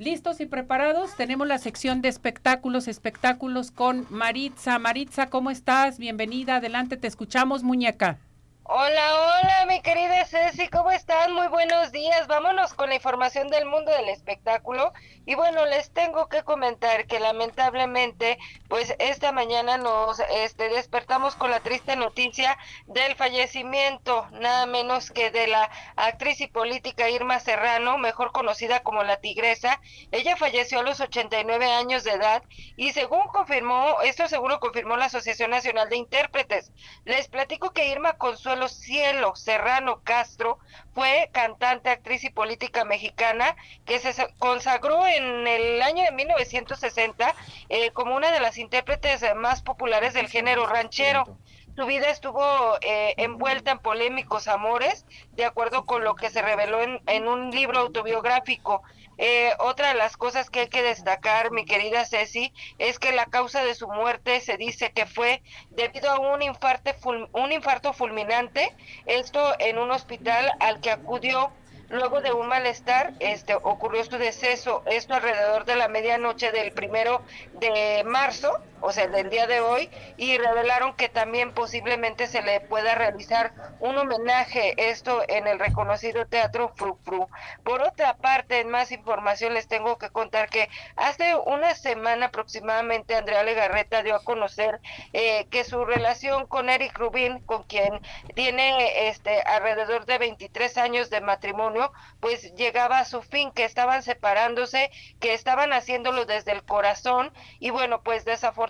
Listos 0.00 0.40
y 0.40 0.46
preparados, 0.46 1.14
tenemos 1.14 1.46
la 1.46 1.58
sección 1.58 2.00
de 2.00 2.08
espectáculos, 2.08 2.88
espectáculos 2.88 3.70
con 3.70 4.06
Maritza. 4.08 4.78
Maritza, 4.78 5.28
¿cómo 5.28 5.50
estás? 5.50 5.98
Bienvenida, 5.98 6.56
adelante, 6.56 6.96
te 6.96 7.06
escuchamos, 7.06 7.62
muñeca. 7.62 8.18
Hola, 8.62 9.14
hola, 9.16 9.66
mi 9.66 9.80
querida 9.82 10.24
Ceci, 10.26 10.68
¿cómo 10.68 10.92
están? 10.92 11.32
Muy 11.32 11.48
buenos 11.48 11.90
días. 11.90 12.28
Vámonos 12.28 12.72
con 12.74 12.88
la 12.90 12.94
información 12.94 13.48
del 13.48 13.66
mundo 13.66 13.90
del 13.90 14.08
espectáculo. 14.08 14.92
Y 15.26 15.34
bueno, 15.34 15.66
les 15.66 15.90
tengo 15.92 16.28
que 16.28 16.44
comentar 16.44 17.06
que 17.06 17.18
lamentablemente, 17.18 18.38
pues 18.68 18.94
esta 19.00 19.32
mañana 19.32 19.76
nos 19.76 20.20
este, 20.20 20.68
despertamos 20.68 21.34
con 21.34 21.50
la 21.50 21.60
triste 21.60 21.96
noticia 21.96 22.56
del 22.86 23.16
fallecimiento, 23.16 24.28
nada 24.32 24.66
menos 24.66 25.10
que 25.10 25.30
de 25.30 25.48
la 25.48 25.68
actriz 25.96 26.40
y 26.40 26.46
política 26.46 27.10
Irma 27.10 27.40
Serrano, 27.40 27.98
mejor 27.98 28.30
conocida 28.30 28.80
como 28.80 29.02
la 29.02 29.16
Tigresa. 29.16 29.80
Ella 30.12 30.36
falleció 30.36 30.80
a 30.80 30.84
los 30.84 31.00
89 31.00 31.66
años 31.72 32.04
de 32.04 32.12
edad 32.12 32.42
y 32.76 32.92
según 32.92 33.26
confirmó, 33.28 34.00
esto 34.02 34.28
seguro 34.28 34.60
confirmó 34.60 34.96
la 34.96 35.06
Asociación 35.06 35.50
Nacional 35.50 35.88
de 35.88 35.96
Intérpretes. 35.96 36.72
Les 37.04 37.28
platico 37.28 37.70
que 37.70 37.88
Irma 37.88 38.16
Consuelo 38.50 38.68
Cielo 38.68 39.36
Serrano 39.36 40.00
Castro 40.02 40.58
fue 40.92 41.30
cantante, 41.30 41.88
actriz 41.88 42.24
y 42.24 42.30
política 42.30 42.84
mexicana 42.84 43.54
que 43.84 44.00
se 44.00 44.12
consagró 44.40 45.06
en 45.06 45.46
el 45.46 45.80
año 45.80 46.02
de 46.02 46.10
1960 46.10 47.32
eh, 47.68 47.92
como 47.92 48.16
una 48.16 48.32
de 48.32 48.40
las 48.40 48.58
intérpretes 48.58 49.22
más 49.36 49.62
populares 49.62 50.14
del 50.14 50.26
género 50.26 50.66
ranchero. 50.66 51.38
Su 51.76 51.86
vida 51.86 52.10
estuvo 52.10 52.42
eh, 52.80 53.14
envuelta 53.18 53.70
en 53.70 53.78
polémicos 53.78 54.48
amores, 54.48 55.06
de 55.36 55.44
acuerdo 55.44 55.86
con 55.86 56.02
lo 56.02 56.16
que 56.16 56.28
se 56.28 56.42
reveló 56.42 56.82
en, 56.82 57.00
en 57.06 57.28
un 57.28 57.52
libro 57.52 57.78
autobiográfico. 57.78 58.82
Eh, 59.22 59.52
otra 59.58 59.88
de 59.88 59.94
las 59.96 60.16
cosas 60.16 60.48
que 60.48 60.60
hay 60.60 60.68
que 60.68 60.82
destacar, 60.82 61.50
mi 61.50 61.66
querida 61.66 62.06
Ceci, 62.06 62.54
es 62.78 62.98
que 62.98 63.12
la 63.12 63.26
causa 63.26 63.62
de 63.62 63.74
su 63.74 63.86
muerte 63.86 64.40
se 64.40 64.56
dice 64.56 64.92
que 64.92 65.04
fue 65.04 65.42
debido 65.68 66.10
a 66.10 66.18
un 66.18 66.40
infarto, 66.40 66.90
un 67.32 67.52
infarto 67.52 67.92
fulminante, 67.92 68.74
esto 69.04 69.54
en 69.58 69.76
un 69.76 69.90
hospital 69.90 70.50
al 70.58 70.80
que 70.80 70.90
acudió 70.90 71.52
Luego 71.90 72.20
de 72.20 72.32
un 72.32 72.46
malestar, 72.46 73.14
este, 73.18 73.56
ocurrió 73.56 74.04
su 74.04 74.16
deceso, 74.16 74.84
esto 74.86 75.14
alrededor 75.14 75.64
de 75.64 75.74
la 75.74 75.88
medianoche 75.88 76.52
del 76.52 76.70
primero 76.70 77.20
de 77.54 78.04
marzo, 78.04 78.60
o 78.80 78.92
sea, 78.92 79.06
del 79.08 79.30
día 79.30 79.46
de 79.46 79.60
hoy, 79.60 79.90
y 80.16 80.38
revelaron 80.38 80.94
que 80.94 81.08
también 81.08 81.52
posiblemente 81.52 82.26
se 82.26 82.42
le 82.42 82.60
pueda 82.60 82.94
realizar 82.94 83.52
un 83.80 83.96
homenaje, 83.98 84.74
esto 84.76 85.22
en 85.28 85.46
el 85.46 85.58
reconocido 85.58 86.26
Teatro 86.26 86.72
Fru 86.76 86.98
Fru. 87.04 87.28
Por 87.64 87.82
otra 87.82 88.16
parte, 88.16 88.60
en 88.60 88.70
más 88.70 88.92
información 88.92 89.54
les 89.54 89.68
tengo 89.68 89.98
que 89.98 90.10
contar 90.10 90.48
que 90.48 90.68
hace 90.96 91.36
una 91.36 91.74
semana 91.74 92.26
aproximadamente 92.26 93.14
Andrea 93.16 93.42
Legarreta 93.42 94.02
dio 94.02 94.14
a 94.14 94.24
conocer 94.24 94.80
eh, 95.12 95.46
que 95.50 95.64
su 95.64 95.84
relación 95.84 96.46
con 96.46 96.70
Eric 96.70 96.96
Rubin, 96.96 97.40
con 97.40 97.64
quien 97.64 98.00
tiene 98.34 99.08
este 99.08 99.40
alrededor 99.42 100.06
de 100.06 100.18
23 100.18 100.78
años 100.78 101.10
de 101.10 101.20
matrimonio, 101.20 101.92
pues 102.20 102.54
llegaba 102.54 102.98
a 102.98 103.04
su 103.04 103.22
fin, 103.22 103.50
que 103.52 103.64
estaban 103.64 104.02
separándose, 104.02 104.90
que 105.20 105.34
estaban 105.34 105.72
haciéndolo 105.72 106.24
desde 106.24 106.52
el 106.52 106.62
corazón 106.64 107.32
y 107.58 107.70
bueno, 107.70 108.02
pues 108.02 108.24
desafortunadamente 108.24 108.69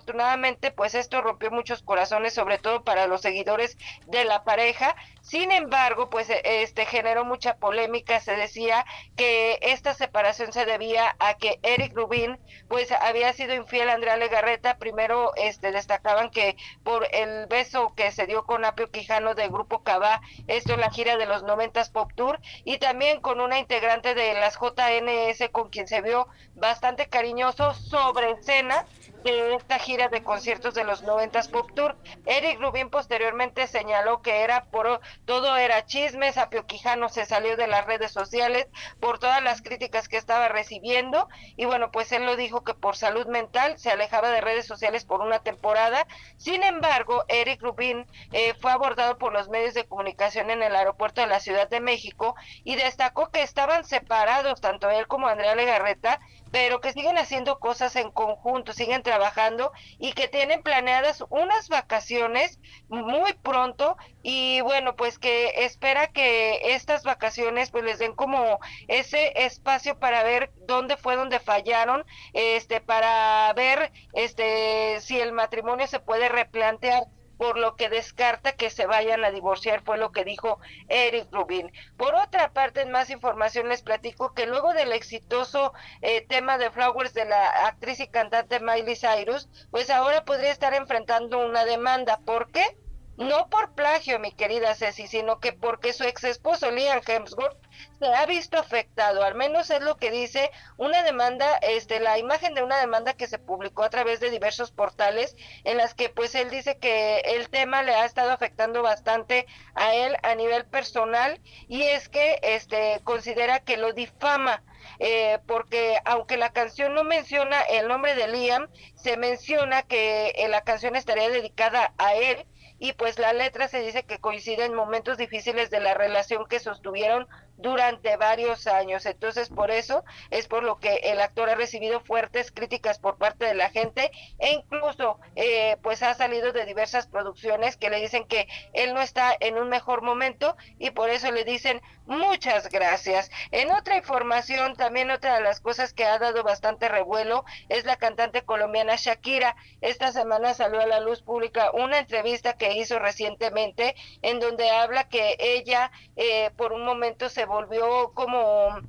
pues 0.75 0.95
esto 0.95 1.21
rompió 1.21 1.51
muchos 1.51 1.81
corazones, 1.81 2.33
sobre 2.33 2.57
todo 2.57 2.83
para 2.83 3.07
los 3.07 3.21
seguidores 3.21 3.77
de 4.07 4.25
la 4.25 4.43
pareja. 4.43 4.95
Sin 5.21 5.51
embargo, 5.51 6.09
pues 6.09 6.27
este 6.43 6.85
generó 6.85 7.23
mucha 7.25 7.55
polémica, 7.55 8.19
se 8.19 8.35
decía 8.35 8.85
que 9.15 9.59
esta 9.61 9.93
separación 9.93 10.51
se 10.51 10.65
debía 10.65 11.15
a 11.19 11.35
que 11.35 11.59
Eric 11.61 11.95
Rubin 11.95 12.39
pues 12.67 12.91
había 12.91 13.31
sido 13.33 13.53
infiel 13.53 13.89
a 13.89 13.93
Andrea 13.93 14.17
Legarreta, 14.17 14.77
primero 14.77 15.31
este 15.35 15.71
destacaban 15.71 16.31
que 16.31 16.57
por 16.83 17.07
el 17.11 17.45
beso 17.47 17.93
que 17.95 18.11
se 18.11 18.25
dio 18.25 18.45
con 18.45 18.65
Apio 18.65 18.89
Quijano 18.89 19.35
del 19.35 19.51
grupo 19.51 19.83
Cabá, 19.83 20.21
esto 20.47 20.73
en 20.73 20.81
la 20.81 20.89
gira 20.89 21.17
de 21.17 21.27
los 21.27 21.43
noventas 21.43 21.89
Pop 21.89 22.11
Tour 22.15 22.39
y 22.63 22.79
también 22.79 23.21
con 23.21 23.39
una 23.41 23.59
integrante 23.59 24.15
de 24.15 24.33
las 24.33 24.57
JNS 24.59 25.49
con 25.51 25.69
quien 25.69 25.87
se 25.87 26.01
vio 26.01 26.27
bastante 26.55 27.07
cariñoso 27.07 27.73
sobre 27.73 28.31
escena 28.31 28.85
de 29.23 29.55
esta 29.55 29.79
gira 29.79 30.09
de 30.09 30.23
conciertos 30.23 30.73
de 30.73 30.83
los 30.83 31.03
90 31.03 31.41
Pop 31.51 31.71
Tour. 31.75 31.95
Eric 32.25 32.59
Rubin 32.59 32.89
posteriormente 32.89 33.67
señaló 33.67 34.21
que 34.21 34.41
era 34.41 34.65
por 34.65 35.01
todo 35.25 35.57
era 35.57 35.85
chismes, 35.85 36.37
Apio 36.37 36.65
Quijano 36.65 37.09
se 37.09 37.25
salió 37.25 37.55
de 37.57 37.67
las 37.67 37.85
redes 37.85 38.11
sociales 38.11 38.67
por 38.99 39.19
todas 39.19 39.43
las 39.43 39.61
críticas 39.61 40.07
que 40.07 40.17
estaba 40.17 40.47
recibiendo 40.47 41.27
y 41.55 41.65
bueno, 41.65 41.91
pues 41.91 42.11
él 42.11 42.25
lo 42.25 42.35
dijo 42.35 42.63
que 42.63 42.73
por 42.73 42.95
salud 42.95 43.27
mental 43.27 43.77
se 43.77 43.91
alejaba 43.91 44.29
de 44.31 44.41
redes 44.41 44.65
sociales 44.65 45.05
por 45.05 45.21
una 45.21 45.39
temporada. 45.39 46.07
Sin 46.37 46.63
embargo, 46.63 47.23
Eric 47.27 47.61
Rubin 47.61 48.05
eh, 48.31 48.53
fue 48.55 48.71
abordado 48.71 49.17
por 49.17 49.33
los 49.33 49.49
medios 49.49 49.73
de 49.73 49.85
comunicación 49.85 50.49
en 50.49 50.63
el 50.63 50.75
aeropuerto 50.75 51.21
de 51.21 51.27
la 51.27 51.39
Ciudad 51.39 51.69
de 51.69 51.79
México 51.79 52.35
y 52.63 52.75
destacó 52.75 53.29
que 53.31 53.41
estaban 53.41 53.85
separados 53.85 54.61
tanto 54.61 54.89
él 54.89 55.07
como 55.07 55.27
Andrea 55.27 55.55
Legarreta 55.55 56.19
pero 56.51 56.81
que 56.81 56.93
siguen 56.93 57.17
haciendo 57.17 57.59
cosas 57.59 57.95
en 57.95 58.11
conjunto, 58.11 58.73
siguen 58.73 59.03
trabajando 59.03 59.71
y 59.97 60.13
que 60.13 60.27
tienen 60.27 60.61
planeadas 60.63 61.23
unas 61.29 61.69
vacaciones 61.69 62.59
muy 62.89 63.33
pronto 63.33 63.97
y 64.21 64.61
bueno, 64.61 64.95
pues 64.95 65.17
que 65.17 65.65
espera 65.65 66.07
que 66.07 66.73
estas 66.73 67.03
vacaciones 67.03 67.71
pues 67.71 67.83
les 67.83 67.99
den 67.99 68.13
como 68.13 68.59
ese 68.87 69.31
espacio 69.45 69.97
para 69.97 70.23
ver 70.23 70.51
dónde 70.67 70.97
fue 70.97 71.15
donde 71.15 71.39
fallaron, 71.39 72.05
este 72.33 72.81
para 72.81 73.51
ver 73.53 73.91
este 74.13 74.99
si 75.01 75.19
el 75.19 75.31
matrimonio 75.31 75.87
se 75.87 75.99
puede 75.99 76.29
replantear 76.29 77.03
por 77.41 77.57
lo 77.57 77.75
que 77.75 77.89
descarta 77.89 78.51
que 78.51 78.69
se 78.69 78.85
vayan 78.85 79.25
a 79.25 79.31
divorciar, 79.31 79.81
fue 79.83 79.97
lo 79.97 80.11
que 80.11 80.23
dijo 80.23 80.59
Eric 80.89 81.27
Rubin. 81.31 81.71
Por 81.97 82.13
otra 82.13 82.53
parte, 82.53 82.81
en 82.81 82.91
más 82.91 83.09
información 83.09 83.67
les 83.67 83.81
platico 83.81 84.35
que 84.35 84.45
luego 84.45 84.73
del 84.73 84.91
exitoso 84.91 85.73
eh, 86.03 86.23
tema 86.27 86.59
de 86.59 86.69
Flowers 86.69 87.15
de 87.15 87.25
la 87.25 87.65
actriz 87.65 87.99
y 87.99 88.07
cantante 88.07 88.59
Miley 88.59 88.95
Cyrus, 88.95 89.49
pues 89.71 89.89
ahora 89.89 90.23
podría 90.23 90.51
estar 90.51 90.75
enfrentando 90.75 91.43
una 91.43 91.65
demanda. 91.65 92.19
¿Por 92.23 92.51
qué? 92.51 92.77
No 93.21 93.49
por 93.49 93.75
plagio, 93.75 94.17
mi 94.17 94.31
querida 94.31 94.73
Ceci, 94.73 95.05
sino 95.05 95.39
que 95.39 95.53
porque 95.53 95.93
su 95.93 96.03
ex 96.05 96.23
esposo 96.23 96.71
Liam 96.71 97.01
Hemsworth 97.05 97.55
se 97.99 98.07
ha 98.07 98.25
visto 98.25 98.57
afectado, 98.57 99.23
al 99.23 99.35
menos 99.35 99.69
es 99.69 99.79
lo 99.81 99.95
que 99.97 100.09
dice 100.09 100.49
una 100.77 101.03
demanda, 101.03 101.57
este, 101.57 101.99
la 101.99 102.17
imagen 102.17 102.55
de 102.55 102.63
una 102.63 102.79
demanda 102.79 103.13
que 103.13 103.27
se 103.27 103.37
publicó 103.37 103.83
a 103.83 103.91
través 103.91 104.21
de 104.21 104.31
diversos 104.31 104.71
portales 104.71 105.35
en 105.65 105.77
las 105.77 105.93
que 105.93 106.09
pues 106.09 106.33
él 106.33 106.49
dice 106.49 106.79
que 106.79 107.19
el 107.19 107.49
tema 107.49 107.83
le 107.83 107.93
ha 107.93 108.05
estado 108.05 108.31
afectando 108.31 108.81
bastante 108.81 109.45
a 109.75 109.93
él 109.93 110.17
a 110.23 110.33
nivel 110.33 110.65
personal 110.65 111.39
y 111.67 111.83
es 111.83 112.09
que 112.09 112.39
este 112.41 113.01
considera 113.03 113.59
que 113.59 113.77
lo 113.77 113.93
difama 113.93 114.63
eh, 114.97 115.37
porque 115.45 115.99
aunque 116.05 116.37
la 116.37 116.53
canción 116.53 116.95
no 116.95 117.03
menciona 117.03 117.61
el 117.61 117.87
nombre 117.87 118.15
de 118.15 118.27
Liam, 118.27 118.67
se 118.95 119.15
menciona 119.15 119.83
que 119.83 120.29
eh, 120.29 120.47
la 120.47 120.61
canción 120.61 120.95
estaría 120.95 121.29
dedicada 121.29 121.93
a 121.99 122.15
él 122.15 122.47
y 122.83 122.93
pues 122.93 123.19
la 123.19 123.31
letra 123.31 123.67
se 123.67 123.79
dice 123.79 124.01
que 124.05 124.17
coincide 124.17 124.65
en 124.65 124.73
momentos 124.73 125.15
difíciles 125.19 125.69
de 125.69 125.79
la 125.79 125.93
relación 125.93 126.47
que 126.49 126.59
sostuvieron 126.59 127.27
durante 127.61 128.17
varios 128.17 128.67
años. 128.67 129.05
Entonces, 129.05 129.49
por 129.49 129.71
eso 129.71 130.03
es 130.29 130.47
por 130.47 130.63
lo 130.63 130.79
que 130.79 130.95
el 131.03 131.21
actor 131.21 131.49
ha 131.49 131.55
recibido 131.55 132.01
fuertes 132.01 132.51
críticas 132.51 132.99
por 132.99 133.17
parte 133.17 133.45
de 133.45 133.53
la 133.53 133.69
gente 133.69 134.11
e 134.39 134.51
incluso 134.51 135.19
eh, 135.35 135.77
pues 135.81 136.03
ha 136.03 136.13
salido 136.13 136.51
de 136.51 136.65
diversas 136.65 137.07
producciones 137.07 137.77
que 137.77 137.89
le 137.89 138.01
dicen 138.01 138.25
que 138.25 138.47
él 138.73 138.93
no 138.93 139.01
está 139.01 139.35
en 139.39 139.57
un 139.57 139.69
mejor 139.69 140.01
momento 140.01 140.55
y 140.79 140.91
por 140.91 141.09
eso 141.09 141.31
le 141.31 141.43
dicen 141.43 141.81
muchas 142.05 142.69
gracias. 142.69 143.29
En 143.51 143.71
otra 143.71 143.97
información, 143.97 144.75
también 144.75 145.11
otra 145.11 145.35
de 145.35 145.41
las 145.41 145.61
cosas 145.61 145.93
que 145.93 146.05
ha 146.05 146.19
dado 146.19 146.43
bastante 146.43 146.89
revuelo 146.89 147.45
es 147.69 147.85
la 147.85 147.95
cantante 147.95 148.43
colombiana 148.43 148.95
Shakira. 148.95 149.55
Esta 149.81 150.11
semana 150.11 150.53
salió 150.53 150.81
a 150.81 150.87
la 150.87 150.99
luz 150.99 151.21
pública 151.21 151.71
una 151.71 151.99
entrevista 151.99 152.53
que 152.53 152.73
hizo 152.73 152.99
recientemente 152.99 153.95
en 154.21 154.39
donde 154.39 154.69
habla 154.69 155.07
que 155.07 155.35
ella 155.39 155.91
eh, 156.15 156.51
por 156.57 156.73
un 156.73 156.83
momento 156.83 157.29
se 157.29 157.45
volvió 157.51 158.13
como 158.13 158.79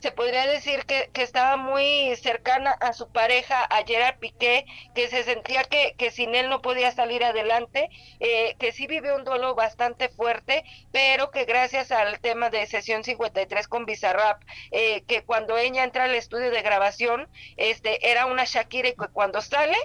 se 0.00 0.12
podría 0.12 0.46
decir 0.46 0.84
que, 0.86 1.10
que, 1.12 1.22
estaba 1.22 1.56
muy 1.56 2.14
cercana 2.16 2.70
a 2.70 2.92
su 2.92 3.10
pareja, 3.10 3.64
a 3.64 3.84
Piqué, 4.20 4.64
que 4.94 5.08
se 5.08 5.24
sentía 5.24 5.64
que, 5.64 5.94
que 5.98 6.10
sin 6.10 6.36
él 6.36 6.48
no 6.48 6.62
podía 6.62 6.92
salir 6.92 7.24
adelante, 7.24 7.88
eh, 8.20 8.54
que 8.60 8.70
sí 8.70 8.86
vivió 8.86 9.16
un 9.16 9.24
duelo 9.24 9.56
bastante 9.56 10.08
fuerte, 10.08 10.62
pero 10.92 11.32
que 11.32 11.46
gracias 11.46 11.90
al 11.90 12.20
tema 12.20 12.48
de 12.48 12.66
sesión 12.66 13.02
53 13.02 13.66
con 13.66 13.86
Bizarrap, 13.86 14.40
eh, 14.70 15.02
que 15.08 15.24
cuando 15.24 15.56
ella 15.56 15.82
entra 15.82 16.04
al 16.04 16.14
estudio 16.14 16.52
de 16.52 16.62
grabación, 16.62 17.28
este 17.56 18.08
era 18.08 18.26
una 18.26 18.44
Shakira 18.44 18.90
y 18.90 18.94
que 18.94 19.08
cuando 19.08 19.42
sale 19.42 19.76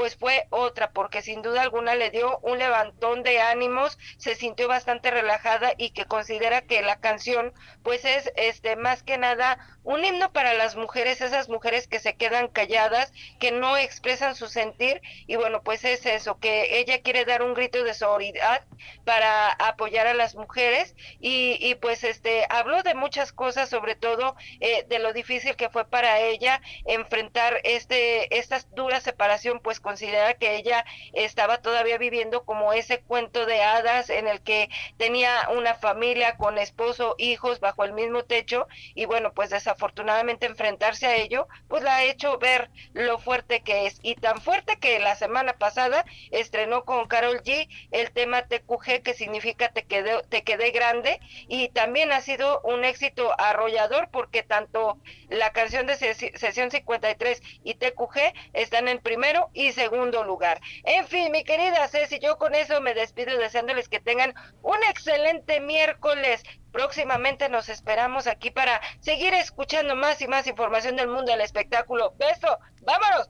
pues 0.00 0.16
fue 0.16 0.46
otra, 0.48 0.92
porque 0.92 1.20
sin 1.20 1.42
duda 1.42 1.60
alguna 1.60 1.94
le 1.94 2.08
dio 2.08 2.38
un 2.38 2.58
levantón 2.58 3.22
de 3.22 3.38
ánimos, 3.42 3.98
se 4.16 4.34
sintió 4.34 4.66
bastante 4.66 5.10
relajada 5.10 5.74
y 5.76 5.90
que 5.90 6.06
considera 6.06 6.62
que 6.62 6.80
la 6.80 7.00
canción 7.00 7.52
pues 7.82 8.06
es 8.06 8.32
este 8.36 8.76
más 8.76 9.02
que 9.02 9.18
nada 9.18 9.58
un 9.82 10.04
himno 10.04 10.32
para 10.32 10.54
las 10.54 10.76
mujeres, 10.76 11.20
esas 11.20 11.48
mujeres 11.48 11.86
que 11.88 11.98
se 12.00 12.14
quedan 12.14 12.48
calladas, 12.48 13.12
que 13.38 13.50
no 13.52 13.76
expresan 13.76 14.34
su 14.34 14.48
sentir 14.48 15.00
y 15.26 15.36
bueno, 15.36 15.62
pues 15.62 15.84
es 15.84 16.04
eso, 16.06 16.38
que 16.38 16.78
ella 16.78 17.02
quiere 17.02 17.24
dar 17.24 17.42
un 17.42 17.54
grito 17.54 17.82
de 17.84 17.94
solidaridad 17.94 18.64
para 19.04 19.50
apoyar 19.52 20.06
a 20.06 20.14
las 20.14 20.34
mujeres 20.34 20.94
y, 21.20 21.56
y 21.60 21.74
pues 21.76 22.04
este 22.04 22.46
habló 22.48 22.82
de 22.82 22.94
muchas 22.94 23.32
cosas, 23.32 23.68
sobre 23.68 23.94
todo 23.94 24.36
eh, 24.60 24.84
de 24.88 24.98
lo 24.98 25.12
difícil 25.12 25.56
que 25.56 25.70
fue 25.70 25.84
para 25.88 26.20
ella 26.20 26.60
enfrentar 26.86 27.60
este 27.64 28.38
esta 28.38 28.60
dura 28.74 29.00
separación, 29.00 29.60
pues 29.60 29.80
considera 29.80 30.34
que 30.34 30.56
ella 30.56 30.84
estaba 31.12 31.58
todavía 31.62 31.98
viviendo 31.98 32.44
como 32.44 32.72
ese 32.72 33.00
cuento 33.00 33.46
de 33.46 33.62
hadas 33.62 34.10
en 34.10 34.28
el 34.28 34.42
que 34.42 34.68
tenía 34.96 35.48
una 35.56 35.74
familia 35.74 36.36
con 36.36 36.58
esposo, 36.58 37.14
hijos 37.18 37.60
bajo 37.60 37.84
el 37.84 37.92
mismo 37.92 38.24
techo 38.24 38.66
y 38.94 39.04
bueno, 39.06 39.32
pues 39.32 39.52
desafortunadamente 39.70 40.46
enfrentarse 40.46 41.06
a 41.06 41.16
ello, 41.16 41.46
pues 41.68 41.84
la 41.84 41.96
ha 41.96 42.02
hecho 42.02 42.38
ver 42.38 42.70
lo 42.92 43.18
fuerte 43.18 43.62
que 43.62 43.86
es 43.86 44.00
y 44.02 44.16
tan 44.16 44.40
fuerte 44.40 44.78
que 44.78 44.98
la 44.98 45.14
semana 45.14 45.52
pasada 45.52 46.04
estrenó 46.32 46.84
con 46.84 47.06
Carol 47.06 47.40
G 47.42 47.68
el 47.92 48.10
tema 48.10 48.42
TQG 48.42 49.02
que 49.02 49.14
significa 49.14 49.68
te 49.68 49.84
quedé, 49.84 50.22
te 50.28 50.42
quedé 50.42 50.72
grande 50.72 51.20
y 51.46 51.68
también 51.68 52.10
ha 52.10 52.20
sido 52.20 52.60
un 52.62 52.84
éxito 52.84 53.32
arrollador 53.38 54.08
porque 54.10 54.42
tanto 54.42 54.98
la 55.28 55.52
canción 55.52 55.86
de 55.86 55.96
sesión 55.96 56.72
53 56.72 57.40
y 57.62 57.74
TQG 57.74 58.34
están 58.52 58.88
en 58.88 58.98
primero 58.98 59.50
y 59.52 59.70
segundo 59.72 60.24
lugar. 60.24 60.60
En 60.84 61.06
fin, 61.06 61.30
mi 61.30 61.44
querida 61.44 61.86
Ceci, 61.86 62.18
yo 62.18 62.38
con 62.38 62.56
eso 62.56 62.80
me 62.80 62.94
despido 62.94 63.38
deseándoles 63.38 63.88
que 63.88 64.00
tengan 64.00 64.34
un 64.62 64.78
excelente 64.88 65.60
miércoles. 65.60 66.42
Próximamente 66.72 67.48
nos 67.48 67.68
esperamos 67.68 68.26
aquí 68.26 68.50
para 68.50 68.80
seguir 69.00 69.34
escuchando 69.34 69.96
más 69.96 70.20
y 70.22 70.28
más 70.28 70.46
información 70.46 70.96
del 70.96 71.08
mundo 71.08 71.32
del 71.32 71.40
espectáculo. 71.40 72.14
Beso, 72.18 72.58
vámonos. 72.82 73.28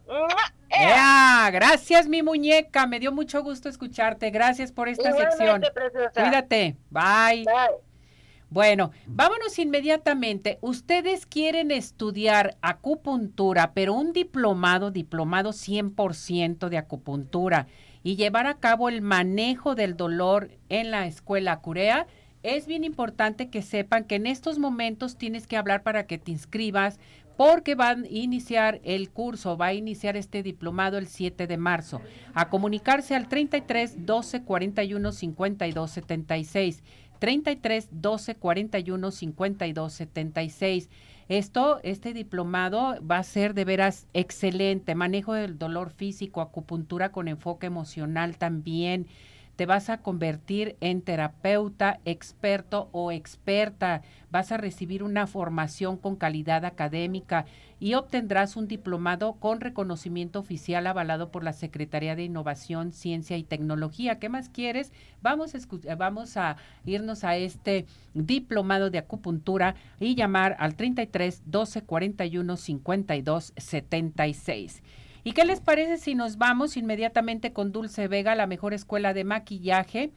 Gracias 1.53 2.07
mi 2.07 2.23
muñeca, 2.23 2.87
me 2.87 3.01
dio 3.01 3.13
mucho 3.13 3.43
gusto 3.43 3.69
escucharte. 3.69 4.31
Gracias 4.31 4.73
por 4.73 4.89
esta 4.89 5.13
sección. 5.13 5.63
Cuídate. 6.15 6.77
Bye. 6.91 7.45
Bueno, 8.51 8.91
vámonos 9.07 9.59
inmediatamente. 9.61 10.59
Ustedes 10.61 11.25
quieren 11.25 11.71
estudiar 11.71 12.57
acupuntura, 12.63 13.73
pero 13.75 13.95
un 13.95 14.13
diplomado, 14.13 14.91
diplomado 14.91 15.51
100% 15.51 16.69
de 16.69 16.77
acupuntura 16.77 17.69
y 18.03 18.17
llevar 18.17 18.49
a 18.49 18.59
cabo 18.59 18.89
el 18.89 19.03
manejo 19.03 19.77
del 19.77 19.97
dolor 19.97 20.51
en 20.69 20.91
la 20.91 21.07
escuela 21.07 21.61
Curea 21.61 22.09
es 22.43 22.67
bien 22.67 22.85
importante 22.85 23.49
que 23.49 23.63
sepan 23.63 24.05
que 24.05 24.17
en 24.17 24.27
estos 24.27 24.59
momentos 24.59 25.17
tienes 25.17 25.47
que 25.47 25.57
hablar 25.57 25.83
para 25.83 26.07
que 26.07 26.19
te 26.19 26.31
inscribas 26.31 26.99
porque 27.37 27.75
van 27.75 28.05
a 28.05 28.09
iniciar 28.09 28.81
el 28.85 29.11
curso, 29.11 29.57
va 29.57 29.67
a 29.67 29.75
iniciar 29.75 30.17
este 30.17 30.43
diplomado 30.43 30.99
el 30.99 31.07
7 31.07 31.47
de 31.47 31.57
marzo. 31.57 32.03
A 32.35 32.51
comunicarse 32.51 33.15
al 33.15 33.29
33 33.29 34.05
12 34.05 34.43
41 34.43 35.13
52 35.13 35.91
76. 35.91 36.83
33 37.19 37.89
12 37.93 38.35
41 38.35 39.11
52 39.11 39.93
76. 39.93 40.91
Esto, 41.29 41.81
este 41.83 42.13
diplomado 42.13 42.97
va 43.07 43.19
a 43.19 43.23
ser 43.23 43.55
de 43.55 43.65
veras 43.65 44.07
excelente. 44.13 44.95
Manejo 44.95 45.33
del 45.33 45.59
dolor 45.59 45.93
físico, 45.93 46.41
acupuntura 46.41 47.11
con 47.11 47.29
enfoque 47.29 47.67
emocional 47.67 48.37
también 48.37 49.07
te 49.61 49.67
vas 49.67 49.91
a 49.91 49.99
convertir 49.99 50.79
en 50.81 51.03
terapeuta, 51.03 52.01
experto 52.07 52.89
o 52.93 53.13
experta, 53.13 54.01
vas 54.31 54.53
a 54.53 54.57
recibir 54.57 55.03
una 55.03 55.27
formación 55.27 55.99
con 55.99 56.17
calidad 56.17 56.65
académica 56.65 57.45
y 57.79 57.93
obtendrás 57.93 58.57
un 58.57 58.69
diplomado 58.69 59.35
con 59.35 59.61
reconocimiento 59.61 60.39
oficial 60.39 60.87
avalado 60.87 61.31
por 61.31 61.45
la 61.45 61.53
Secretaría 61.53 62.17
de 62.17 62.25
Innovación, 62.25 62.93
Ciencia 62.93 63.37
y 63.37 63.45
Tecnología. 63.45 64.19
¿Qué 64.19 64.31
más 64.31 64.49
quieres? 64.49 64.95
Vamos 65.21 65.55
a, 65.55 65.95
vamos 65.95 66.39
a 66.39 66.57
irnos 66.87 67.23
a 67.23 67.37
este 67.37 67.85
diplomado 68.15 68.89
de 68.89 68.97
acupuntura 68.97 69.75
y 69.99 70.15
llamar 70.15 70.57
al 70.59 70.75
33 70.75 71.43
12 71.45 71.83
41 71.83 72.57
52 72.57 73.53
76. 73.59 74.83
¿Y 75.23 75.33
qué 75.33 75.45
les 75.45 75.61
parece 75.61 75.99
si 75.99 76.15
nos 76.15 76.39
vamos 76.39 76.77
inmediatamente 76.77 77.53
con 77.53 77.73
Dulce 77.73 78.09
Vega, 78.09 78.35
la 78.35 78.47
mejor 78.47 78.75
escuela 78.75 79.13
de 79.13 79.25
maquillaje? 79.25 80.13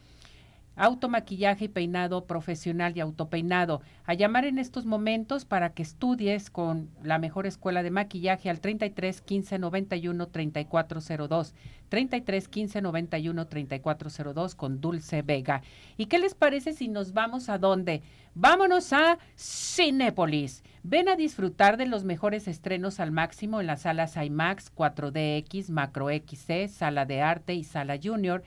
automaquillaje 0.76 1.66
y 1.66 1.68
peinado 1.68 2.24
profesional 2.24 2.96
y 2.96 3.00
autopeinado. 3.00 3.80
A 4.04 4.14
llamar 4.14 4.44
en 4.44 4.58
estos 4.58 4.86
momentos 4.86 5.44
para 5.44 5.72
que 5.72 5.82
estudies 5.82 6.50
con 6.50 6.90
la 7.02 7.18
mejor 7.18 7.46
escuela 7.46 7.82
de 7.82 7.90
maquillaje 7.90 8.50
al 8.50 8.60
33 8.60 9.20
15 9.20 9.58
91 9.58 10.28
3402. 10.28 11.54
33 11.88 12.48
15 12.48 12.82
91 12.82 13.46
3402 13.46 14.54
con 14.54 14.80
Dulce 14.80 15.22
Vega. 15.22 15.62
¿Y 15.96 16.06
qué 16.06 16.18
les 16.18 16.34
parece 16.34 16.72
si 16.72 16.88
nos 16.88 17.12
vamos 17.12 17.48
a 17.48 17.58
dónde? 17.58 18.02
Vámonos 18.34 18.92
a 18.92 19.18
Cinépolis. 19.36 20.64
Ven 20.86 21.08
a 21.08 21.16
disfrutar 21.16 21.78
de 21.78 21.86
los 21.86 22.04
mejores 22.04 22.46
estrenos 22.46 23.00
al 23.00 23.10
máximo 23.10 23.58
en 23.58 23.66
las 23.66 23.80
salas 23.80 24.18
IMAX, 24.18 24.70
4DX, 24.74 25.70
Macro 25.70 26.08
XC, 26.10 26.68
Sala 26.68 27.06
de 27.06 27.22
Arte 27.22 27.54
y 27.54 27.64
Sala 27.64 27.98
Junior 28.02 28.42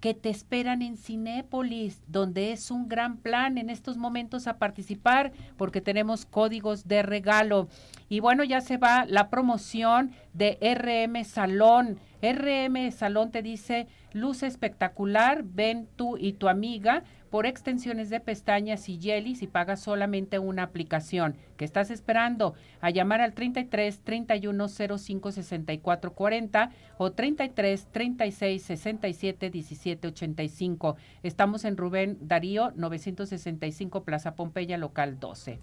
que 0.00 0.14
te 0.14 0.30
esperan 0.30 0.80
en 0.80 0.96
Cinépolis, 0.96 2.00
donde 2.06 2.52
es 2.52 2.70
un 2.70 2.88
gran 2.88 3.18
plan 3.18 3.58
en 3.58 3.68
estos 3.68 3.98
momentos 3.98 4.46
a 4.46 4.56
participar 4.56 5.32
porque 5.58 5.82
tenemos 5.82 6.24
códigos 6.24 6.88
de 6.88 7.02
regalo. 7.02 7.68
Y 8.08 8.20
bueno, 8.20 8.42
ya 8.42 8.62
se 8.62 8.78
va 8.78 9.04
la 9.04 9.28
promoción 9.28 10.12
de 10.32 10.56
RM 10.62 11.22
Salón. 11.24 11.98
RM 12.22 12.90
Salón 12.92 13.30
te 13.30 13.42
dice, 13.42 13.86
luz 14.12 14.42
espectacular, 14.42 15.42
ven 15.44 15.88
tú 15.96 16.16
y 16.18 16.32
tu 16.34 16.48
amiga 16.48 17.04
por 17.30 17.46
extensiones 17.46 18.10
de 18.10 18.20
pestañas 18.20 18.88
y 18.88 19.00
jellies 19.00 19.42
y 19.42 19.46
pagas 19.46 19.80
solamente 19.80 20.38
una 20.38 20.64
aplicación. 20.64 21.36
¿Qué 21.56 21.64
estás 21.64 21.90
esperando? 21.90 22.54
A 22.80 22.90
llamar 22.90 23.20
al 23.20 23.34
33 23.34 24.00
31 24.00 24.68
05 24.68 25.32
64 25.32 26.12
40 26.12 26.70
o 26.98 27.12
33 27.12 27.86
36 27.92 28.62
67 28.62 29.50
17 29.50 30.08
85. 30.08 30.96
Estamos 31.22 31.64
en 31.64 31.76
Rubén 31.76 32.18
Darío 32.20 32.72
965 32.74 34.02
Plaza 34.02 34.34
Pompeya, 34.34 34.76
local 34.76 35.20
12. 35.20 35.60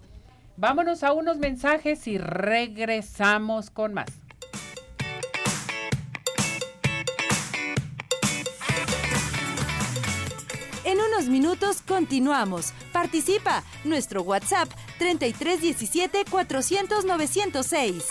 Vámonos 0.56 1.04
a 1.04 1.12
unos 1.12 1.38
mensajes 1.38 2.08
y 2.08 2.18
regresamos 2.18 3.70
con 3.70 3.94
más. 3.94 4.27
Minutos 11.26 11.82
continuamos. 11.82 12.72
Participa. 12.92 13.64
Nuestro 13.84 14.22
WhatsApp 14.22 14.68
3317 14.98 16.24
400 16.30 17.04
906. 17.04 18.04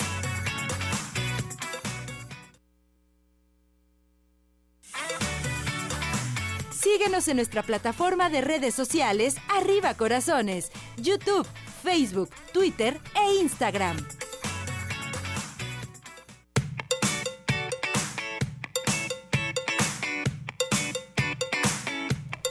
Síguenos 6.72 7.28
en 7.28 7.36
nuestra 7.36 7.64
plataforma 7.64 8.30
de 8.30 8.42
redes 8.42 8.74
sociales 8.74 9.36
Arriba 9.50 9.94
Corazones, 9.94 10.72
YouTube, 10.98 11.46
Facebook, 11.84 12.30
Twitter 12.54 13.00
e 13.16 13.42
Instagram. 13.42 13.98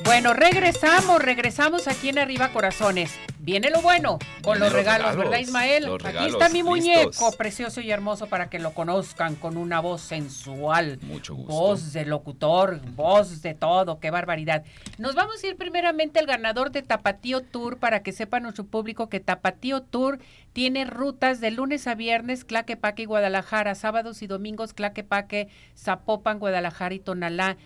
Bueno, 0.07 0.35
regresamos, 0.35 1.21
regresamos 1.21 1.89
aquí 1.89 2.11
en 2.11 2.21
Arriba 2.21 2.53
Corazones. 2.53 3.19
Viene 3.41 3.71
lo 3.71 3.83
bueno 3.83 4.21
con 4.41 4.61
los, 4.61 4.73
regalos, 4.73 5.17
¿verdad, 5.17 5.39
Ismael? 5.39 5.89
aquí 6.05 6.27
está 6.27 6.49
mi 6.49 6.63
muñeco 6.63 7.33
precioso 7.33 7.81
y 7.81 7.91
hermoso 7.91 8.29
para 8.29 8.49
que 8.49 8.61
lo 8.61 8.73
conozcan 8.73 9.35
con 9.35 9.57
una 9.57 9.81
voz 9.81 10.03
sensual. 10.03 11.01
Mucho 11.03 11.35
gusto. 11.35 11.53
Voz 11.53 11.93
de 11.93 12.07
locutor, 12.07 12.81
voz 12.95 13.43
de 13.43 13.55
todo, 13.55 13.99
qué 13.99 14.13
barbaridad. 14.13 14.65
Nos 14.97 15.17
vamos 15.17 15.43
a 15.43 15.47
ir 15.49 15.57
primeramente 15.57 16.21
al 16.21 16.27
ganador 16.27 16.71
de 16.71 16.83
Tapatío 16.83 17.41
Tour 17.41 17.79
para 17.79 18.05
que 18.05 18.13
sepa 18.13 18.39
nuestro 18.39 18.65
público 18.65 19.09
que 19.09 19.19
Tapatío 19.19 19.83
Tour 19.83 20.21
tiene 20.53 20.85
rutas 20.85 21.41
de 21.41 21.51
lunes 21.51 21.89
a 21.89 21.97
viernes, 21.97 22.45
Claquepaque 22.45 23.03
y 23.03 23.07
Guadalajara, 23.07 23.75
sábados 23.75 24.23
y 24.23 24.29
domingos, 24.29 24.73
Claquepaque, 24.73 25.49
Zapopan, 25.77 26.39
Guadalajara 26.39 26.95
y 26.95 27.01
Tonalá 27.01 27.57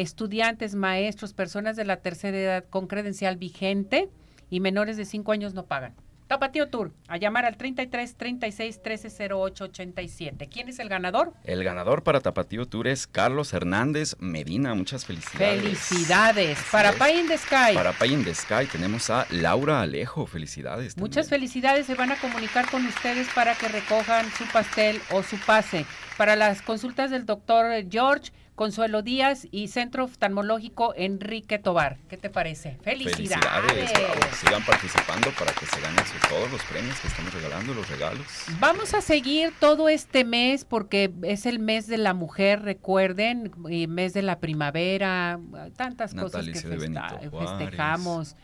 estudiantes, 0.00 0.74
maestros, 0.74 1.32
personas 1.32 1.76
de 1.76 1.84
la 1.84 1.96
tercera 1.96 2.38
edad 2.38 2.64
con 2.68 2.86
credencial 2.86 3.36
vigente 3.36 4.10
y 4.50 4.60
menores 4.60 4.96
de 4.96 5.04
cinco 5.04 5.32
años 5.32 5.54
no 5.54 5.64
pagan. 5.64 5.94
Tapatío 6.26 6.68
Tour, 6.68 6.92
a 7.06 7.18
llamar 7.18 7.44
al 7.44 7.56
33 7.56 8.16
36 8.16 8.82
13 8.82 9.28
08 9.32 9.64
87. 9.64 10.48
¿Quién 10.48 10.68
es 10.68 10.80
el 10.80 10.88
ganador? 10.88 11.32
El 11.44 11.62
ganador 11.62 12.02
para 12.02 12.20
Tapatío 12.20 12.66
Tour 12.66 12.88
es 12.88 13.06
Carlos 13.06 13.52
Hernández 13.52 14.16
Medina. 14.18 14.74
Muchas 14.74 15.04
felicidades. 15.04 15.62
Felicidades. 15.62 16.58
Para 16.72 16.92
Pay 16.92 17.20
in 17.20 17.28
the 17.28 17.38
Sky. 17.38 17.74
Para 17.74 17.92
Pay 17.92 18.12
in 18.12 18.24
the 18.24 18.34
Sky 18.34 18.66
tenemos 18.70 19.08
a 19.08 19.24
Laura 19.30 19.80
Alejo. 19.80 20.26
Felicidades. 20.26 20.96
Muchas 20.96 21.28
felicidades. 21.28 21.86
Se 21.86 21.94
van 21.94 22.10
a 22.10 22.16
comunicar 22.16 22.68
con 22.68 22.84
ustedes 22.84 23.28
para 23.32 23.54
que 23.54 23.68
recojan 23.68 24.28
su 24.32 24.44
pastel 24.52 25.00
o 25.12 25.22
su 25.22 25.38
pase. 25.38 25.86
Para 26.16 26.34
las 26.34 26.60
consultas 26.60 27.12
del 27.12 27.24
doctor 27.24 27.66
George 27.88 28.32
Consuelo 28.56 29.02
Díaz 29.02 29.46
y 29.50 29.68
Centro 29.68 30.04
Oftalmológico 30.04 30.94
Enrique 30.96 31.58
Tobar. 31.58 31.98
¿Qué 32.08 32.16
te 32.16 32.30
parece? 32.30 32.78
Felicidades. 32.82 33.90
sigan 34.32 34.64
participando 34.64 35.30
para 35.38 35.52
que 35.52 35.66
se 35.66 35.78
ganen 35.78 36.02
todos 36.28 36.50
los 36.50 36.62
premios 36.62 36.98
que 36.98 37.08
estamos 37.08 37.34
regalando, 37.34 37.74
los 37.74 37.88
regalos. 37.88 38.26
Vamos 38.58 38.94
a 38.94 39.02
seguir 39.02 39.52
todo 39.60 39.90
este 39.90 40.24
mes 40.24 40.64
porque 40.64 41.12
es 41.22 41.44
el 41.44 41.58
mes 41.58 41.86
de 41.86 41.98
la 41.98 42.14
mujer, 42.14 42.62
recuerden, 42.62 43.52
y 43.68 43.86
mes 43.88 44.14
de 44.14 44.22
la 44.22 44.38
primavera, 44.38 45.38
tantas 45.76 46.14
cosas 46.14 46.46
que 46.46 46.54
festejamos 46.54 48.36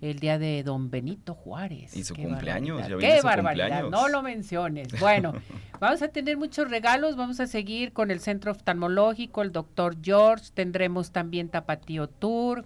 el 0.00 0.18
día 0.18 0.38
de 0.38 0.62
don 0.62 0.90
Benito 0.90 1.34
Juárez. 1.34 1.96
Y 1.96 2.04
su 2.04 2.14
cumpleaños. 2.14 2.86
Ya 2.86 2.98
Qué 2.98 3.20
barbaridad, 3.22 3.88
no 3.88 4.08
lo 4.08 4.22
menciones. 4.22 4.88
Bueno, 5.00 5.32
vamos 5.80 6.02
a 6.02 6.08
tener 6.08 6.36
muchos 6.36 6.70
regalos, 6.70 7.16
vamos 7.16 7.40
a 7.40 7.46
seguir 7.46 7.92
con 7.92 8.10
el 8.10 8.20
Centro 8.20 8.52
Oftalmológico, 8.52 9.42
el 9.42 9.52
doctor 9.52 9.96
George, 10.02 10.46
tendremos 10.54 11.10
también 11.10 11.48
Tapatío 11.48 12.08
Tour. 12.08 12.64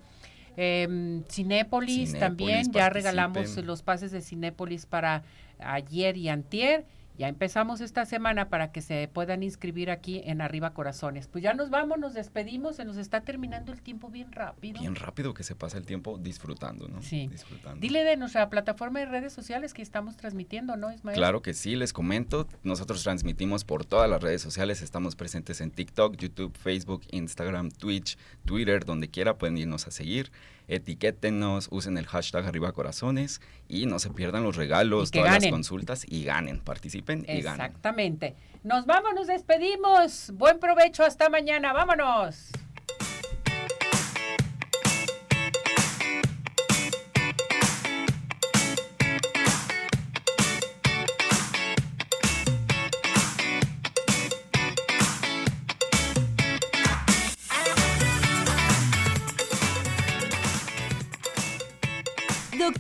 Eh, 0.57 1.23
Cinépolis, 1.31 2.19
también, 2.19 2.71
ya 2.73 2.91
regalamos 2.91 3.57
los 3.59 3.83
pases 3.83 4.11
de 4.11 4.21
Cinépolis 4.21 4.85
para 4.85 5.23
ayer 5.59 6.17
y 6.17 6.29
antier 6.29 6.85
ya 7.21 7.29
empezamos 7.29 7.83
esta 7.83 8.07
semana 8.07 8.49
para 8.49 8.73
que 8.73 8.81
se 8.81 9.07
puedan 9.13 9.43
inscribir 9.43 9.91
aquí 9.91 10.23
en 10.25 10.41
Arriba 10.41 10.73
Corazones. 10.73 11.29
Pues 11.29 11.45
ya 11.45 11.53
nos 11.53 11.69
vamos, 11.69 11.99
nos 11.99 12.15
despedimos, 12.15 12.77
se 12.77 12.87
nos 12.87 12.97
está 12.97 13.21
terminando 13.21 13.73
el 13.73 13.83
tiempo 13.83 14.09
bien 14.09 14.33
rápido. 14.33 14.81
Bien 14.81 14.95
rápido 14.95 15.35
que 15.35 15.43
se 15.43 15.55
pasa 15.55 15.77
el 15.77 15.85
tiempo 15.85 16.17
disfrutando, 16.17 16.89
¿no? 16.89 17.03
Sí. 17.03 17.29
Disfrutando. 17.29 17.79
Dile 17.79 18.05
de 18.05 18.17
nuestra 18.17 18.49
plataforma 18.49 19.01
de 19.01 19.05
redes 19.05 19.35
sociales 19.35 19.75
que 19.75 19.83
estamos 19.83 20.17
transmitiendo, 20.17 20.79
¿no, 20.79 20.91
Ismael? 20.91 21.15
Claro 21.15 21.43
que 21.43 21.53
sí, 21.53 21.77
les 21.77 21.93
comento. 21.93 22.49
Nosotros 22.63 23.03
transmitimos 23.03 23.65
por 23.65 23.85
todas 23.85 24.09
las 24.09 24.23
redes 24.23 24.41
sociales, 24.41 24.81
estamos 24.81 25.15
presentes 25.15 25.61
en 25.61 25.73
TikTok, 25.73 26.17
YouTube, 26.17 26.57
Facebook, 26.57 27.03
Instagram, 27.11 27.71
Twitch, 27.71 28.17
Twitter, 28.47 28.87
donde 28.87 29.11
quiera 29.11 29.37
pueden 29.37 29.59
irnos 29.59 29.87
a 29.87 29.91
seguir 29.91 30.33
etiquétenos, 30.71 31.69
usen 31.71 31.99
el 31.99 32.07
hashtag 32.07 32.47
arriba 32.47 32.73
corazones 32.73 33.41
y 33.69 33.87
no 33.87 33.99
se 33.99 34.11
pierdan 34.11 34.45
los 34.45 34.57
regalos, 34.57 35.11
todas 35.11 35.43
las 35.43 35.51
consultas 35.51 36.07
y 36.09 36.25
ganen, 36.25 36.61
participen 36.61 37.25
y 37.29 37.43
ganen. 37.43 37.67
Exactamente. 37.67 38.35
Nos 38.63 38.87
vamos, 38.87 39.15
nos 39.15 39.27
despedimos. 39.27 40.31
Buen 40.35 40.59
provecho, 40.59 41.05
hasta 41.05 41.29
mañana, 41.29 41.73
vámonos. 41.73 42.51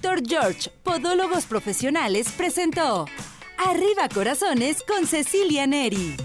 Doctor 0.02 0.26
George, 0.26 0.70
Podólogos 0.82 1.44
Profesionales, 1.44 2.32
presentó 2.34 3.04
Arriba 3.58 4.08
Corazones 4.08 4.82
con 4.82 5.06
Cecilia 5.06 5.66
Neri. 5.66 6.16